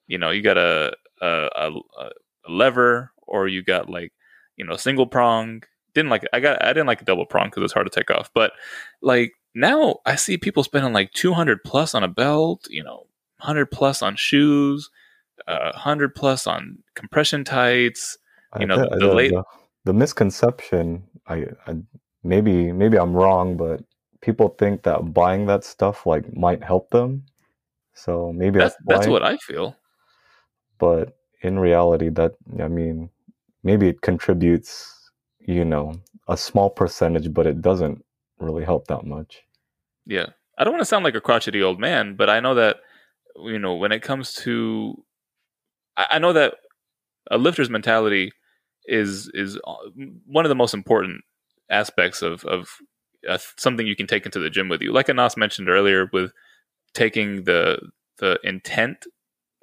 you 0.07 0.19
know, 0.19 0.31
you 0.31 0.43
got 0.43 0.59
a, 0.59 0.95
a, 1.21 1.49
a, 1.57 1.71
a 2.01 2.11
lever 2.49 3.13
or 3.27 3.49
you 3.49 3.63
got 3.63 3.89
like, 3.89 4.13
you 4.57 4.65
know, 4.65 4.77
single 4.77 5.07
prong. 5.07 5.63
Didn't 5.95 6.11
like, 6.11 6.25
I 6.33 6.41
got, 6.41 6.63
I 6.63 6.69
didn't 6.69 6.87
like 6.87 7.03
a 7.03 7.05
double 7.05 7.27
prong 7.27 7.49
because 7.49 7.63
it's 7.65 7.73
hard 7.73 7.87
to 7.91 7.95
take 8.01 8.11
off. 8.11 8.31
But 8.35 8.53
like 9.03 9.33
now 9.55 9.99
I 10.07 10.17
see 10.17 10.37
people 10.37 10.63
spending 10.65 10.93
like 10.93 11.13
200 11.13 11.63
plus 11.65 11.95
on 11.95 12.03
a 12.05 12.09
belt, 12.09 12.67
you 12.71 12.83
know, 12.83 13.07
100 13.39 13.67
plus 13.67 14.03
on 14.03 14.17
shoes, 14.17 14.91
uh, 15.47 15.71
100 15.73 16.15
plus 16.15 16.47
on 16.47 16.79
compression 16.95 17.45
tights. 17.45 18.19
You 18.59 18.67
know, 18.67 18.77
the- 18.91 18.97
the 18.99 19.07
late- 19.15 19.31
the, 19.33 19.45
the 19.85 19.93
misconception. 19.93 21.05
I, 21.27 21.47
I 21.67 21.77
maybe 22.25 22.73
maybe 22.73 22.99
I'm 22.99 23.15
wrong, 23.15 23.57
but 23.57 23.83
people 24.21 24.51
think 24.59 24.83
that 24.85 25.13
buying 25.15 25.47
that 25.47 25.65
stuff 25.65 26.07
like 26.07 26.25
might 26.37 26.63
help 26.63 26.91
them. 26.91 27.25
So 27.95 28.33
maybe 28.33 28.59
That's, 28.59 28.77
that's 28.87 29.01
that's 29.01 29.09
what 29.09 29.23
I 29.23 29.37
feel. 29.39 29.77
but 30.79 31.17
in 31.43 31.59
reality 31.59 32.09
that 32.09 32.33
i 32.63 32.67
mean 32.69 33.09
maybe 33.63 33.89
it 33.89 34.01
contributes 34.03 35.11
you 35.41 35.65
know 35.65 35.95
a 36.29 36.37
small 36.37 36.69
percentage 36.71 37.33
but 37.33 37.47
it 37.47 37.63
doesn't 37.63 38.05
really 38.39 38.65
help 38.65 38.87
that 38.89 39.05
much 39.07 39.43
Yeah. 40.07 40.27
I 40.59 40.65
don't 40.65 40.73
want 40.73 40.81
to 40.83 40.87
sound 40.87 41.05
like 41.05 41.15
a 41.15 41.21
crotchety 41.21 41.63
old 41.63 41.79
man, 41.79 42.15
but 42.17 42.29
I 42.29 42.41
know 42.41 42.55
that, 42.57 42.79
you 43.37 43.59
know, 43.61 43.75
when 43.75 43.93
it 43.93 44.03
comes 44.03 44.35
to, 44.43 45.05
I, 45.97 46.07
I 46.13 46.19
know 46.19 46.33
that 46.33 46.55
a 47.31 47.39
lifter's 47.39 47.71
mentality 47.71 48.33
is 48.89 49.31
is 49.35 49.59
uh, 49.67 49.75
one 50.27 50.45
of 50.45 50.49
the 50.49 50.55
most 50.55 50.75
important 50.75 51.23
aspects 51.71 52.23
of 52.23 52.45
of 52.45 52.69
uh, 53.29 53.39
something 53.57 53.87
you 53.87 53.97
can 53.97 54.07
take 54.07 54.27
into 54.27 54.39
the 54.39 54.51
gym 54.51 54.69
with 54.69 54.83
you. 54.83 54.93
Like 54.93 55.09
Anas 55.09 55.37
mentioned 55.37 55.69
earlier, 55.69 56.09
with 56.13 56.33
taking 56.95 57.45
the 57.45 57.79
the 58.19 58.39
intent 58.43 59.07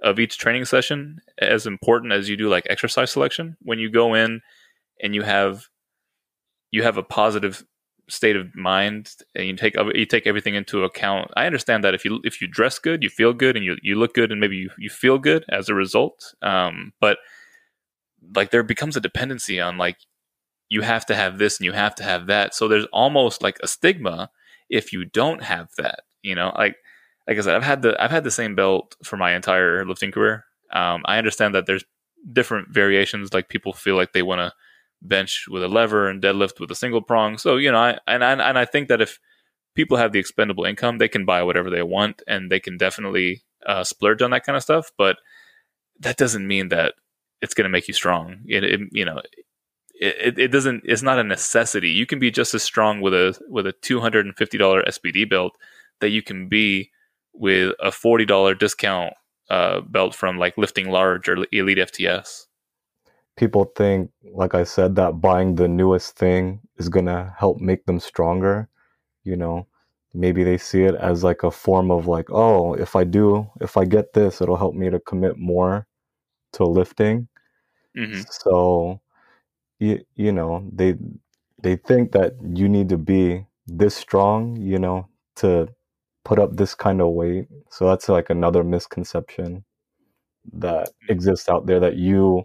of 0.03 0.19
each 0.19 0.37
training 0.37 0.65
session 0.65 1.19
as 1.39 1.65
important 1.65 2.13
as 2.13 2.29
you 2.29 2.37
do 2.37 2.49
like 2.49 2.67
exercise 2.69 3.11
selection. 3.11 3.57
When 3.61 3.79
you 3.79 3.89
go 3.89 4.13
in 4.13 4.41
and 5.01 5.15
you 5.15 5.23
have 5.23 5.67
you 6.71 6.83
have 6.83 6.97
a 6.97 7.03
positive 7.03 7.65
state 8.09 8.35
of 8.35 8.55
mind 8.55 9.11
and 9.33 9.47
you 9.47 9.55
take 9.55 9.75
you 9.95 10.05
take 10.05 10.27
everything 10.27 10.55
into 10.55 10.83
account. 10.83 11.31
I 11.35 11.45
understand 11.45 11.83
that 11.83 11.95
if 11.95 12.05
you 12.05 12.19
if 12.23 12.41
you 12.41 12.47
dress 12.47 12.79
good, 12.79 13.03
you 13.03 13.09
feel 13.09 13.33
good, 13.33 13.55
and 13.55 13.65
you 13.65 13.77
you 13.81 13.95
look 13.95 14.13
good, 14.13 14.31
and 14.31 14.39
maybe 14.39 14.57
you, 14.57 14.69
you 14.77 14.89
feel 14.89 15.17
good 15.17 15.45
as 15.49 15.69
a 15.69 15.73
result. 15.73 16.33
Um, 16.41 16.93
but 16.99 17.17
like 18.35 18.51
there 18.51 18.63
becomes 18.63 18.95
a 18.95 19.01
dependency 19.01 19.59
on 19.59 19.77
like 19.77 19.97
you 20.69 20.81
have 20.81 21.05
to 21.05 21.15
have 21.15 21.37
this 21.37 21.57
and 21.57 21.65
you 21.65 21.71
have 21.73 21.95
to 21.95 22.03
have 22.03 22.27
that. 22.27 22.55
So 22.55 22.67
there's 22.67 22.87
almost 22.91 23.43
like 23.43 23.57
a 23.61 23.67
stigma 23.67 24.29
if 24.69 24.91
you 24.91 25.05
don't 25.05 25.43
have 25.43 25.69
that. 25.77 26.01
You 26.23 26.35
know, 26.35 26.51
like 26.57 26.77
like 27.27 27.37
I 27.37 27.41
said, 27.41 27.55
I've 27.55 27.63
had 27.63 27.81
the 27.81 28.01
I've 28.01 28.11
had 28.11 28.23
the 28.23 28.31
same 28.31 28.55
belt 28.55 28.95
for 29.03 29.17
my 29.17 29.35
entire 29.35 29.85
lifting 29.85 30.11
career. 30.11 30.45
Um, 30.71 31.03
I 31.05 31.17
understand 31.17 31.55
that 31.55 31.65
there's 31.65 31.85
different 32.31 32.69
variations. 32.69 33.33
Like 33.33 33.49
people 33.49 33.73
feel 33.73 33.95
like 33.95 34.13
they 34.13 34.23
want 34.23 34.39
to 34.39 34.53
bench 35.01 35.45
with 35.49 35.63
a 35.63 35.67
lever 35.67 36.09
and 36.09 36.21
deadlift 36.21 36.59
with 36.59 36.71
a 36.71 36.75
single 36.75 37.01
prong. 37.01 37.37
So 37.37 37.57
you 37.57 37.71
know, 37.71 37.77
I 37.77 37.99
and 38.07 38.23
I, 38.23 38.31
and 38.33 38.57
I 38.57 38.65
think 38.65 38.89
that 38.89 39.01
if 39.01 39.19
people 39.75 39.97
have 39.97 40.11
the 40.11 40.19
expendable 40.19 40.65
income, 40.65 40.97
they 40.97 41.07
can 41.07 41.25
buy 41.25 41.43
whatever 41.43 41.69
they 41.69 41.83
want, 41.83 42.21
and 42.27 42.51
they 42.51 42.59
can 42.59 42.77
definitely 42.77 43.43
uh, 43.65 43.83
splurge 43.83 44.21
on 44.21 44.31
that 44.31 44.43
kind 44.45 44.55
of 44.55 44.63
stuff. 44.63 44.91
But 44.97 45.17
that 45.99 46.17
doesn't 46.17 46.47
mean 46.47 46.69
that 46.69 46.95
it's 47.41 47.53
going 47.53 47.65
to 47.65 47.69
make 47.69 47.87
you 47.87 47.93
strong. 47.93 48.37
It, 48.47 48.63
it 48.63 48.79
you 48.91 49.05
know. 49.05 49.21
It, 49.97 50.37
it 50.37 50.47
doesn't. 50.49 50.83
It's 50.85 51.01
not 51.01 51.19
a 51.19 51.23
necessity. 51.23 51.89
You 51.89 52.05
can 52.05 52.19
be 52.19 52.29
just 52.29 52.53
as 52.53 52.63
strong 52.63 52.99
with 53.01 53.13
a 53.13 53.39
with 53.49 53.65
a 53.65 53.71
two 53.71 54.01
hundred 54.01 54.25
and 54.25 54.35
fifty 54.35 54.57
dollar 54.57 54.83
SBD 54.83 55.29
belt 55.29 55.55
that 56.01 56.09
you 56.09 56.21
can 56.21 56.49
be 56.49 56.91
with 57.33 57.73
a 57.79 57.91
forty 57.91 58.25
dollar 58.25 58.53
discount 58.55 59.13
uh, 59.49 59.81
belt 59.81 60.15
from 60.15 60.37
like 60.37 60.57
lifting 60.57 60.89
large 60.89 61.29
or 61.29 61.45
elite 61.51 61.77
FTS. 61.77 62.45
people 63.35 63.65
think 63.75 64.09
like 64.33 64.55
i 64.55 64.63
said 64.63 64.95
that 64.95 65.21
buying 65.21 65.55
the 65.55 65.67
newest 65.67 66.17
thing 66.17 66.59
is 66.77 66.89
going 66.89 67.05
to 67.05 67.33
help 67.37 67.59
make 67.59 67.85
them 67.85 67.99
stronger 67.99 68.69
you 69.23 69.35
know 69.35 69.67
maybe 70.13 70.43
they 70.43 70.57
see 70.57 70.83
it 70.83 70.95
as 70.95 71.23
like 71.23 71.43
a 71.43 71.51
form 71.51 71.91
of 71.91 72.07
like 72.07 72.29
oh 72.31 72.73
if 72.75 72.95
i 72.95 73.03
do 73.03 73.45
if 73.61 73.77
i 73.77 73.85
get 73.85 74.13
this 74.13 74.41
it'll 74.41 74.57
help 74.57 74.73
me 74.73 74.89
to 74.89 74.99
commit 75.01 75.37
more 75.37 75.85
to 76.55 76.65
lifting. 76.65 77.27
Hmm 77.95 78.25
so 78.29 78.99
you, 79.79 80.03
you 80.15 80.31
know 80.31 80.67
they 80.73 80.95
they 81.63 81.75
think 81.77 82.11
that 82.13 82.33
you 82.55 82.69
need 82.69 82.89
to 82.89 82.97
be 82.97 83.45
this 83.67 83.95
strong 83.95 84.55
you 84.57 84.79
know 84.79 85.07
to 85.35 85.67
put 86.25 86.39
up 86.39 86.57
this 86.57 86.75
kind 86.75 87.01
of 87.01 87.09
weight. 87.11 87.47
So 87.69 87.87
that's 87.87 88.09
like 88.09 88.29
another 88.29 88.63
misconception 88.63 89.63
that 90.53 90.89
exists 91.09 91.49
out 91.49 91.67
there 91.67 91.79
that 91.79 91.97
you 91.97 92.43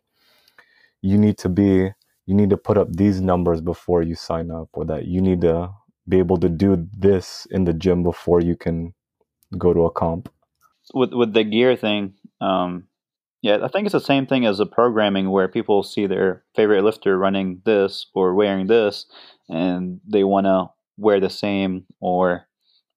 you 1.02 1.18
need 1.18 1.38
to 1.38 1.48
be 1.48 1.90
you 2.26 2.34
need 2.34 2.50
to 2.50 2.56
put 2.56 2.78
up 2.78 2.92
these 2.92 3.20
numbers 3.20 3.61
before 3.61 4.02
you 4.02 4.14
sign 4.14 4.50
up 4.50 4.68
or 4.74 4.84
that 4.84 5.06
you 5.06 5.20
need 5.20 5.40
to 5.40 5.70
be 6.08 6.18
able 6.18 6.38
to 6.38 6.48
do 6.48 6.88
this 6.96 7.46
in 7.50 7.64
the 7.64 7.72
gym 7.72 8.02
before 8.02 8.40
you 8.40 8.56
can 8.56 8.94
go 9.58 9.74
to 9.74 9.86
a 9.86 9.90
comp. 9.90 10.28
With 10.94 11.12
with 11.14 11.32
the 11.34 11.44
gear 11.44 11.76
thing, 11.76 12.14
um, 12.40 12.88
yeah, 13.43 13.59
I 13.62 13.68
think 13.68 13.86
it's 13.86 13.93
the 13.93 14.01
same 14.01 14.26
thing 14.26 14.45
as 14.45 14.59
the 14.59 14.66
programming 14.66 15.30
where 15.30 15.49
people 15.49 15.82
see 15.82 16.07
their 16.07 16.45
favorite 16.55 16.84
lifter 16.84 17.18
running 17.18 17.62
this 17.64 18.07
or 18.14 18.34
wearing 18.34 18.66
this, 18.66 19.07
and 19.49 20.01
they 20.07 20.24
want 20.24 20.47
to 20.47 20.70
wear 20.99 21.20
the 21.20 21.30
same 21.30 21.86
or 22.01 22.47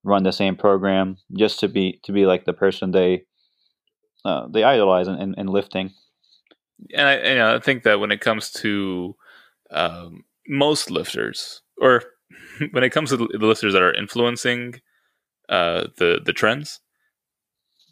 run 0.03 0.23
the 0.23 0.33
same 0.33 0.55
program 0.55 1.17
just 1.37 1.59
to 1.61 1.69
be 1.69 1.99
to 2.03 2.11
be 2.11 2.25
like 2.25 2.43
the 2.43 2.53
person 2.53 2.91
they 2.91 3.23
uh, 4.25 4.47
they 4.47 4.63
idolize 4.63 5.07
in, 5.07 5.15
in, 5.15 5.33
in 5.37 5.47
lifting. 5.47 5.91
and 6.95 7.07
I, 7.07 7.55
I 7.55 7.59
think 7.59 7.83
that 7.83 7.99
when 7.99 8.11
it 8.11 8.21
comes 8.21 8.51
to 8.51 9.15
um, 9.71 10.23
most 10.47 10.91
lifters, 10.91 11.61
or 11.79 12.03
when 12.71 12.83
it 12.83 12.91
comes 12.91 13.09
to 13.09 13.17
the 13.17 13.27
lifters 13.39 13.73
that 13.73 13.81
are 13.81 13.93
influencing 13.93 14.81
uh, 15.47 15.87
the 15.97 16.19
the 16.23 16.33
trends, 16.33 16.81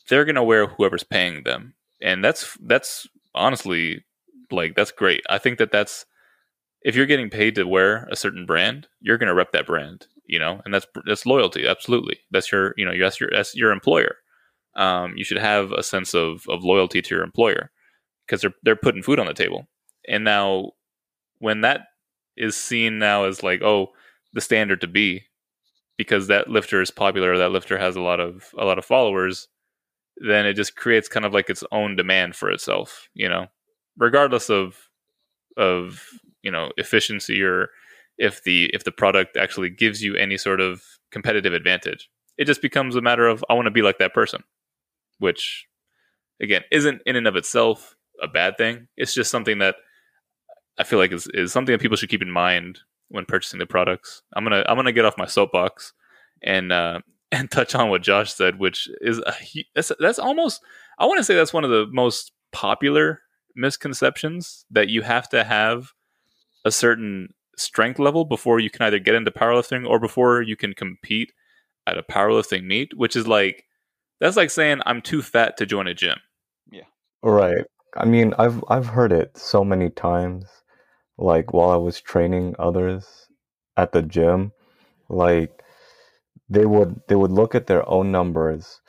they're 0.10 0.26
gonna 0.26 0.44
wear 0.44 0.68
whoever's 0.68 1.04
paying 1.04 1.44
them, 1.44 1.76
and 2.02 2.24
that's 2.24 2.58
that's 2.62 3.08
honestly 3.36 4.04
like 4.52 4.76
that's 4.76 4.92
great. 4.92 5.24
I 5.30 5.38
think 5.38 5.58
that 5.60 5.72
that's 5.72 6.06
if 6.84 6.96
you're 6.96 7.06
getting 7.06 7.30
paid 7.30 7.56
to 7.56 7.66
wear 7.66 8.08
a 8.12 8.16
certain 8.16 8.46
brand, 8.46 8.88
you're 9.02 9.18
gonna 9.18 9.36
rep 9.36 9.52
that 9.54 9.68
brand, 9.68 10.08
you 10.26 10.40
know, 10.40 10.62
and 10.66 10.74
that's 10.74 10.88
that's 11.06 11.26
loyalty. 11.26 11.68
Absolutely, 11.68 12.20
that's 12.32 12.52
your 12.52 12.74
you 12.78 12.86
know 12.86 12.98
that's 12.98 13.20
your 13.20 13.30
that's 13.32 13.56
your 13.56 13.72
employer. 13.72 14.18
Um, 14.76 15.14
you 15.18 15.24
should 15.24 15.38
have 15.40 15.72
a 15.72 15.84
sense 15.84 16.14
of 16.14 16.46
of 16.50 16.64
loyalty 16.64 17.02
to 17.02 17.16
your 17.16 17.24
employer 17.24 17.72
because 18.26 18.42
they're 18.42 18.54
they're 18.64 18.76
putting 18.76 19.04
food 19.04 19.20
on 19.20 19.28
the 19.28 19.34
table. 19.34 19.68
And 20.08 20.24
now, 20.24 20.72
when 21.40 21.62
that 21.62 21.88
is 22.38 22.56
seen 22.56 23.00
now 23.00 23.26
as 23.26 23.44
like 23.44 23.62
oh 23.62 23.90
the 24.34 24.42
standard 24.42 24.82
to 24.82 24.88
be 24.88 25.24
because 25.98 26.28
that 26.28 26.50
lifter 26.50 26.82
is 26.82 26.92
popular, 26.92 27.38
that 27.38 27.52
lifter 27.52 27.78
has 27.78 27.96
a 27.96 28.02
lot 28.02 28.20
of 28.20 28.50
a 28.58 28.66
lot 28.66 28.78
of 28.80 28.86
followers, 28.86 29.48
then 30.18 30.46
it 30.46 30.54
just 30.54 30.76
creates 30.76 31.08
kind 31.08 31.26
of 31.26 31.34
like 31.34 31.50
its 31.50 31.64
own 31.72 31.96
demand 31.96 32.36
for 32.36 32.52
itself, 32.52 33.10
you 33.14 33.28
know, 33.28 33.48
regardless 33.98 34.50
of 34.50 34.76
of 35.58 36.04
you 36.44 36.52
know 36.52 36.72
efficiency 36.78 37.42
or 37.42 37.70
if 38.18 38.44
the 38.44 38.70
if 38.74 38.84
the 38.84 38.92
product 38.92 39.38
actually 39.38 39.70
gives 39.70 40.02
you 40.02 40.16
any 40.16 40.38
sort 40.38 40.62
of 40.62 40.82
competitive 41.12 41.54
advantage. 41.54 42.10
It 42.38 42.46
just 42.46 42.62
becomes 42.62 42.96
a 42.96 43.02
matter 43.02 43.28
of 43.28 43.44
I 43.50 43.54
want 43.54 43.66
to 43.66 43.72
be 43.72 43.82
like 43.82 43.98
that 44.00 44.14
person, 44.14 44.44
which 45.20 45.68
again 46.42 46.64
isn't 46.72 47.02
in 47.06 47.16
and 47.16 47.28
of 47.28 47.36
itself 47.36 47.96
a 48.22 48.28
bad 48.28 48.58
thing. 48.58 48.88
It's 48.98 49.14
just 49.14 49.32
something 49.32 49.60
that 49.60 49.76
I 50.78 50.84
feel 50.84 51.00
like 51.00 51.12
is, 51.12 51.28
is 51.34 51.52
something 51.52 51.74
that 51.74 51.82
people 51.82 51.98
should 51.98 52.10
keep 52.10 52.22
in 52.22 52.32
mind 52.32 52.80
when 53.10 53.26
purchasing 53.26 53.60
the 53.60 53.66
products. 53.66 54.22
I'm 54.34 54.44
gonna 54.44 54.64
I'm 54.68 54.78
gonna 54.78 54.92
get 54.92 55.06
off 55.06 55.18
my 55.18 55.26
soapbox 55.26 55.94
and 56.44 56.72
uh, 56.72 57.00
and 57.32 57.50
touch 57.50 57.76
on 57.76 57.90
what 57.90 58.04
Josh 58.04 58.34
said, 58.34 58.60
which 58.60 58.90
is 59.02 59.20
a, 59.20 59.34
that's 59.76 59.92
that's 60.00 60.20
almost 60.20 60.62
I 61.00 61.06
want 61.06 61.18
to 61.20 61.24
say 61.24 61.36
that's 61.36 61.54
one 61.54 61.64
of 61.64 61.70
the 61.70 61.88
most 61.92 62.32
popular 62.52 63.22
misconceptions 63.56 64.66
that 64.72 64.90
you 64.90 65.02
have 65.02 65.30
to 65.30 65.44
have 65.44 65.92
a 66.66 66.72
certain 66.72 67.34
strength 67.58 68.00
level 68.00 68.26
before 68.26 68.60
you 68.60 68.70
can 68.70 68.84
either 68.84 69.00
get 69.00 69.16
into 69.16 69.32
powerlifting 69.32 69.88
or 69.88 70.00
before 70.00 70.42
you 70.42 70.56
can 70.56 70.74
compete 70.74 71.32
at 71.88 71.98
a 71.98 72.04
powerlifting 72.04 72.66
meet, 72.66 72.96
which 72.98 73.16
is 73.16 73.28
like 73.28 73.66
that's 74.20 74.38
like 74.38 74.52
saying 74.52 74.82
I'm 74.86 75.02
too 75.02 75.22
fat 75.22 75.58
to 75.58 75.66
join 75.66 75.88
a 75.88 75.94
gym. 75.94 76.18
Yeah. 76.72 76.84
Right. 77.24 77.66
I 77.98 78.06
mean, 78.06 78.34
I've 78.38 78.64
I've 78.70 78.88
heard 78.88 79.12
it 79.12 79.38
so 79.38 79.64
many 79.64 79.90
times 79.90 80.46
like 81.18 81.54
while 81.54 81.72
I 81.72 81.78
was 81.78 82.02
training 82.02 82.56
others 82.60 83.28
at 83.78 83.92
the 83.92 84.02
gym, 84.02 84.52
like 85.10 85.64
they 86.52 86.66
would 86.66 87.02
they 87.08 87.16
would 87.16 87.32
look 87.32 87.56
at 87.56 87.68
their 87.68 87.88
own 87.90 88.12
numbers 88.12 88.82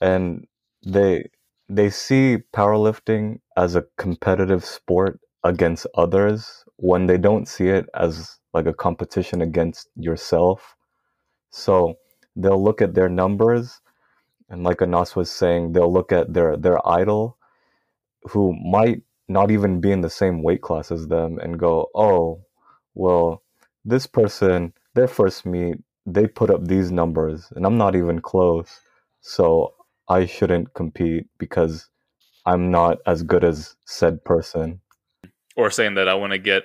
and 0.00 0.46
they 0.86 1.28
they 1.68 1.90
see 1.90 2.38
powerlifting 2.54 3.40
as 3.56 3.76
a 3.76 3.84
competitive 3.98 4.64
sport 4.64 5.20
against 5.44 5.86
others 5.94 6.64
when 6.76 7.06
they 7.06 7.18
don't 7.18 7.48
see 7.48 7.68
it 7.68 7.86
as 7.94 8.38
like 8.54 8.66
a 8.66 8.74
competition 8.74 9.42
against 9.42 9.88
yourself. 9.96 10.76
So 11.50 11.96
they'll 12.36 12.62
look 12.62 12.82
at 12.82 12.94
their 12.94 13.08
numbers 13.08 13.80
and 14.48 14.64
like 14.64 14.82
Anas 14.82 15.16
was 15.16 15.30
saying, 15.30 15.72
they'll 15.72 15.92
look 15.92 16.12
at 16.12 16.32
their 16.32 16.56
their 16.56 16.86
idol 16.88 17.38
who 18.30 18.54
might 18.54 19.02
not 19.28 19.50
even 19.50 19.80
be 19.80 19.92
in 19.92 20.02
the 20.02 20.10
same 20.10 20.42
weight 20.42 20.62
class 20.62 20.90
as 20.92 21.08
them 21.08 21.38
and 21.38 21.58
go, 21.58 21.88
oh, 21.94 22.42
well, 22.94 23.42
this 23.84 24.06
person, 24.06 24.74
their 24.94 25.08
first 25.08 25.46
meet, 25.46 25.76
they 26.06 26.26
put 26.26 26.50
up 26.50 26.66
these 26.66 26.90
numbers 26.90 27.52
and 27.54 27.64
I'm 27.64 27.78
not 27.78 27.94
even 27.94 28.20
close. 28.20 28.80
So 29.20 29.74
I 30.08 30.26
shouldn't 30.26 30.74
compete 30.74 31.26
because 31.38 31.88
I'm 32.44 32.70
not 32.70 32.98
as 33.06 33.22
good 33.22 33.44
as 33.44 33.76
said 33.86 34.24
person. 34.24 34.80
Or 35.56 35.70
saying 35.70 35.94
that 35.94 36.08
I 36.08 36.14
want 36.14 36.32
to 36.32 36.38
get 36.38 36.64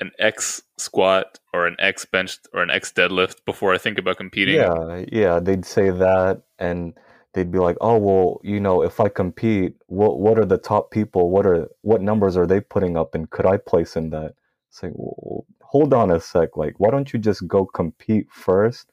an 0.00 0.12
X 0.18 0.62
squat 0.76 1.38
or 1.52 1.66
an 1.66 1.76
X 1.78 2.04
bench 2.04 2.38
or 2.52 2.62
an 2.62 2.70
X 2.70 2.92
deadlift 2.92 3.44
before 3.44 3.74
I 3.74 3.78
think 3.78 3.98
about 3.98 4.16
competing. 4.16 4.56
Yeah, 4.56 5.04
yeah, 5.10 5.40
they'd 5.40 5.64
say 5.64 5.90
that 5.90 6.42
and 6.58 6.94
they'd 7.34 7.50
be 7.50 7.58
like, 7.58 7.76
"Oh, 7.80 7.98
well, 7.98 8.40
you 8.44 8.60
know, 8.60 8.82
if 8.82 9.00
I 9.00 9.08
compete, 9.08 9.74
what 9.86 10.20
what 10.20 10.38
are 10.38 10.44
the 10.44 10.58
top 10.58 10.90
people? 10.90 11.30
What 11.30 11.46
are 11.46 11.68
what 11.82 12.00
numbers 12.00 12.36
are 12.36 12.46
they 12.46 12.60
putting 12.60 12.96
up, 12.96 13.14
and 13.14 13.28
could 13.30 13.46
I 13.46 13.56
place 13.56 13.96
in 13.96 14.10
that?" 14.10 14.34
It's 14.70 14.82
like, 14.82 14.92
well, 14.94 15.46
hold 15.68 15.92
on 15.94 16.10
a 16.10 16.20
sec. 16.20 16.56
Like, 16.56 16.74
why 16.78 16.90
don't 16.90 17.12
you 17.12 17.18
just 17.18 17.46
go 17.46 17.66
compete 17.66 18.26
first 18.30 18.90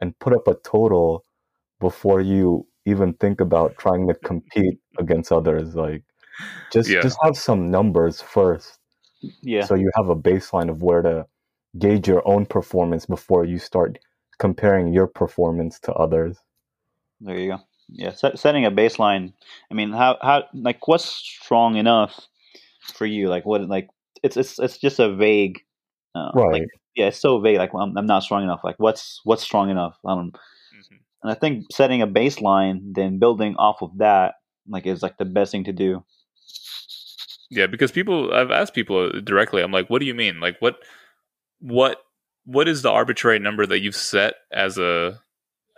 and 0.00 0.18
put 0.18 0.34
up 0.34 0.46
a 0.46 0.54
total 0.56 1.24
before 1.80 2.20
you 2.20 2.66
even 2.86 3.14
think 3.14 3.40
about 3.40 3.76
trying 3.78 4.06
to 4.08 4.14
compete 4.14 4.78
against 4.98 5.32
others? 5.32 5.74
Like, 5.74 6.04
just 6.72 6.90
Yeah. 6.90 7.00
just 7.02 7.18
have 7.22 7.36
some 7.36 7.70
numbers 7.70 8.20
first, 8.20 8.78
Yeah. 9.42 9.64
so 9.64 9.74
you 9.74 9.90
have 9.96 10.08
a 10.10 10.16
baseline 10.16 10.70
of 10.70 10.82
where 10.82 11.02
to 11.02 11.26
gauge 11.78 12.08
your 12.08 12.26
own 12.28 12.46
performance 12.46 13.06
before 13.06 13.44
you 13.44 13.58
start 13.58 13.98
comparing 14.38 14.92
your 14.92 15.06
performance 15.06 15.80
to 15.80 15.92
others. 15.94 16.38
There 17.20 17.38
you 17.38 17.48
go. 17.52 17.58
Yeah, 17.88 18.12
set, 18.12 18.38
setting 18.38 18.66
a 18.66 18.70
baseline. 18.70 19.32
I 19.70 19.74
mean, 19.74 19.92
how 19.92 20.18
how 20.20 20.44
like 20.52 20.86
what's 20.86 21.06
strong 21.06 21.76
enough 21.76 22.28
for 22.94 23.06
you? 23.06 23.28
Like 23.28 23.46
what 23.46 23.66
like 23.68 23.88
it's 24.22 24.36
it's 24.36 24.58
it's 24.58 24.78
just 24.78 24.98
a 24.98 25.14
vague. 25.14 25.60
Uh, 26.18 26.30
Right. 26.34 26.52
Like 26.52 26.68
yeah, 26.96 27.06
it's 27.08 27.20
so 27.20 27.38
vague. 27.40 27.58
Like 27.58 27.72
well, 27.72 27.84
I'm, 27.84 27.96
I'm 27.96 28.06
not 28.06 28.22
strong 28.24 28.42
enough. 28.42 28.60
Like 28.64 28.76
what's 28.78 29.20
what's 29.24 29.42
strong 29.42 29.70
enough? 29.70 29.96
I 30.04 30.14
don't. 30.14 30.32
Mhm. 30.32 30.98
And 31.22 31.32
I 31.32 31.34
think 31.34 31.66
setting 31.72 32.02
a 32.02 32.06
baseline, 32.06 32.94
then 32.94 33.18
building 33.18 33.54
off 33.56 33.82
of 33.82 33.98
that, 33.98 34.34
like 34.68 34.86
is 34.86 35.02
like 35.02 35.16
the 35.18 35.24
best 35.24 35.52
thing 35.52 35.64
to 35.64 35.72
do. 35.72 36.04
Yeah, 37.50 37.66
because 37.66 37.92
people 37.92 38.32
I've 38.34 38.50
asked 38.50 38.74
people 38.74 39.10
directly. 39.22 39.62
I'm 39.62 39.72
like, 39.72 39.88
"What 39.88 40.00
do 40.00 40.06
you 40.06 40.14
mean? 40.14 40.40
Like 40.40 40.56
what 40.60 40.76
what 41.60 42.02
what 42.44 42.68
is 42.68 42.82
the 42.82 42.90
arbitrary 42.90 43.38
number 43.38 43.66
that 43.66 43.80
you've 43.80 43.96
set 43.96 44.34
as 44.52 44.78
a, 44.78 45.20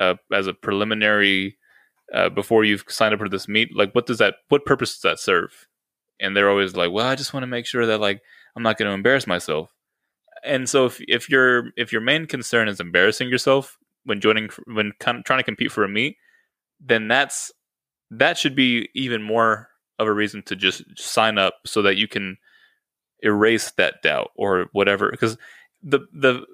a 0.01 0.19
as 0.33 0.47
a 0.47 0.55
preliminary 0.55 1.59
uh, 2.15 2.29
before 2.29 2.65
you've 2.65 2.85
signed 2.89 3.15
up 3.15 3.21
for 3.21 3.29
this 3.29 3.47
meet? 3.49 3.77
Like 3.77 3.93
what 3.95 4.07
does 4.07 4.19
that 4.19 4.37
what 4.49 4.65
purpose 4.65 4.95
does 4.95 5.03
that 5.03 5.21
serve?" 5.21 5.67
And 6.19 6.37
they're 6.37 6.51
always 6.51 6.77
like, 6.77 6.91
"Well, 6.93 7.07
I 7.07 7.15
just 7.15 7.33
want 7.33 7.43
to 7.45 7.49
make 7.49 7.67
sure 7.67 7.87
that 7.87 8.01
like 8.01 8.21
I'm 8.57 8.63
not 8.63 8.77
going 8.79 8.89
to 8.89 8.95
embarrass 8.95 9.27
myself." 9.27 9.73
And 10.45 10.69
so 10.69 10.87
if 10.87 11.01
if 11.07 11.29
your 11.29 11.71
if 11.77 11.93
your 11.93 12.01
main 12.01 12.27
concern 12.27 12.69
is 12.69 12.81
embarrassing 12.81 13.29
yourself 13.29 13.79
when 14.05 14.21
joining 14.21 14.49
when 14.67 14.93
con- 14.99 15.23
trying 15.25 15.39
to 15.39 15.45
compete 15.45 15.73
for 15.73 15.85
a 15.85 15.89
meet, 15.89 16.17
then 16.81 17.09
that's 17.09 17.53
that 18.11 18.39
should 18.39 18.57
be 18.57 18.89
even 18.95 19.23
more 19.23 19.69
of 19.99 20.09
a 20.09 20.13
reason 20.13 20.43
to 20.45 20.57
just 20.57 20.83
sign 20.97 21.39
up 21.39 21.55
so 21.67 21.83
that 21.83 21.97
you 21.97 22.09
can 22.09 22.37
erase 23.23 23.71
that 23.73 24.03
doubt 24.03 24.31
or 24.35 24.67
whatever. 24.73 25.11
Because 25.11 25.37
the 25.83 26.01
the 26.13 26.45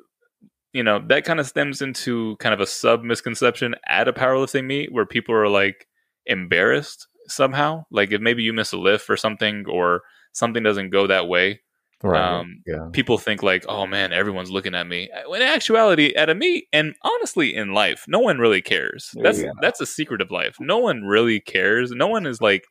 you 0.72 0.82
know 0.82 1.02
that 1.08 1.24
kind 1.24 1.40
of 1.40 1.46
stems 1.46 1.80
into 1.80 2.36
kind 2.36 2.52
of 2.52 2.60
a 2.60 2.66
sub 2.66 3.02
misconception 3.02 3.74
at 3.86 4.08
a 4.08 4.12
powerlifting 4.12 4.64
meet 4.64 4.92
where 4.92 5.06
people 5.06 5.34
are 5.34 5.48
like 5.48 5.86
embarrassed 6.26 7.06
somehow. 7.28 7.84
Like 7.90 8.12
if 8.12 8.20
maybe 8.20 8.42
you 8.42 8.52
miss 8.52 8.72
a 8.72 8.78
lift 8.78 9.08
or 9.08 9.16
something 9.16 9.64
or 9.68 10.02
something 10.32 10.62
doesn't 10.62 10.90
go 10.90 11.06
that 11.06 11.28
way 11.28 11.60
Right. 12.02 12.40
Um, 12.40 12.62
yeah. 12.66 12.88
people 12.92 13.16
think 13.16 13.42
like 13.42 13.64
oh 13.68 13.86
man 13.86 14.12
everyone's 14.12 14.50
looking 14.50 14.74
at 14.74 14.86
me. 14.86 15.08
In 15.34 15.42
actuality 15.42 16.14
at 16.14 16.28
a 16.28 16.34
meet 16.34 16.66
and 16.72 16.94
honestly 17.02 17.54
in 17.54 17.72
life 17.72 18.04
no 18.06 18.18
one 18.18 18.38
really 18.38 18.60
cares. 18.60 19.10
That's 19.14 19.38
you 19.38 19.46
go. 19.46 19.52
that's 19.60 19.80
a 19.80 19.86
secret 19.86 20.20
of 20.20 20.30
life. 20.30 20.56
No 20.60 20.78
one 20.78 21.04
really 21.04 21.40
cares. 21.40 21.90
No 21.92 22.06
one 22.06 22.26
is 22.26 22.40
like 22.40 22.64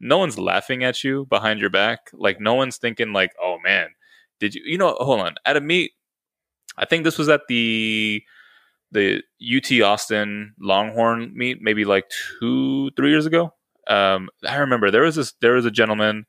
no 0.00 0.18
one's 0.18 0.38
laughing 0.38 0.82
at 0.82 1.04
you 1.04 1.26
behind 1.26 1.60
your 1.60 1.70
back. 1.70 2.10
Like 2.12 2.40
no 2.40 2.54
one's 2.54 2.78
thinking 2.78 3.12
like 3.12 3.30
oh 3.40 3.58
man 3.62 3.90
did 4.40 4.54
you 4.54 4.62
you 4.64 4.78
know 4.78 4.96
hold 4.98 5.20
on. 5.20 5.36
At 5.44 5.56
a 5.56 5.60
meet 5.60 5.92
i 6.76 6.84
think 6.84 7.04
this 7.04 7.18
was 7.18 7.28
at 7.28 7.42
the 7.48 8.22
the 8.92 9.22
ut 9.40 9.82
austin 9.82 10.54
longhorn 10.60 11.32
meet 11.34 11.58
maybe 11.60 11.84
like 11.84 12.04
two 12.40 12.90
three 12.96 13.10
years 13.10 13.26
ago. 13.26 13.52
Um 13.86 14.30
i 14.46 14.56
remember 14.56 14.90
there 14.90 15.02
was 15.02 15.16
this 15.16 15.34
there 15.40 15.54
was 15.54 15.64
a 15.64 15.70
gentleman 15.70 16.26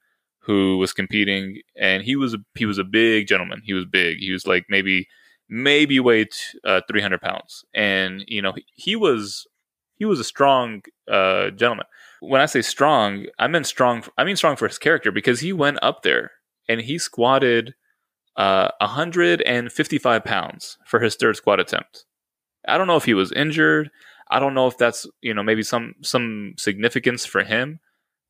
who 0.50 0.80
was 0.80 0.94
competing 0.94 1.62
and 1.78 2.02
he 2.02 2.16
was 2.16 2.34
a, 2.34 2.40
he 2.56 2.66
was 2.66 2.80
a 2.80 2.84
big 2.84 3.28
gentleman. 3.28 3.62
He 3.64 3.74
was 3.74 3.86
big. 3.86 4.18
He 4.18 4.32
was 4.32 4.48
like 4.48 4.66
maybe 4.68 5.08
maybe 5.48 6.00
weighed 6.00 6.34
uh, 6.66 6.82
300 6.88 7.22
pounds. 7.22 7.64
And 7.76 8.24
you 8.28 8.42
know 8.42 8.54
he, 8.54 8.66
he 8.74 8.96
was 8.96 9.46
he 9.94 10.06
was 10.06 10.20
a 10.20 10.24
strong 10.24 10.82
uh, 11.08 11.52
gentleman. 11.52 11.86
When 12.22 12.42
i 12.42 12.48
say 12.48 12.64
strong 12.64 13.28
i 13.38 13.48
meant 13.48 13.68
strong 13.68 14.04
i 14.18 14.24
mean 14.24 14.36
strong 14.36 14.56
for 14.56 14.68
his 14.68 14.80
character 14.80 15.12
because 15.12 15.40
he 15.40 15.54
went 15.54 15.78
up 15.84 16.02
there 16.02 16.32
and 16.68 16.82
he 16.82 16.98
squatted 16.98 17.76
uh, 18.36 18.70
155 18.82 20.24
pounds 20.24 20.78
for 20.86 21.00
his 21.00 21.16
third 21.16 21.36
squat 21.36 21.60
attempt. 21.60 22.06
I 22.68 22.78
don't 22.78 22.88
know 22.88 22.98
if 22.98 23.06
he 23.06 23.14
was 23.14 23.32
injured. 23.34 23.92
I 24.32 24.40
don't 24.40 24.56
know 24.56 24.66
if 24.66 24.80
that's 24.80 25.06
you 25.22 25.36
know 25.36 25.44
maybe 25.44 25.62
some 25.62 25.94
some 26.02 26.56
significance 26.58 27.24
for 27.24 27.44
him 27.44 27.80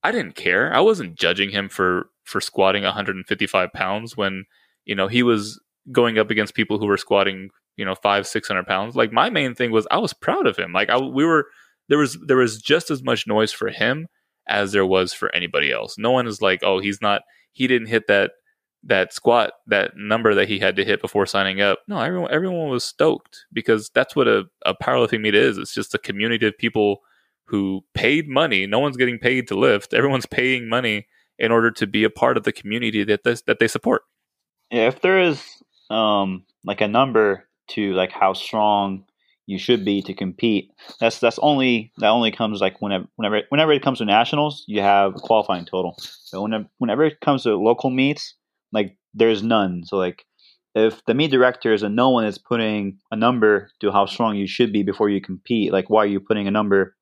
I 0.04 0.12
didn't 0.12 0.36
care. 0.36 0.74
I 0.74 0.80
wasn't 0.80 1.16
judging 1.16 1.50
him 1.50 1.70
for 1.70 2.10
for 2.24 2.39
squatting 2.41 2.84
155 2.84 3.74
pounds 3.74 4.16
when 4.16 4.45
you 4.86 4.95
know 4.95 5.08
he 5.08 5.24
was 5.24 5.60
going 5.91 6.18
up 6.18 6.30
against 6.30 6.54
people 6.54 6.78
who 6.78 6.86
were 6.86 6.97
squatting, 6.97 7.50
you 7.76 7.86
know, 7.86 7.95
five, 7.95 8.28
six 8.28 8.47
hundred 8.47 8.68
pounds. 8.68 8.95
Like 8.95 9.12
my 9.12 9.30
main 9.30 9.56
thing 9.56 9.72
was 9.72 9.88
I 9.91 9.97
was 9.97 10.14
proud 10.14 10.47
of 10.47 10.58
him. 10.58 10.72
Like 10.74 10.89
I, 10.89 10.97
we 10.97 11.26
were 11.26 11.47
there 11.89 11.97
was 11.97 12.18
there 12.26 12.38
was 12.38 12.62
just 12.62 12.89
as 12.91 13.04
much 13.04 13.28
noise 13.28 13.52
for 13.52 13.70
him 13.70 14.08
as 14.47 14.72
there 14.72 14.86
was 14.86 15.14
for 15.14 15.34
anybody 15.36 15.72
else. 15.72 15.97
No 15.97 16.12
one 16.12 16.28
is 16.28 16.41
like, 16.41 16.62
oh, 16.64 16.80
he's 16.80 17.02
not, 17.02 17.22
he 17.52 17.68
didn't 17.68 17.88
hit 17.88 18.08
that 18.08 18.32
that 18.84 19.14
squat 19.14 19.52
that 19.68 19.91
number 19.97 20.34
that 20.34 20.47
he 20.47 20.58
had 20.58 20.78
to 20.78 20.86
hit 20.86 21.02
before 21.02 21.26
signing 21.26 21.60
up. 21.62 21.80
No, 21.88 22.00
everyone 22.00 22.32
everyone 22.32 22.70
was 22.70 22.86
stoked 22.86 23.45
because 23.52 23.89
that's 23.93 24.16
what 24.16 24.28
a, 24.28 24.45
a 24.66 24.74
powerlifting 24.74 25.22
meet 25.22 25.36
is. 25.36 25.58
It's 25.58 25.74
just 25.74 25.93
a 25.93 26.00
community 26.00 26.47
of 26.47 26.58
people 26.58 27.02
who 27.50 27.84
paid 27.93 28.28
money. 28.28 28.68
No 28.68 28.80
one's 28.80 28.97
getting 28.97 29.18
paid 29.18 29.47
to 29.47 29.56
lift. 29.56 29.93
Everyone's 29.93 30.26
paying 30.26 30.70
money 30.70 31.08
in 31.38 31.52
order 31.52 31.72
to 31.72 31.88
be 31.88 32.04
a 32.04 32.10
part 32.10 32.38
of 32.38 32.43
the 32.43 32.52
community 32.52 33.04
that 33.04 33.24
they, 33.24 33.36
that 33.47 33.60
they 33.60 33.68
support. 33.68 34.04
Yeah, 34.72 34.88
if 34.88 35.02
there 35.02 35.20
is 35.20 35.43
um 35.89 36.45
like 36.64 36.82
a 36.82 36.88
number 36.88 37.47
to 37.70 37.93
like 37.93 38.12
how 38.12 38.34
strong 38.34 39.06
you 39.47 39.58
should 39.58 39.84
be 39.84 40.04
to 40.04 40.14
compete, 40.14 40.70
that's 41.00 41.20
that's 41.20 41.39
only 41.39 41.91
that 41.97 42.10
only 42.10 42.32
comes 42.32 42.62
like 42.62 42.82
whenever 42.82 43.06
whenever 43.16 43.41
whenever 43.50 43.72
it 43.72 43.82
comes 43.82 43.97
to 43.97 44.06
nationals, 44.06 44.64
you 44.68 44.82
have 44.82 45.16
a 45.16 45.20
qualifying 45.20 45.66
total. 45.66 45.95
But 46.32 46.43
whenever 46.43 46.66
whenever 46.78 47.04
it 47.04 47.20
comes 47.22 47.43
to 47.43 47.56
local 47.56 47.89
meets, 47.89 48.36
like 48.72 48.95
there's 49.16 49.41
none. 49.41 49.84
So 49.86 49.97
like 49.97 50.24
if 50.76 51.04
the 51.06 51.16
meet 51.16 51.32
directors 51.32 51.82
and 51.82 51.95
no 51.95 52.10
one 52.12 52.26
is 52.26 52.38
putting 52.38 53.00
a 53.12 53.16
number 53.16 53.72
to 53.80 53.91
how 53.91 54.06
strong 54.06 54.36
you 54.36 54.45
should 54.45 54.72
be 54.72 54.84
before 54.84 55.10
you 55.10 55.20
compete, 55.20 55.74
like 55.74 55.89
why 55.89 56.04
are 56.04 56.08
you 56.08 56.20
putting 56.20 56.47
a 56.47 56.52
number 56.52 56.95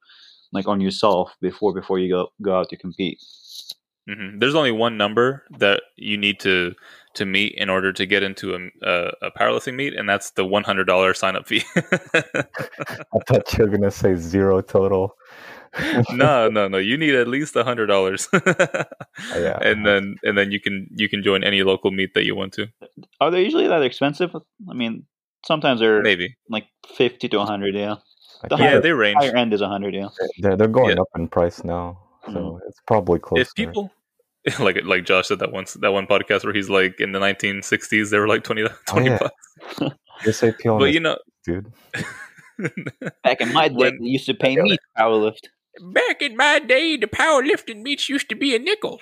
like 0.51 0.67
on 0.67 0.81
yourself 0.81 1.31
before 1.41 1.73
before 1.73 1.99
you 1.99 2.09
go 2.13 2.27
go 2.41 2.59
out 2.59 2.69
to 2.69 2.77
compete? 2.77 3.19
hmm 4.07 4.39
There's 4.39 4.55
only 4.55 4.71
one 4.71 4.97
number 4.97 5.43
that 5.59 5.81
you 5.95 6.17
need 6.17 6.39
to 6.41 6.73
to 7.15 7.25
meet 7.25 7.55
in 7.57 7.69
order 7.69 7.91
to 7.91 8.05
get 8.05 8.21
into 8.21 8.55
a, 8.55 8.59
a, 8.87 9.11
a 9.23 9.31
powerlifting 9.31 9.75
meet, 9.75 9.93
and 9.95 10.07
that's 10.07 10.31
the 10.31 10.45
one 10.45 10.63
hundred 10.63 10.85
dollar 10.85 11.13
sign 11.13 11.35
up 11.35 11.47
fee. 11.47 11.63
I 11.75 13.19
thought 13.27 13.57
you 13.57 13.65
were 13.65 13.71
gonna 13.71 13.91
say 13.91 14.15
zero 14.15 14.61
total. 14.61 15.15
no, 16.11 16.49
no, 16.49 16.67
no. 16.67 16.77
You 16.77 16.97
need 16.97 17.15
at 17.15 17.27
least 17.27 17.55
a 17.55 17.63
hundred 17.63 17.87
dollars, 17.87 18.27
yeah. 18.33 19.59
and 19.61 19.85
then 19.85 20.15
and 20.23 20.37
then 20.37 20.51
you 20.51 20.59
can 20.59 20.87
you 20.95 21.09
can 21.09 21.23
join 21.23 21.43
any 21.43 21.63
local 21.63 21.91
meet 21.91 22.13
that 22.13 22.23
you 22.25 22.35
want 22.35 22.53
to. 22.53 22.67
Are 23.19 23.31
they 23.31 23.43
usually 23.43 23.67
that 23.67 23.83
expensive? 23.83 24.31
I 24.69 24.73
mean, 24.73 25.05
sometimes 25.45 25.79
they're 25.79 26.01
Maybe, 26.01 26.35
like 26.49 26.67
fifty 26.95 27.27
to 27.29 27.39
hundred. 27.41 27.75
Yeah, 27.75 27.93
I 27.93 27.97
the 28.49 28.55
yeah, 28.57 28.69
higher- 28.69 28.81
they 28.81 28.91
range. 28.91 29.17
higher 29.19 29.35
end 29.35 29.53
is 29.53 29.61
hundred. 29.61 29.93
Yeah. 29.95 30.09
they're, 30.39 30.55
they're 30.55 30.67
going 30.67 30.95
Yeah. 30.97 31.01
up 31.01 31.09
in 31.15 31.27
price 31.27 31.63
now, 31.63 31.99
so 32.25 32.31
Mhm. 32.31 32.59
it's 32.67 32.79
probably 32.85 33.19
closer. 33.19 33.41
If 33.41 33.53
people 33.55 33.91
like 34.59 34.77
like 34.83 35.05
Josh 35.05 35.27
said 35.27 35.39
that 35.39 35.51
once 35.51 35.73
that 35.73 35.91
one 35.91 36.07
podcast 36.07 36.43
where 36.45 36.53
he's 36.53 36.69
like 36.69 36.99
in 36.99 37.11
the 37.11 37.19
1960s 37.19 38.09
they 38.11 38.19
were 38.19 38.27
like 38.27 38.43
20, 38.43 38.65
20 38.87 39.05
yeah. 39.09 39.17
bucks. 39.19 39.95
SAP 40.37 40.65
on 40.65 40.79
But 40.79 40.93
you 40.93 40.99
know, 40.99 41.17
dude. 41.45 41.71
Back 43.23 43.41
in 43.41 43.53
my 43.53 43.67
day, 43.67 43.75
When- 43.75 43.97
they 44.01 44.07
used 44.07 44.25
to 44.27 44.33
pay 44.33 44.55
me 44.55 44.69
to 44.77 44.79
powerlift. 44.97 45.45
back 45.93 46.21
in 46.21 46.35
my 46.35 46.59
day, 46.59 46.97
the 46.97 47.05
powerlifting 47.07 47.81
meets 47.83 48.09
used 48.09 48.29
to 48.29 48.35
be 48.35 48.55
a 48.55 48.59
nickel. 48.59 48.99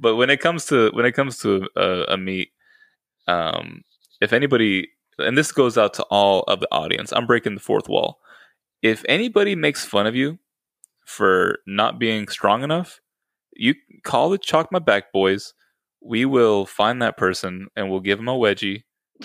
but 0.00 0.16
when 0.16 0.30
it 0.30 0.40
comes 0.40 0.66
to 0.66 0.90
when 0.94 1.06
it 1.06 1.12
comes 1.12 1.38
to 1.40 1.68
a, 1.76 2.04
a 2.14 2.16
meet, 2.16 2.50
um, 3.28 3.82
if 4.20 4.32
anybody, 4.32 4.88
and 5.18 5.36
this 5.36 5.52
goes 5.52 5.78
out 5.78 5.94
to 5.94 6.02
all 6.04 6.42
of 6.42 6.60
the 6.60 6.68
audience, 6.72 7.12
I'm 7.12 7.26
breaking 7.26 7.54
the 7.54 7.60
fourth 7.60 7.88
wall. 7.88 8.18
If 8.82 9.04
anybody 9.08 9.54
makes 9.54 9.84
fun 9.84 10.06
of 10.06 10.16
you 10.16 10.38
for 11.04 11.58
not 11.66 11.98
being 11.98 12.28
strong 12.28 12.62
enough, 12.62 13.00
you 13.54 13.74
call 14.02 14.30
the 14.30 14.38
chalk 14.38 14.72
my 14.72 14.78
back 14.78 15.12
boys. 15.12 15.54
We 16.00 16.24
will 16.24 16.66
find 16.66 17.00
that 17.02 17.16
person 17.16 17.68
and 17.76 17.90
we'll 17.90 18.00
give 18.00 18.18
them 18.18 18.28
a 18.28 18.34
wedgie 18.34 18.82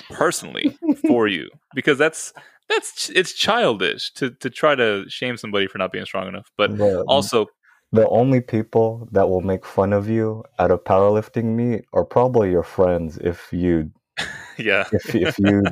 personally 0.09 0.77
for 1.07 1.27
you 1.27 1.49
because 1.73 1.97
that's 1.97 2.33
that's 2.69 3.09
it's 3.09 3.33
childish 3.33 4.11
to 4.13 4.31
to 4.31 4.49
try 4.49 4.75
to 4.75 5.05
shame 5.07 5.37
somebody 5.37 5.67
for 5.67 5.77
not 5.77 5.91
being 5.91 6.05
strong 6.05 6.27
enough. 6.27 6.51
But 6.57 6.77
the, 6.77 7.03
also, 7.07 7.47
the 7.91 8.07
only 8.09 8.41
people 8.41 9.07
that 9.11 9.29
will 9.29 9.41
make 9.41 9.65
fun 9.65 9.93
of 9.93 10.09
you 10.09 10.43
at 10.59 10.71
a 10.71 10.77
powerlifting 10.77 11.55
meet 11.55 11.85
are 11.93 12.05
probably 12.05 12.51
your 12.51 12.63
friends 12.63 13.17
if 13.17 13.51
you 13.51 13.89
yeah, 14.57 14.85
if 14.91 15.15
if 15.15 15.37
you 15.39 15.63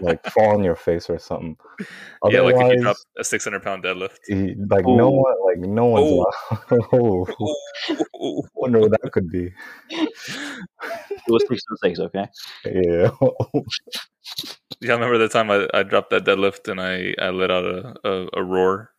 like 0.00 0.24
fall 0.30 0.56
on 0.56 0.64
your 0.64 0.76
face 0.76 1.10
or 1.10 1.18
something. 1.18 1.56
yeah, 2.28 2.40
like 2.40 2.54
if 2.56 2.76
you 2.76 2.82
drop 2.82 2.96
a 3.18 3.24
600 3.24 3.62
pound 3.62 3.84
deadlift. 3.84 4.18
he- 4.26 4.54
like 4.70 4.86
no 4.86 5.10
one 5.10 5.34
like 5.44 5.58
no 5.58 5.86
one's 5.86 6.10
Ooh. 6.10 6.24
allowed. 6.70 6.86
oh, 8.14 8.42
wonder 8.54 8.80
what 8.80 8.90
that 8.92 9.12
could 9.12 9.30
be. 9.30 9.52
It 9.90 11.28
was 11.28 11.44
six 11.48 11.62
and 11.68 11.78
six. 11.82 11.98
Okay. 12.00 12.26
Yeah. 12.64 13.10
Yeah, 14.80 14.92
I 14.92 14.94
remember 14.94 15.18
the 15.18 15.28
time 15.28 15.48
I, 15.50 15.68
I 15.72 15.84
dropped 15.84 16.10
that 16.10 16.24
deadlift 16.24 16.68
and 16.68 16.80
I, 16.80 17.14
I 17.24 17.30
let 17.30 17.52
out 17.52 17.64
a, 17.64 17.94
a, 18.04 18.28
a 18.34 18.42
roar. 18.42 18.90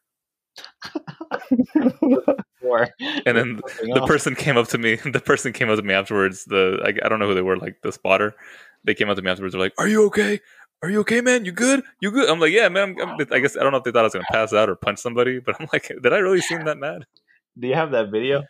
And 3.26 3.38
then 3.38 3.62
the 3.82 4.06
person 4.08 4.36
came 4.36 4.56
up 4.56 4.70
to 4.70 4.78
me. 4.78 4.96
The 4.96 5.20
person 5.20 5.52
came 5.52 5.70
up 5.70 5.78
to 5.78 5.84
me 5.84 5.94
afterwards. 5.94 6.46
The 6.46 6.80
I, 6.84 7.06
I 7.06 7.10
don't 7.10 7.20
know 7.20 7.28
who 7.28 7.36
they 7.36 7.42
were, 7.42 7.58
like 7.58 7.82
the 7.84 7.92
spotter. 7.92 8.34
They 8.84 8.94
came 8.94 9.10
up 9.10 9.16
to 9.16 9.22
me 9.22 9.32
afterwards. 9.32 9.54
They're 9.54 9.62
like, 9.62 9.74
"Are 9.78 9.88
you 9.88 10.06
okay? 10.06 10.40
Are 10.82 10.90
you 10.90 11.00
okay, 11.02 11.22
man? 11.22 11.46
You 11.46 11.52
good? 11.52 11.84
You 12.02 12.12
good?" 12.12 12.30
I'm 12.30 12.40
like, 12.40 12.52
"Yeah, 12.52 12.70
man." 12.70 12.96
I'm, 13.02 13.10
I'm, 13.10 13.28
I 13.32 13.40
guess 13.40 13.56
I 13.58 13.64
don't 13.64 13.72
know 13.72 13.78
if 13.78 13.84
they 13.84 13.92
thought 13.92 14.02
I 14.02 14.04
was 14.04 14.14
gonna 14.14 14.26
pass 14.32 14.54
out 14.54 14.70
or 14.70 14.76
punch 14.76 15.00
somebody, 15.00 15.40
but 15.40 15.56
I'm 15.60 15.68
like, 15.74 15.88
"Did 15.88 16.14
I 16.14 16.18
really 16.18 16.42
seem 16.42 16.66
that 16.66 16.78
mad?" 16.78 17.06
Do 17.58 17.68
you 17.68 17.76
have 17.76 17.92
that 17.92 18.10
video? 18.12 18.44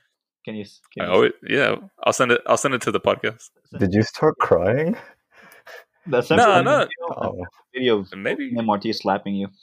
Can 0.45 0.55
you? 0.55 0.65
Can 0.93 1.05
I 1.05 1.13
owe 1.13 1.21
it. 1.21 1.35
Yeah, 1.47 1.75
I'll 2.03 2.13
send 2.13 2.31
it. 2.31 2.41
I'll 2.47 2.57
send 2.57 2.73
it 2.73 2.81
to 2.81 2.91
the 2.91 2.99
podcast. 2.99 3.49
Did 3.77 3.93
you 3.93 4.03
start 4.03 4.35
crying? 4.39 4.97
That's 6.05 6.29
No, 6.29 6.61
no. 6.61 6.87
Oh, 7.01 7.45
video 7.73 7.99
of 7.99 8.13
Maybe. 8.15 8.51
Ian 8.53 8.69
Ortiz 8.69 8.99
slapping 8.99 9.35
you. 9.35 9.47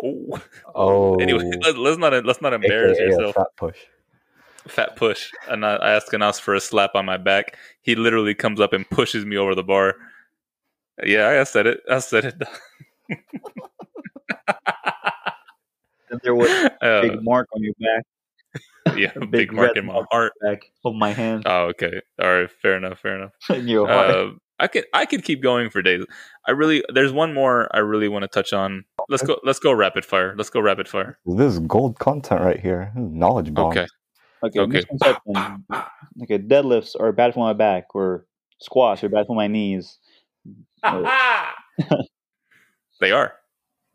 Oh. 0.00 0.40
oh. 0.76 1.14
Anyway, 1.16 1.42
let, 1.64 1.76
let's 1.86 1.98
not 1.98 2.24
let's 2.24 2.40
not 2.40 2.52
embarrass 2.52 2.98
AKA 2.98 3.04
a 3.04 3.10
yourself. 3.10 3.34
fat 3.34 3.48
push. 3.56 3.76
Fat 4.68 4.96
push. 4.96 5.30
And 5.48 5.64
I, 5.66 5.76
I 5.76 5.90
asked 5.92 6.12
Anas 6.14 6.38
for 6.38 6.54
a 6.54 6.60
slap 6.60 6.94
on 6.94 7.04
my 7.04 7.16
back. 7.16 7.56
He 7.82 7.94
literally 7.94 8.34
comes 8.34 8.60
up 8.60 8.72
and 8.72 8.88
pushes 8.90 9.24
me 9.24 9.36
over 9.36 9.54
the 9.54 9.62
bar. 9.64 9.94
Yeah, 11.04 11.28
I 11.40 11.44
said 11.44 11.66
it. 11.66 11.80
I 11.90 11.98
said 11.98 12.24
it. 12.26 12.42
And 16.10 16.20
there 16.22 16.34
was 16.34 16.50
a 16.50 16.84
Uh, 16.84 17.00
big 17.02 17.22
mark 17.22 17.48
on 17.54 17.62
your 17.62 17.72
back, 17.80 18.04
yeah, 18.98 19.12
a 19.16 19.20
big, 19.20 19.30
big 19.30 19.52
mark 19.52 19.68
red 19.68 19.76
in 19.78 19.86
my 19.86 20.02
heart. 20.10 20.32
back 20.42 20.62
of 20.84 20.94
my 20.94 21.10
hand, 21.12 21.44
Oh, 21.46 21.68
okay. 21.68 22.02
All 22.20 22.34
right. 22.40 22.50
Fair 22.50 22.76
enough. 22.76 22.98
Fair 23.00 23.16
enough. 23.16 23.32
in 23.50 23.66
your 23.66 23.86
heart. 23.88 24.10
Uh, 24.10 24.30
I 24.60 24.66
could 24.68 24.84
I 24.92 25.06
could 25.06 25.24
keep 25.24 25.42
going 25.42 25.70
for 25.70 25.80
days. 25.80 26.04
I 26.46 26.50
really 26.50 26.84
there's 26.92 27.12
one 27.12 27.32
more 27.32 27.74
I 27.74 27.78
really 27.78 28.08
want 28.08 28.22
to 28.24 28.28
touch 28.28 28.52
on. 28.52 28.84
Let's 29.08 29.22
go. 29.22 29.40
Let's 29.42 29.58
go 29.58 29.72
rapid 29.72 30.04
fire. 30.04 30.34
Let's 30.36 30.50
go 30.50 30.60
rapid 30.60 30.86
fire. 30.86 31.18
This 31.24 31.54
is 31.54 31.58
gold 31.60 31.98
content 31.98 32.42
right 32.42 32.60
here. 32.60 32.92
Knowledge 32.94 33.52
bomb. 33.54 33.70
Okay. 33.70 33.86
Okay, 34.42 34.60
okay. 34.60 34.72
misconception. 34.72 35.64
Okay, 36.22 36.38
deadlifts 36.38 36.94
are 36.98 37.12
bad 37.12 37.34
for 37.34 37.40
my 37.40 37.52
back, 37.52 37.94
or 37.94 38.26
squats 38.60 39.02
are 39.04 39.08
bad 39.08 39.26
for 39.26 39.36
my 39.36 39.46
knees. 39.46 39.98
they 43.00 43.12
are. 43.12 43.32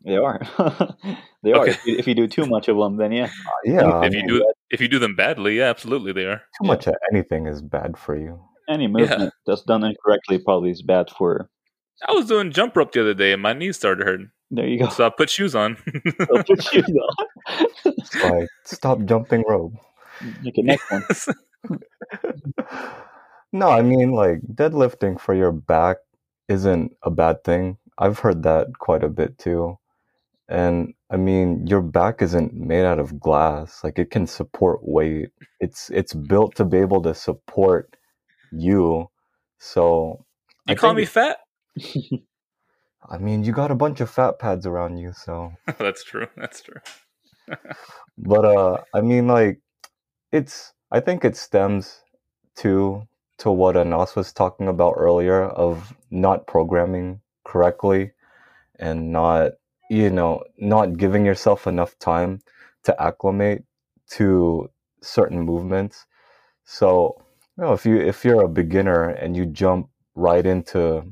They 0.04 0.16
are. 0.16 0.40
they 1.42 1.52
are. 1.52 1.62
Okay. 1.62 1.70
If, 1.72 1.86
you, 1.86 1.96
if 1.98 2.06
you 2.06 2.14
do 2.14 2.26
too 2.26 2.46
much 2.46 2.68
of 2.68 2.76
them, 2.76 2.96
then 2.96 3.12
yeah. 3.12 3.24
Uh, 3.24 3.28
yeah. 3.64 4.04
If 4.04 4.12
you 4.14 4.20
mean, 4.20 4.28
do 4.28 4.52
if 4.70 4.80
you 4.80 4.88
do 4.88 4.98
them 4.98 5.16
badly, 5.16 5.58
yeah, 5.58 5.64
absolutely 5.70 6.12
they 6.12 6.24
are. 6.24 6.42
too 6.60 6.66
much 6.66 6.86
of 6.86 6.94
anything 7.12 7.46
is 7.46 7.62
bad 7.62 7.98
for 7.98 8.16
you. 8.16 8.40
Any 8.68 8.86
movement 8.86 9.32
that's 9.46 9.62
done 9.62 9.82
incorrectly 9.82 10.38
probably 10.38 10.70
is 10.70 10.82
bad 10.82 11.10
for. 11.10 11.48
I 12.06 12.12
was 12.12 12.26
doing 12.26 12.52
jump 12.52 12.76
rope 12.76 12.92
the 12.92 13.00
other 13.00 13.14
day 13.14 13.32
and 13.32 13.42
my 13.42 13.54
knees 13.54 13.76
started 13.76 14.06
hurting, 14.06 14.30
There 14.50 14.66
you 14.66 14.78
go. 14.78 14.88
so 14.88 15.06
I 15.06 15.10
put 15.10 15.30
shoes 15.30 15.54
on. 15.54 15.76
I'll 16.32 16.44
put 16.44 16.72
you 16.72 16.82
on. 16.82 17.26
Like 18.22 18.48
stop 18.64 19.02
jumping 19.04 19.42
rope. 19.48 19.72
Okay, 20.22 20.62
next 20.62 20.90
one. 20.90 21.04
no, 23.52 23.68
I 23.70 23.82
mean 23.82 24.12
like 24.12 24.40
deadlifting 24.54 25.20
for 25.20 25.34
your 25.34 25.52
back 25.52 25.98
isn't 26.48 26.92
a 27.02 27.10
bad 27.10 27.44
thing. 27.44 27.78
I've 27.98 28.20
heard 28.20 28.42
that 28.44 28.68
quite 28.78 29.02
a 29.04 29.08
bit 29.08 29.38
too. 29.38 29.78
And 30.48 30.94
I 31.10 31.16
mean, 31.16 31.66
your 31.66 31.82
back 31.82 32.22
isn't 32.22 32.54
made 32.54 32.84
out 32.84 32.98
of 32.98 33.20
glass. 33.20 33.84
Like 33.84 33.98
it 33.98 34.10
can 34.10 34.26
support 34.26 34.80
weight. 34.82 35.28
It's 35.60 35.90
it's 35.90 36.14
built 36.14 36.54
to 36.56 36.64
be 36.64 36.78
able 36.78 37.02
to 37.02 37.14
support 37.14 37.96
you. 38.52 39.10
So 39.58 40.24
You 40.66 40.72
I 40.72 40.74
call 40.74 40.94
me 40.94 41.04
fat? 41.04 41.38
I 43.10 43.18
mean, 43.18 43.44
you 43.44 43.52
got 43.52 43.70
a 43.70 43.74
bunch 43.74 44.00
of 44.00 44.10
fat 44.10 44.38
pads 44.38 44.66
around 44.66 44.98
you, 44.98 45.12
so 45.12 45.52
That's 45.78 46.04
true. 46.04 46.26
That's 46.36 46.62
true. 46.62 46.80
but 48.18 48.44
uh 48.44 48.78
I 48.94 49.00
mean 49.00 49.26
like 49.26 49.60
it's 50.32 50.72
I 50.90 51.00
think 51.00 51.24
it 51.24 51.36
stems 51.36 52.00
to 52.56 53.02
to 53.38 53.50
what 53.50 53.76
Anas 53.76 54.16
was 54.16 54.32
talking 54.32 54.68
about 54.68 54.94
earlier 54.96 55.44
of 55.44 55.94
not 56.10 56.46
programming 56.46 57.20
correctly 57.44 58.12
and 58.78 59.12
not 59.12 59.52
you 59.90 60.10
know 60.10 60.44
not 60.58 60.96
giving 60.96 61.24
yourself 61.26 61.66
enough 61.66 61.98
time 61.98 62.40
to 62.84 63.02
acclimate 63.02 63.62
to 64.10 64.70
certain 65.02 65.40
movements. 65.40 66.06
So 66.64 67.16
you 67.58 67.64
know 67.64 67.72
if 67.74 67.86
you 67.86 67.98
if 68.00 68.24
you're 68.24 68.44
a 68.44 68.48
beginner 68.48 69.10
and 69.10 69.36
you 69.36 69.46
jump 69.46 69.88
right 70.14 70.46
into, 70.46 71.04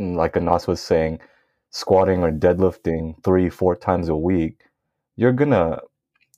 mm, 0.00 0.16
like 0.16 0.36
Anas 0.36 0.66
was 0.66 0.80
saying, 0.80 1.20
squatting 1.70 2.22
or 2.22 2.32
deadlifting 2.32 3.22
three, 3.24 3.50
four 3.50 3.76
times 3.76 4.08
a 4.10 4.16
week, 4.16 4.64
you're 5.16 5.32
gonna 5.32 5.80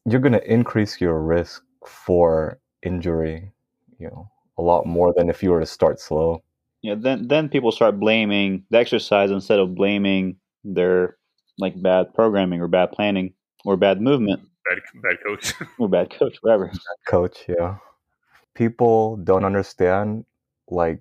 you're 0.06 0.20
gonna 0.20 0.42
increase 0.46 1.00
your 1.00 1.20
risk 1.20 1.63
for 1.86 2.58
injury, 2.82 3.52
you 3.98 4.08
know, 4.08 4.30
a 4.58 4.62
lot 4.62 4.86
more 4.86 5.12
than 5.16 5.28
if 5.28 5.42
you 5.42 5.50
were 5.50 5.60
to 5.60 5.66
start 5.66 6.00
slow. 6.00 6.42
Yeah, 6.82 6.94
then 6.96 7.28
then 7.28 7.48
people 7.48 7.72
start 7.72 7.98
blaming 7.98 8.64
the 8.70 8.78
exercise 8.78 9.30
instead 9.30 9.58
of 9.58 9.74
blaming 9.74 10.36
their 10.64 11.16
like 11.58 11.80
bad 11.80 12.12
programming 12.14 12.60
or 12.60 12.68
bad 12.68 12.92
planning 12.92 13.32
or 13.64 13.76
bad 13.76 14.00
movement 14.00 14.40
Bad, 14.64 14.78
bad 15.02 15.16
coach. 15.24 15.54
or 15.78 15.88
bad 15.88 16.10
coach, 16.10 16.38
whatever. 16.40 16.72
Coach, 17.06 17.44
yeah. 17.48 17.76
People 18.54 19.16
don't 19.16 19.44
understand 19.44 20.24
like 20.68 21.00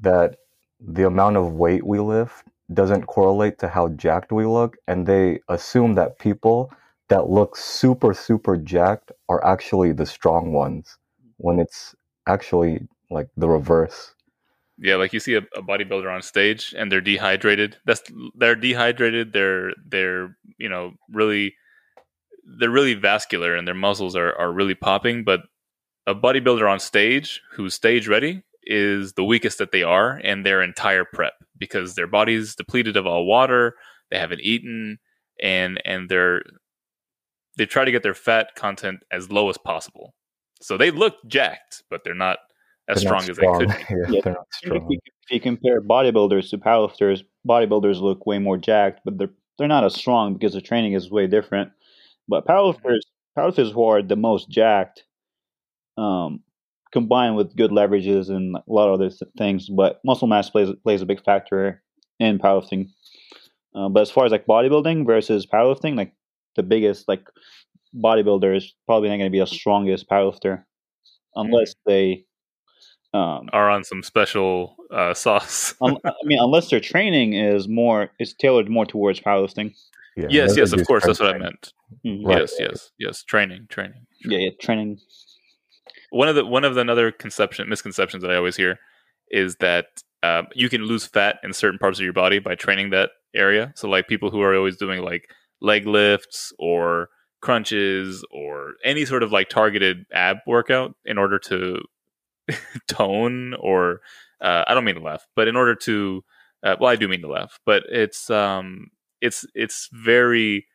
that 0.00 0.36
the 0.80 1.06
amount 1.06 1.36
of 1.36 1.52
weight 1.52 1.84
we 1.84 1.98
lift 1.98 2.46
doesn't 2.72 3.06
correlate 3.06 3.58
to 3.58 3.68
how 3.68 3.88
jacked 3.90 4.32
we 4.32 4.46
look 4.46 4.76
and 4.88 5.06
they 5.06 5.40
assume 5.48 5.94
that 5.94 6.18
people 6.18 6.72
that 7.08 7.28
look 7.28 7.56
super 7.56 8.12
super 8.14 8.56
jacked 8.56 9.12
are 9.28 9.44
actually 9.44 9.92
the 9.92 10.06
strong 10.06 10.52
ones 10.52 10.98
when 11.36 11.58
it's 11.58 11.94
actually 12.26 12.86
like 13.10 13.28
the 13.36 13.48
reverse 13.48 14.14
yeah, 14.78 14.96
like 14.96 15.12
you 15.12 15.20
see 15.20 15.34
a, 15.34 15.38
a 15.56 15.62
bodybuilder 15.62 16.12
on 16.12 16.22
stage 16.22 16.74
and 16.76 16.92
they're 16.92 17.00
dehydrated. 17.00 17.76
That's 17.86 18.02
they're 18.34 18.54
dehydrated. 18.54 19.32
They're 19.32 19.72
they're 19.86 20.36
you 20.58 20.68
know 20.68 20.92
really 21.10 21.54
they're 22.58 22.70
really 22.70 22.94
vascular 22.94 23.54
and 23.56 23.66
their 23.66 23.74
muscles 23.74 24.14
are 24.14 24.38
are 24.38 24.52
really 24.52 24.74
popping. 24.74 25.24
But 25.24 25.40
a 26.06 26.14
bodybuilder 26.14 26.70
on 26.70 26.78
stage 26.78 27.40
who's 27.52 27.74
stage 27.74 28.06
ready 28.06 28.42
is 28.64 29.14
the 29.14 29.24
weakest 29.24 29.58
that 29.58 29.72
they 29.72 29.82
are 29.82 30.18
in 30.18 30.42
their 30.42 30.62
entire 30.62 31.04
prep 31.04 31.34
because 31.56 31.94
their 31.94 32.06
body's 32.06 32.54
depleted 32.54 32.96
of 32.96 33.06
all 33.06 33.24
water. 33.24 33.76
They 34.10 34.18
haven't 34.18 34.42
eaten 34.42 34.98
and 35.42 35.80
and 35.86 36.10
they're 36.10 36.42
they 37.56 37.66
try 37.66 37.84
to 37.84 37.90
get 37.90 38.02
their 38.02 38.14
fat 38.14 38.54
content 38.54 39.00
as 39.10 39.30
low 39.30 39.48
as 39.48 39.58
possible. 39.58 40.14
So 40.60 40.76
they 40.76 40.90
look 40.90 41.14
jacked, 41.26 41.82
but 41.90 42.02
they're 42.04 42.14
not 42.14 42.38
as 42.88 43.02
They're 43.02 43.12
not 43.12 43.22
strong, 43.22 43.30
as 43.30 43.36
they 43.36 43.66
could 43.66 43.78
be. 43.78 43.84
yeah, 43.90 44.06
Yeah, 44.08 44.20
they're 44.24 44.32
not 44.34 44.46
If 44.62 44.66
strong 44.66 44.86
you, 44.90 44.98
if 45.04 45.30
you 45.30 45.40
compare 45.40 45.80
bodybuilders 45.80 46.50
to 46.50 46.58
powerlifters, 46.58 47.24
bodybuilders 47.46 48.00
look 48.00 48.26
way 48.26 48.38
more 48.38 48.56
jacked, 48.56 49.00
but 49.04 49.18
they're 49.18 49.30
they're 49.58 49.68
not 49.68 49.84
as 49.84 49.94
strong 49.94 50.34
because 50.34 50.52
the 50.52 50.60
training 50.60 50.92
is 50.92 51.10
way 51.10 51.26
different. 51.26 51.70
But 52.28 52.46
powerlifters, 52.46 53.00
powerlifters 53.36 53.72
who 53.72 53.84
are 53.84 54.02
the 54.02 54.16
most 54.16 54.50
jacked, 54.50 55.04
um, 55.96 56.40
combined 56.92 57.36
with 57.36 57.56
good 57.56 57.70
leverages 57.70 58.28
and 58.28 58.56
a 58.56 58.62
lot 58.66 58.88
of 58.88 58.94
other 58.94 59.08
th- 59.08 59.30
things, 59.38 59.68
but 59.68 60.00
muscle 60.04 60.28
mass 60.28 60.50
plays 60.50 60.70
plays 60.82 61.02
a 61.02 61.06
big 61.06 61.24
factor 61.24 61.82
in 62.18 62.38
powerlifting. 62.38 62.90
Uh, 63.74 63.88
but 63.88 64.00
as 64.00 64.10
far 64.10 64.24
as 64.24 64.32
like 64.32 64.46
bodybuilding 64.46 65.06
versus 65.06 65.46
powerlifting, 65.46 65.96
like 65.96 66.12
the 66.56 66.62
biggest 66.62 67.08
like 67.08 67.26
bodybuilder 67.94 68.56
is 68.56 68.74
probably 68.86 69.08
not 69.08 69.16
going 69.16 69.30
to 69.30 69.32
be 69.32 69.40
the 69.40 69.46
strongest 69.46 70.08
powerlifter 70.08 70.64
unless 71.34 71.74
they 71.86 72.24
um, 73.14 73.48
Are 73.52 73.70
on 73.70 73.82
some 73.82 74.02
special 74.02 74.76
uh, 74.90 75.14
sauce. 75.14 75.74
um, 75.80 75.96
I 76.04 76.12
mean, 76.24 76.38
unless 76.38 76.68
their 76.68 76.80
training 76.80 77.32
is 77.32 77.66
more 77.66 78.10
is 78.20 78.34
tailored 78.34 78.68
more 78.68 78.84
towards 78.84 79.20
powerlifting. 79.20 79.74
Yeah, 80.16 80.26
yes, 80.30 80.56
yes, 80.56 80.72
of 80.72 80.86
course. 80.86 81.04
That's 81.06 81.20
what 81.20 81.28
I 81.34 81.38
strength 81.38 81.42
meant. 81.44 81.72
Mhm. 82.04 82.26
Right. 82.26 82.38
Yes, 82.40 82.54
yes, 82.58 82.90
yes. 82.98 83.22
Training, 83.22 83.66
training. 83.70 84.06
Yeah, 84.20 84.38
yeah, 84.38 84.50
training. 84.60 84.98
One 86.10 86.28
of 86.28 86.34
the 86.34 86.44
one 86.44 86.64
of 86.64 86.74
the 86.74 86.80
another 86.82 87.10
conception 87.10 87.68
misconceptions 87.68 88.22
that 88.22 88.30
I 88.30 88.36
always 88.36 88.56
hear 88.56 88.78
is 89.30 89.56
that 89.56 89.86
um, 90.22 90.48
you 90.54 90.68
can 90.68 90.82
lose 90.82 91.06
fat 91.06 91.38
in 91.42 91.52
certain 91.52 91.78
parts 91.78 91.98
of 91.98 92.04
your 92.04 92.12
body 92.12 92.38
by 92.38 92.54
training 92.54 92.90
that 92.90 93.10
area. 93.34 93.72
So 93.76 93.88
like 93.88 94.08
people 94.08 94.30
who 94.30 94.40
are 94.40 94.54
always 94.54 94.76
doing 94.76 95.02
like 95.02 95.30
leg 95.60 95.86
lifts 95.86 96.52
or 96.58 97.08
crunches 97.40 98.24
or 98.30 98.74
any 98.84 99.04
sort 99.04 99.22
of 99.22 99.32
like 99.32 99.48
targeted 99.48 100.04
ab 100.12 100.38
workout 100.46 100.94
in 101.04 101.18
order 101.18 101.38
to 101.38 101.80
tone 102.88 103.54
or 103.60 104.00
uh, 104.40 104.64
I 104.66 104.74
don't 104.74 104.84
mean 104.84 104.96
to 104.96 105.00
laugh, 105.00 105.26
but 105.34 105.48
in 105.48 105.56
order 105.56 105.74
to 105.74 106.24
uh, 106.64 106.76
well, 106.80 106.90
I 106.90 106.96
do 106.96 107.08
mean 107.08 107.20
to 107.22 107.28
laugh, 107.28 107.58
but 107.64 107.84
it's 107.88 108.30
um 108.30 108.88
it's 109.20 109.46
it's 109.54 109.88
very 109.92 110.66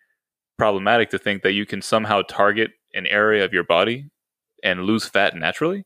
problematic 0.57 1.09
to 1.09 1.17
think 1.17 1.41
that 1.43 1.53
you 1.53 1.65
can 1.65 1.81
somehow 1.81 2.21
target 2.27 2.71
an 2.93 3.07
area 3.07 3.43
of 3.43 3.53
your 3.53 3.63
body 3.63 4.05
and 4.63 4.83
lose 4.83 5.05
fat 5.05 5.35
naturally 5.35 5.85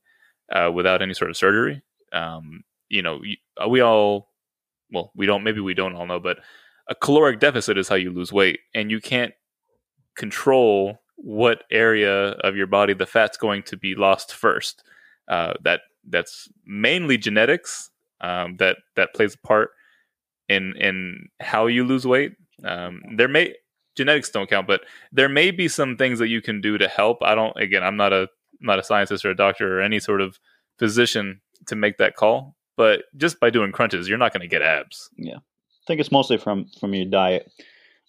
uh, 0.52 0.70
without 0.74 1.02
any 1.02 1.14
sort 1.14 1.30
of 1.30 1.38
surgery. 1.38 1.82
Um, 2.12 2.64
you 2.90 3.02
know, 3.02 3.22
we 3.70 3.82
all, 3.82 4.32
well, 4.92 5.12
we 5.16 5.26
don't, 5.26 5.44
maybe 5.44 5.62
we 5.62 5.74
don't 5.74 5.96
all 5.96 6.06
know, 6.06 6.20
but 6.20 6.40
a 6.88 6.96
caloric 6.96 7.40
deficit 7.40 7.78
is 7.78 7.88
how 7.88 7.96
you 7.96 8.12
lose 8.12 8.32
weight, 8.32 8.60
and 8.74 8.92
you 8.92 9.02
can't 9.02 9.34
control 10.16 11.00
what 11.18 11.64
area 11.72 12.32
of 12.32 12.56
your 12.56 12.68
body 12.68 12.94
the 12.94 13.06
fat's 13.06 13.38
going 13.38 13.64
to 13.64 13.78
be 13.78 13.96
lost 13.96 14.34
first. 14.34 14.84
Uh, 15.28 15.54
that 15.64 15.82
that's 16.08 16.48
mainly 16.66 17.18
genetics 17.18 17.90
um, 18.22 18.58
that 18.58 18.78
that 18.96 19.14
plays 19.14 19.36
a 19.36 19.48
part 19.48 19.72
in 20.48 20.74
in 20.78 21.28
how 21.40 21.68
you 21.68 21.84
lose 21.84 22.06
weight. 22.06 22.34
Um, 22.64 23.02
there 23.16 23.28
may 23.28 23.56
genetics 23.96 24.30
don't 24.30 24.50
count, 24.50 24.68
but 24.68 24.82
there 25.12 25.30
may 25.30 25.52
be 25.52 25.68
some 25.68 25.98
things 25.98 26.20
that 26.20 26.28
you 26.28 26.42
can 26.42 26.62
do 26.62 26.78
to 26.78 26.88
help. 26.88 27.20
I 27.22 27.36
don't. 27.36 27.56
Again, 27.58 27.84
I'm 27.84 27.98
not 27.98 28.14
a 28.14 28.28
not 28.62 28.80
a 28.80 28.84
scientist 28.84 29.26
or 29.26 29.32
a 29.32 29.36
doctor 29.36 29.80
or 29.80 29.82
any 29.82 30.00
sort 30.00 30.22
of 30.22 30.40
physician 30.78 31.42
to 31.68 31.76
make 31.76 31.98
that 31.98 32.16
call. 32.16 32.56
But 32.78 33.04
just 33.16 33.40
by 33.40 33.50
doing 33.50 33.72
crunches, 33.72 34.08
you're 34.08 34.18
not 34.18 34.34
going 34.34 34.42
to 34.42 34.48
get 34.48 34.62
abs. 34.62 35.10
I 35.40 35.40
think 35.88 36.00
it's 36.00 36.12
mostly 36.12 36.38
from 36.38 36.66
from 36.80 36.94
your 36.94 37.06
diet. 37.06 37.52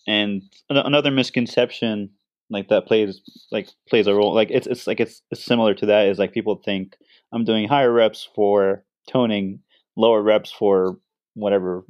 And 0.06 0.42
another 0.70 1.10
misconception 1.10 2.10
like 2.48 2.68
that 2.68 2.86
plays 2.86 3.20
like 3.50 3.68
plays 3.88 4.06
a 4.06 4.14
role. 4.14 4.32
Like 4.34 4.50
it's 4.50 4.66
it's 4.66 4.86
like 4.86 5.00
it's, 5.00 5.22
it's 5.30 5.44
similar 5.44 5.74
to 5.74 5.86
that 5.86 6.06
is 6.06 6.18
like 6.18 6.32
people 6.32 6.62
think 6.64 6.96
I'm 7.32 7.44
doing 7.44 7.66
higher 7.68 7.92
reps 7.92 8.28
for 8.34 8.84
toning, 9.08 9.60
lower 9.96 10.22
reps 10.22 10.52
for 10.52 10.98
whatever 11.34 11.84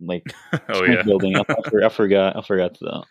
like 0.00 0.32
oh 0.68 0.84
yeah, 0.84 1.02
building. 1.02 1.36
I, 1.36 1.44
I 1.84 1.88
forgot 1.90 2.36
I 2.36 2.42
forgot 2.42 2.78
the 2.80 3.04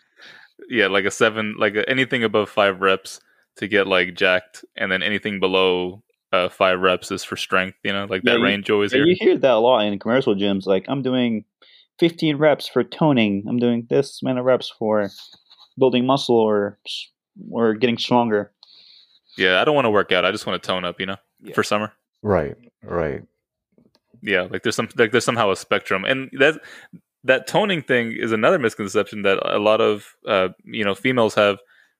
yeah, 0.68 0.88
like 0.88 1.04
a 1.04 1.10
seven, 1.10 1.54
like 1.58 1.76
a, 1.76 1.88
anything 1.88 2.24
above 2.24 2.50
five 2.50 2.80
reps 2.80 3.20
to 3.56 3.68
get 3.68 3.86
like 3.86 4.14
jacked, 4.14 4.64
and 4.76 4.90
then 4.90 5.02
anything 5.02 5.38
below 5.40 6.02
uh, 6.32 6.48
five 6.48 6.80
reps 6.80 7.10
is 7.10 7.24
for 7.24 7.36
strength. 7.36 7.78
You 7.84 7.92
know, 7.92 8.06
like 8.10 8.22
Yeah, 8.24 8.32
that 8.32 8.38
you- 8.38 8.44
range 8.44 8.68
always 8.70 8.92
Yeah, 8.92 9.04
you 9.04 9.16
hear 9.18 9.38
that 9.38 9.50
a 9.52 9.58
lot 9.58 9.80
in 9.86 9.98
commercial 9.98 10.34
gyms. 10.34 10.66
Like 10.66 10.86
I'm 10.88 11.02
doing 11.02 11.44
15 11.98 12.36
reps 12.36 12.68
for 12.68 12.84
toning. 12.84 13.44
I'm 13.48 13.58
doing 13.58 13.86
this 13.90 14.20
amount 14.22 14.38
of 14.38 14.44
reps 14.44 14.72
for 14.78 15.10
building 15.78 16.06
muscle 16.06 16.36
or 16.36 16.78
or 17.50 17.74
getting 17.74 17.98
stronger. 17.98 18.52
Yeah, 19.36 19.60
I 19.60 19.64
don't 19.64 19.74
want 19.74 19.84
to 19.86 19.90
work 19.90 20.10
out. 20.12 20.24
I 20.24 20.32
just 20.32 20.46
want 20.46 20.60
to 20.62 20.66
tone 20.66 20.84
up. 20.84 20.98
You 21.00 21.06
know, 21.06 21.16
Yeah. 21.40 21.54
for 21.54 21.62
summer. 21.62 21.92
Right, 22.22 22.56
right. 22.82 23.22
yeah 24.22 24.42
like 24.50 24.62
there's 24.64 24.74
some 24.74 24.88
like 24.96 25.12
there's 25.12 25.24
somehow 25.24 25.52
a 25.52 25.56
spectrum 25.56 26.04
and 26.04 26.28
that 26.40 26.60
that 27.22 27.46
toning 27.46 27.82
thing 27.82 28.10
is 28.12 28.32
another 28.32 28.58
misconception 28.58 29.22
that 29.22 29.38
a 29.48 29.60
lot 29.60 29.80
of 29.80 30.16
uh 30.26 30.48
you 30.64 30.84
know 30.84 30.96
females 30.96 31.34
have 31.36 31.58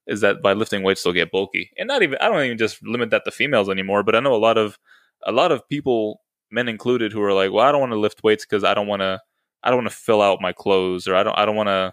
is 0.09 0.21
that 0.23 0.43
by 0.43 0.53
lifting 0.55 0.83
weights 0.83 1.05
they'll 1.05 1.13
get 1.13 1.31
bulky 1.31 1.71
and 1.79 1.87
not 1.87 2.03
even 2.03 2.19
i 2.21 2.27
don't 2.29 2.43
even 2.45 2.59
just 2.59 2.83
limit 2.85 3.11
that 3.11 3.23
to 3.25 3.31
females 3.31 3.69
anymore 3.69 4.03
but 4.03 4.17
i 4.17 4.21
know 4.21 4.35
a 4.35 4.45
lot 4.49 4.59
of 4.59 4.77
a 5.25 5.31
lot 5.31 5.53
of 5.53 5.63
people 5.69 6.21
men 6.51 6.67
included 6.69 7.13
who 7.13 7.23
are 7.23 7.33
like 7.33 7.53
well 7.53 7.65
i 7.65 7.71
don't 7.71 7.81
want 7.81 7.93
to 7.93 7.99
lift 8.01 8.25
weights 8.25 8.45
because 8.45 8.65
i 8.65 8.75
don't 8.75 8.89
want 8.89 9.01
to 9.03 9.21
i 9.63 9.71
don't 9.71 9.79
want 9.79 9.91
to 9.91 9.97
fill 9.97 10.23
out 10.23 10.41
my 10.41 10.53
clothes 10.53 11.07
or 11.09 11.15
i 11.15 11.23
don't 11.23 11.39
i 11.39 11.45
don't 11.45 11.57
want 11.57 11.69
to 11.69 11.93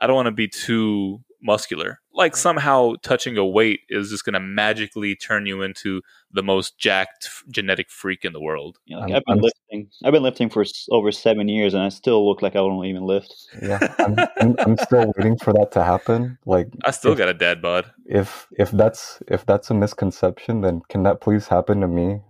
i 0.00 0.06
don't 0.06 0.16
want 0.16 0.26
to 0.26 0.32
be 0.32 0.48
too 0.48 1.20
muscular 1.42 2.00
like 2.14 2.34
somehow 2.34 2.94
touching 3.02 3.36
a 3.36 3.44
weight 3.44 3.80
is 3.90 4.08
just 4.10 4.24
going 4.24 4.32
to 4.32 4.40
magically 4.40 5.14
turn 5.14 5.44
you 5.44 5.60
into 5.62 6.00
the 6.32 6.42
most 6.42 6.78
jacked 6.78 7.26
f- 7.26 7.44
genetic 7.50 7.90
freak 7.90 8.24
in 8.24 8.32
the 8.32 8.40
world 8.40 8.78
You 8.86 8.96
know, 8.96 9.02
like 9.02 9.10
I'm- 9.10 9.16
I've 9.18 9.24
been 9.26 9.32
I'm- 9.34 9.42
lifting. 9.42 9.90
I've 10.02 10.12
been 10.12 10.22
lifting 10.22 10.48
for 10.48 10.62
s- 10.62 10.88
over 10.90 11.12
seven 11.12 11.46
years, 11.48 11.74
and 11.74 11.82
I 11.82 11.90
still 11.90 12.26
look 12.26 12.40
like 12.40 12.52
I 12.52 12.60
don't 12.60 12.82
even 12.86 13.04
lift. 13.04 13.34
Yeah, 13.62 13.78
I'm, 13.98 14.16
I'm, 14.40 14.54
I'm 14.58 14.76
still 14.78 15.12
waiting 15.16 15.36
for 15.36 15.52
that 15.52 15.72
to 15.72 15.84
happen. 15.84 16.38
Like, 16.46 16.68
I 16.84 16.90
still 16.90 17.12
if, 17.12 17.18
got 17.18 17.28
a 17.28 17.34
dad 17.34 17.60
bod. 17.60 17.92
if 18.06 18.46
if 18.58 18.70
that's 18.70 19.22
if 19.28 19.44
that's 19.44 19.68
a 19.70 19.74
misconception, 19.74 20.62
then 20.62 20.80
can 20.88 21.02
that 21.02 21.20
please 21.20 21.48
happen 21.48 21.80
to 21.82 21.86
me? 21.88 22.20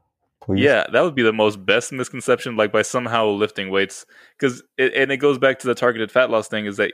Please. 0.47 0.63
Yeah, 0.63 0.87
that 0.93 1.03
would 1.03 1.17
be 1.17 1.23
the 1.23 1.33
most 1.33 1.67
best 1.67 1.93
misconception. 1.93 2.57
Like 2.57 2.73
by 2.73 2.83
somehow 2.83 3.27
lifting 3.27 3.69
weights, 3.69 4.07
because 4.39 4.63
and 4.79 5.11
it 5.11 5.17
goes 5.17 5.39
back 5.39 5.59
to 5.59 5.67
the 5.67 5.75
targeted 5.75 6.11
fat 6.11 6.31
loss 6.31 6.47
thing. 6.49 6.67
Is 6.67 6.77
that 6.77 6.93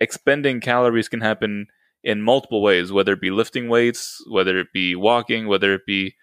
expending 0.00 0.60
calories 0.60 1.08
can 1.08 1.20
happen 1.20 1.66
in 2.02 2.22
multiple 2.22 2.62
ways, 2.62 2.90
whether 2.90 3.12
it 3.12 3.20
be 3.20 3.30
lifting 3.30 3.68
weights, 3.68 4.24
whether 4.30 4.58
it 4.58 4.68
be 4.72 4.94
walking, 4.94 5.48
whether 5.48 5.74
it 5.74 5.84
be 5.86 6.14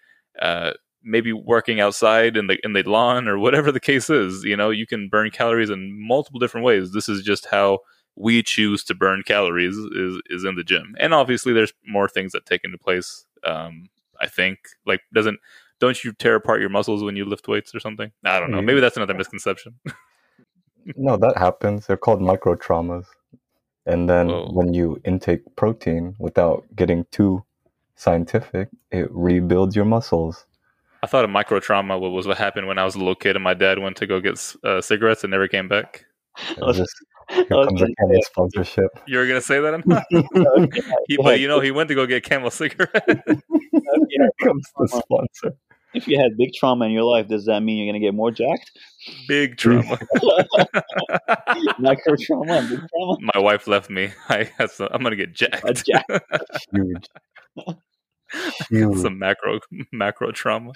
uh, 0.42 0.72
maybe 1.04 1.32
working 1.32 1.80
outside 1.80 2.36
in 2.36 2.48
the 2.48 2.58
in 2.64 2.72
the 2.72 2.82
lawn 2.82 3.28
or 3.28 3.38
whatever 3.38 3.70
the 3.70 3.80
case 3.80 4.10
is. 4.10 4.42
You 4.42 4.56
know, 4.56 4.70
you 4.70 4.86
can 4.86 5.08
burn 5.08 5.30
calories 5.30 5.70
in 5.70 6.04
multiple 6.06 6.40
different 6.40 6.64
ways. 6.64 6.92
This 6.92 7.08
is 7.08 7.22
just 7.22 7.46
how 7.46 7.78
we 8.16 8.42
choose 8.42 8.82
to 8.84 8.94
burn 8.94 9.22
calories 9.24 9.76
is 9.76 10.20
is 10.30 10.44
in 10.44 10.56
the 10.56 10.64
gym, 10.64 10.96
and 10.98 11.14
obviously 11.14 11.52
there's 11.52 11.72
more 11.86 12.08
things 12.08 12.32
that 12.32 12.44
take 12.44 12.64
into 12.64 12.78
place. 12.78 13.24
Um, 13.44 13.88
I 14.20 14.26
think 14.26 14.58
like 14.84 15.02
doesn't 15.14 15.38
don't 15.80 16.02
you 16.04 16.12
tear 16.12 16.34
apart 16.36 16.60
your 16.60 16.70
muscles 16.70 17.02
when 17.02 17.16
you 17.16 17.24
lift 17.24 17.48
weights 17.48 17.74
or 17.74 17.80
something? 17.80 18.12
I 18.24 18.40
don't 18.40 18.50
know. 18.50 18.62
Maybe 18.62 18.80
that's 18.80 18.96
another 18.96 19.14
misconception. 19.14 19.74
No, 20.94 21.16
that 21.16 21.36
happens. 21.36 21.86
They're 21.88 21.96
called 21.96 22.22
micro 22.22 22.54
traumas. 22.54 23.06
And 23.86 24.08
then 24.08 24.28
Whoa. 24.28 24.50
when 24.52 24.72
you 24.72 25.00
intake 25.04 25.40
protein 25.56 26.14
without 26.20 26.64
getting 26.76 27.06
too 27.10 27.44
scientific, 27.96 28.68
it 28.92 29.08
rebuilds 29.10 29.74
your 29.74 29.84
muscles. 29.84 30.46
I 31.02 31.08
thought 31.08 31.24
a 31.24 31.28
micro 31.28 31.60
trauma 31.60 31.98
was 31.98 32.26
what 32.26 32.38
happened 32.38 32.68
when 32.68 32.78
I 32.78 32.84
was 32.84 32.94
a 32.94 32.98
little 32.98 33.14
kid 33.14 33.36
and 33.36 33.42
my 33.42 33.54
dad 33.54 33.78
went 33.78 33.96
to 33.96 34.06
go 34.06 34.20
get 34.20 34.54
uh, 34.64 34.80
cigarettes 34.80 35.24
and 35.24 35.30
never 35.30 35.48
came 35.48 35.68
back. 35.68 36.04
Just, 36.72 36.94
here 37.30 37.44
comes 37.44 37.82
a 37.82 37.86
Camel 37.86 38.22
sponsorship. 38.22 38.90
You 39.06 39.18
were 39.18 39.26
gonna 39.26 39.40
say 39.40 39.60
that? 39.60 40.06
he, 41.08 41.16
but 41.16 41.40
you 41.40 41.48
know, 41.48 41.60
he 41.60 41.70
went 41.70 41.88
to 41.88 41.94
go 41.94 42.06
get 42.06 42.24
Camel 42.24 42.50
cigarettes. 42.50 43.04
Here 43.04 44.30
comes 44.42 44.66
the 44.78 44.88
sponsor. 44.88 45.56
If 45.96 46.06
you 46.06 46.20
had 46.20 46.36
big 46.36 46.52
trauma 46.52 46.84
in 46.84 46.90
your 46.90 47.04
life, 47.04 47.26
does 47.28 47.46
that 47.46 47.60
mean 47.60 47.78
you're 47.78 47.90
going 47.92 48.00
to 48.00 48.06
get 48.06 48.14
more 48.14 48.30
jacked? 48.30 48.70
Big 49.26 49.56
trauma. 49.56 49.98
Micro 51.78 52.16
trauma, 52.16 52.66
big 52.68 52.80
trauma. 52.88 53.16
my 53.34 53.40
wife 53.40 53.66
left 53.66 53.88
me. 53.88 54.10
I 54.28 54.50
had 54.58 54.70
some, 54.70 54.88
I'm 54.90 55.02
gonna 55.02 55.16
get 55.16 55.32
jacked. 55.32 55.64
A. 55.64 56.20
Huge. 56.72 57.08
Huge. 58.68 58.98
some 58.98 59.18
macro 59.18 59.60
macro 59.92 60.32
trauma. 60.32 60.72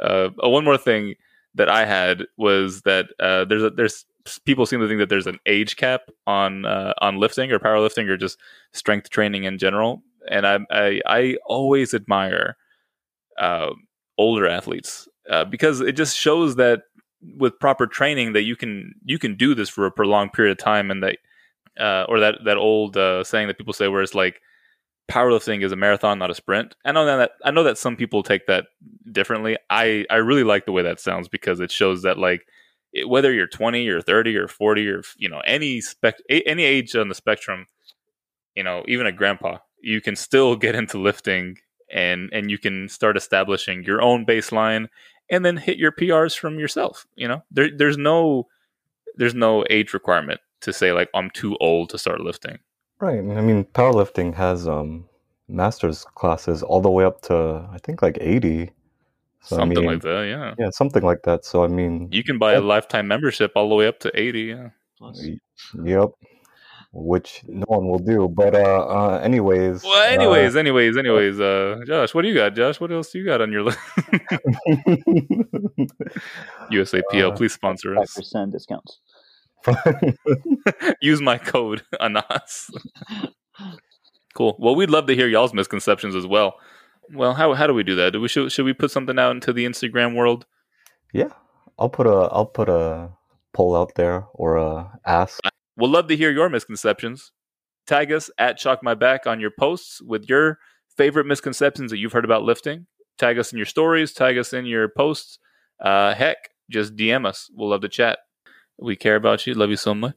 Uh, 0.00 0.30
uh, 0.42 0.48
one 0.48 0.64
more 0.64 0.76
thing 0.76 1.14
that 1.54 1.68
I 1.68 1.84
had 1.86 2.24
was 2.36 2.82
that 2.82 3.06
uh, 3.20 3.44
there's 3.44 3.62
a, 3.62 3.70
there's 3.70 4.04
people 4.44 4.66
seem 4.66 4.80
to 4.80 4.88
think 4.88 4.98
that 4.98 5.08
there's 5.08 5.26
an 5.26 5.38
age 5.46 5.76
cap 5.76 6.02
on 6.26 6.66
uh, 6.66 6.92
on 7.00 7.18
lifting 7.18 7.52
or 7.52 7.58
powerlifting 7.58 8.08
or 8.08 8.16
just 8.16 8.38
strength 8.72 9.10
training 9.10 9.44
in 9.44 9.58
general, 9.58 10.02
and 10.28 10.46
I 10.46 10.58
I, 10.70 11.00
I 11.06 11.36
always 11.46 11.94
admire 11.94 12.56
uh, 13.38 13.70
older 14.20 14.46
athletes 14.46 15.08
uh, 15.30 15.44
because 15.44 15.80
it 15.80 15.92
just 15.92 16.16
shows 16.16 16.56
that 16.56 16.82
with 17.38 17.58
proper 17.58 17.86
training 17.86 18.34
that 18.34 18.42
you 18.42 18.54
can 18.54 18.94
you 19.04 19.18
can 19.18 19.34
do 19.34 19.54
this 19.54 19.68
for 19.68 19.86
a 19.86 19.90
prolonged 19.90 20.32
period 20.32 20.52
of 20.52 20.58
time 20.58 20.90
and 20.90 21.02
that 21.02 21.16
uh, 21.80 22.04
or 22.08 22.20
that 22.20 22.36
that 22.44 22.58
old 22.58 22.96
uh, 22.96 23.24
saying 23.24 23.48
that 23.48 23.56
people 23.56 23.72
say 23.72 23.88
where 23.88 24.02
it's 24.02 24.14
like 24.14 24.40
powerlifting 25.10 25.64
is 25.64 25.72
a 25.72 25.76
marathon 25.76 26.18
not 26.18 26.30
a 26.30 26.34
sprint. 26.34 26.76
I 26.84 26.92
know 26.92 27.06
that 27.06 27.32
i 27.44 27.50
know 27.50 27.64
that 27.64 27.78
some 27.78 27.96
people 27.96 28.22
take 28.22 28.46
that 28.46 28.66
differently. 29.10 29.56
I 29.70 30.04
i 30.10 30.16
really 30.16 30.44
like 30.44 30.66
the 30.66 30.72
way 30.72 30.82
that 30.82 31.00
sounds 31.00 31.28
because 31.28 31.60
it 31.60 31.70
shows 31.72 32.02
that 32.02 32.18
like 32.18 32.46
it, 32.92 33.08
whether 33.08 33.32
you're 33.32 33.46
20 33.46 33.88
or 33.88 34.02
30 34.02 34.36
or 34.36 34.48
40 34.48 34.88
or 34.88 35.02
you 35.16 35.28
know 35.28 35.40
any 35.46 35.80
spec 35.80 36.16
any 36.28 36.64
age 36.64 36.94
on 36.94 37.08
the 37.08 37.14
spectrum 37.14 37.66
you 38.54 38.62
know 38.62 38.84
even 38.86 39.06
a 39.06 39.12
grandpa 39.12 39.58
you 39.82 40.00
can 40.00 40.16
still 40.16 40.56
get 40.64 40.74
into 40.74 40.98
lifting 40.98 41.56
and 41.92 42.30
and 42.32 42.50
you 42.50 42.58
can 42.58 42.88
start 42.88 43.16
establishing 43.16 43.84
your 43.84 44.00
own 44.02 44.24
baseline 44.24 44.88
and 45.30 45.44
then 45.44 45.56
hit 45.56 45.78
your 45.78 45.92
prs 45.92 46.38
from 46.38 46.58
yourself 46.58 47.06
you 47.16 47.26
know 47.28 47.42
there 47.50 47.70
there's 47.76 47.98
no 47.98 48.46
there's 49.16 49.34
no 49.34 49.64
age 49.70 49.92
requirement 49.92 50.40
to 50.60 50.72
say 50.72 50.92
like 50.92 51.08
i'm 51.14 51.30
too 51.30 51.56
old 51.60 51.88
to 51.90 51.98
start 51.98 52.20
lifting 52.20 52.58
Right. 53.00 53.18
I 53.18 53.40
mean, 53.40 53.64
powerlifting 53.64 54.34
has 54.34 54.68
um 54.68 55.08
master's 55.48 56.04
classes 56.14 56.62
all 56.62 56.80
the 56.80 56.90
way 56.90 57.04
up 57.04 57.22
to 57.22 57.66
I 57.72 57.78
think 57.78 58.02
like 58.02 58.18
80. 58.20 58.70
So, 59.42 59.56
I 59.56 59.60
something 59.60 59.78
mean, 59.78 59.86
like 59.86 60.02
that 60.02 60.26
yeah 60.28 60.54
Yeah, 60.58 60.68
something 60.70 61.02
like 61.02 61.22
that. 61.22 61.46
So 61.46 61.64
I 61.64 61.68
mean, 61.68 62.08
You 62.12 62.22
can 62.22 62.38
buy 62.38 62.52
a 62.52 62.60
lifetime 62.60 63.08
membership 63.08 63.52
all 63.56 63.70
the 63.70 63.74
way 63.74 63.86
up 63.86 63.98
to 64.00 64.10
80. 64.14 64.40
Yeah. 64.42 64.68
Plus, 64.98 65.26
yep. 65.82 66.10
Which 66.92 67.42
no 67.46 67.64
one 67.68 67.88
will 67.88 68.00
do. 68.00 68.26
But 68.28 68.56
uh, 68.56 68.86
uh 68.86 69.20
anyways. 69.22 69.84
Well, 69.84 70.02
anyways, 70.12 70.56
anyways, 70.56 70.96
anyways, 70.96 71.38
uh, 71.38 71.82
Josh, 71.86 72.12
what 72.14 72.22
do 72.22 72.28
you 72.28 72.34
got? 72.34 72.56
Josh, 72.56 72.80
what 72.80 72.90
else 72.90 73.12
do 73.12 73.20
you 73.20 73.24
got 73.24 73.40
on 73.40 73.52
your 73.52 73.62
list? 73.68 73.78
uh, 73.98 74.02
USAPL, 76.72 77.32
Uh, 77.32 77.36
please 77.36 77.52
sponsor 77.54 77.94
five 77.94 78.04
us. 78.04 78.14
percent 78.14 78.52
discounts. 78.52 79.00
Use 81.02 81.20
my 81.20 81.38
code 81.38 81.82
Anas. 82.00 82.70
cool. 84.34 84.56
Well, 84.58 84.74
we'd 84.74 84.90
love 84.90 85.06
to 85.06 85.14
hear 85.14 85.28
y'all's 85.28 85.54
misconceptions 85.54 86.14
as 86.14 86.26
well. 86.26 86.54
Well, 87.12 87.34
how 87.34 87.54
how 87.54 87.66
do 87.66 87.74
we 87.74 87.82
do 87.82 87.94
that? 87.96 88.12
Do 88.12 88.20
we 88.20 88.28
should 88.28 88.52
should 88.52 88.64
we 88.64 88.72
put 88.72 88.90
something 88.90 89.18
out 89.18 89.32
into 89.32 89.52
the 89.52 89.64
Instagram 89.66 90.14
world? 90.16 90.46
yeah. 91.12 91.30
I'll 91.78 91.88
put 91.88 92.06
a 92.06 92.28
I'll 92.32 92.46
put 92.46 92.68
a 92.68 93.10
poll 93.54 93.74
out 93.74 93.94
there 93.94 94.26
or 94.34 94.56
a 94.56 95.00
ask. 95.06 95.40
We'll 95.80 95.90
love 95.90 96.08
to 96.08 96.16
hear 96.16 96.30
your 96.30 96.50
misconceptions. 96.50 97.32
Tag 97.86 98.12
us 98.12 98.30
at 98.36 98.58
Chalk 98.58 98.82
My 98.82 98.94
Back 98.94 99.26
on 99.26 99.40
your 99.40 99.50
posts 99.50 100.02
with 100.02 100.28
your 100.28 100.58
favorite 100.94 101.24
misconceptions 101.24 101.90
that 101.90 101.96
you've 101.96 102.12
heard 102.12 102.26
about 102.26 102.42
lifting. 102.42 102.86
Tag 103.18 103.38
us 103.38 103.50
in 103.50 103.56
your 103.56 103.64
stories, 103.64 104.12
tag 104.12 104.36
us 104.36 104.52
in 104.52 104.66
your 104.66 104.90
posts. 104.90 105.38
Uh, 105.82 106.14
heck, 106.14 106.50
just 106.70 106.96
DM 106.96 107.26
us. 107.26 107.50
We'll 107.54 107.70
love 107.70 107.80
to 107.80 107.88
chat. 107.88 108.18
We 108.78 108.94
care 108.94 109.16
about 109.16 109.46
you. 109.46 109.54
Love 109.54 109.70
you 109.70 109.76
so 109.76 109.94
much. 109.94 110.16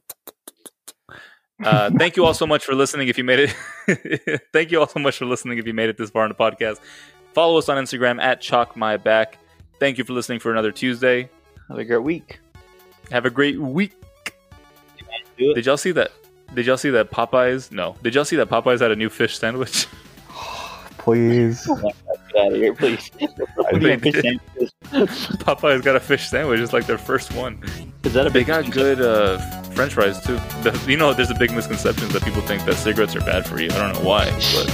Uh, 1.64 1.90
thank 1.98 2.18
you 2.18 2.26
all 2.26 2.34
so 2.34 2.46
much 2.46 2.62
for 2.62 2.74
listening. 2.74 3.08
If 3.08 3.16
you 3.16 3.24
made 3.24 3.50
it, 3.88 4.42
thank 4.52 4.70
you 4.70 4.80
all 4.80 4.86
so 4.86 5.00
much 5.00 5.16
for 5.16 5.24
listening. 5.24 5.56
If 5.56 5.66
you 5.66 5.72
made 5.72 5.88
it 5.88 5.96
this 5.96 6.10
far 6.10 6.26
in 6.26 6.28
the 6.28 6.34
podcast, 6.34 6.78
follow 7.32 7.56
us 7.56 7.70
on 7.70 7.82
Instagram 7.82 8.20
at 8.22 8.42
Chalk 8.42 8.76
My 8.76 8.98
Back. 8.98 9.38
Thank 9.80 9.96
you 9.96 10.04
for 10.04 10.12
listening 10.12 10.40
for 10.40 10.52
another 10.52 10.72
Tuesday. 10.72 11.30
Have 11.70 11.78
a 11.78 11.84
great 11.86 12.02
week. 12.02 12.40
Have 13.10 13.24
a 13.24 13.30
great 13.30 13.58
week. 13.58 13.94
Do 15.36 15.50
it. 15.50 15.54
Did 15.54 15.66
y'all 15.66 15.76
see 15.76 15.92
that? 15.92 16.12
Did 16.54 16.66
y'all 16.66 16.76
see 16.76 16.90
that 16.90 17.10
Popeyes? 17.10 17.72
No. 17.72 17.96
Did 18.02 18.14
y'all 18.14 18.24
see 18.24 18.36
that 18.36 18.48
Popeyes 18.48 18.80
had 18.80 18.90
a 18.90 18.96
new 18.96 19.08
fish 19.08 19.38
sandwich? 19.38 19.86
Please. 20.98 21.66
Get 22.34 22.46
out 22.46 22.52
of 22.52 22.58
here, 22.58 22.74
please. 22.74 23.10
They 23.72 23.96
Fish 23.98 24.22
did. 24.22 24.40
Popeyes 25.44 25.84
got 25.84 25.96
a 25.96 26.00
fish 26.00 26.28
sandwich. 26.28 26.58
It's 26.60 26.72
like 26.72 26.86
their 26.86 26.98
first 26.98 27.32
one. 27.34 27.62
Is 28.02 28.14
that 28.14 28.26
a 28.26 28.30
They 28.30 28.42
got 28.42 28.70
good 28.70 29.00
uh, 29.00 29.38
French 29.72 29.92
fries 29.92 30.20
too. 30.20 30.36
The, 30.62 30.82
you 30.88 30.96
know, 30.96 31.12
there's 31.12 31.30
a 31.30 31.34
big 31.34 31.52
misconception 31.52 32.08
that 32.08 32.24
people 32.24 32.40
think 32.42 32.64
that 32.64 32.76
cigarettes 32.76 33.14
are 33.14 33.20
bad 33.20 33.46
for 33.46 33.60
you. 33.60 33.68
I 33.70 33.92
don't 33.92 34.02
know 34.02 34.08
why, 34.08 34.24
but 34.30 34.70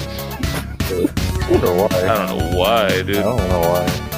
I 0.85 1.51
wonder 1.51 1.75
why. 1.75 1.89
I 1.91 2.27
don't 2.27 2.39
know 2.39 2.57
why, 2.57 3.03
dude. 3.03 3.17
I 3.17 3.23
don't 3.23 3.49
know 3.49 3.61
why. 3.61 4.10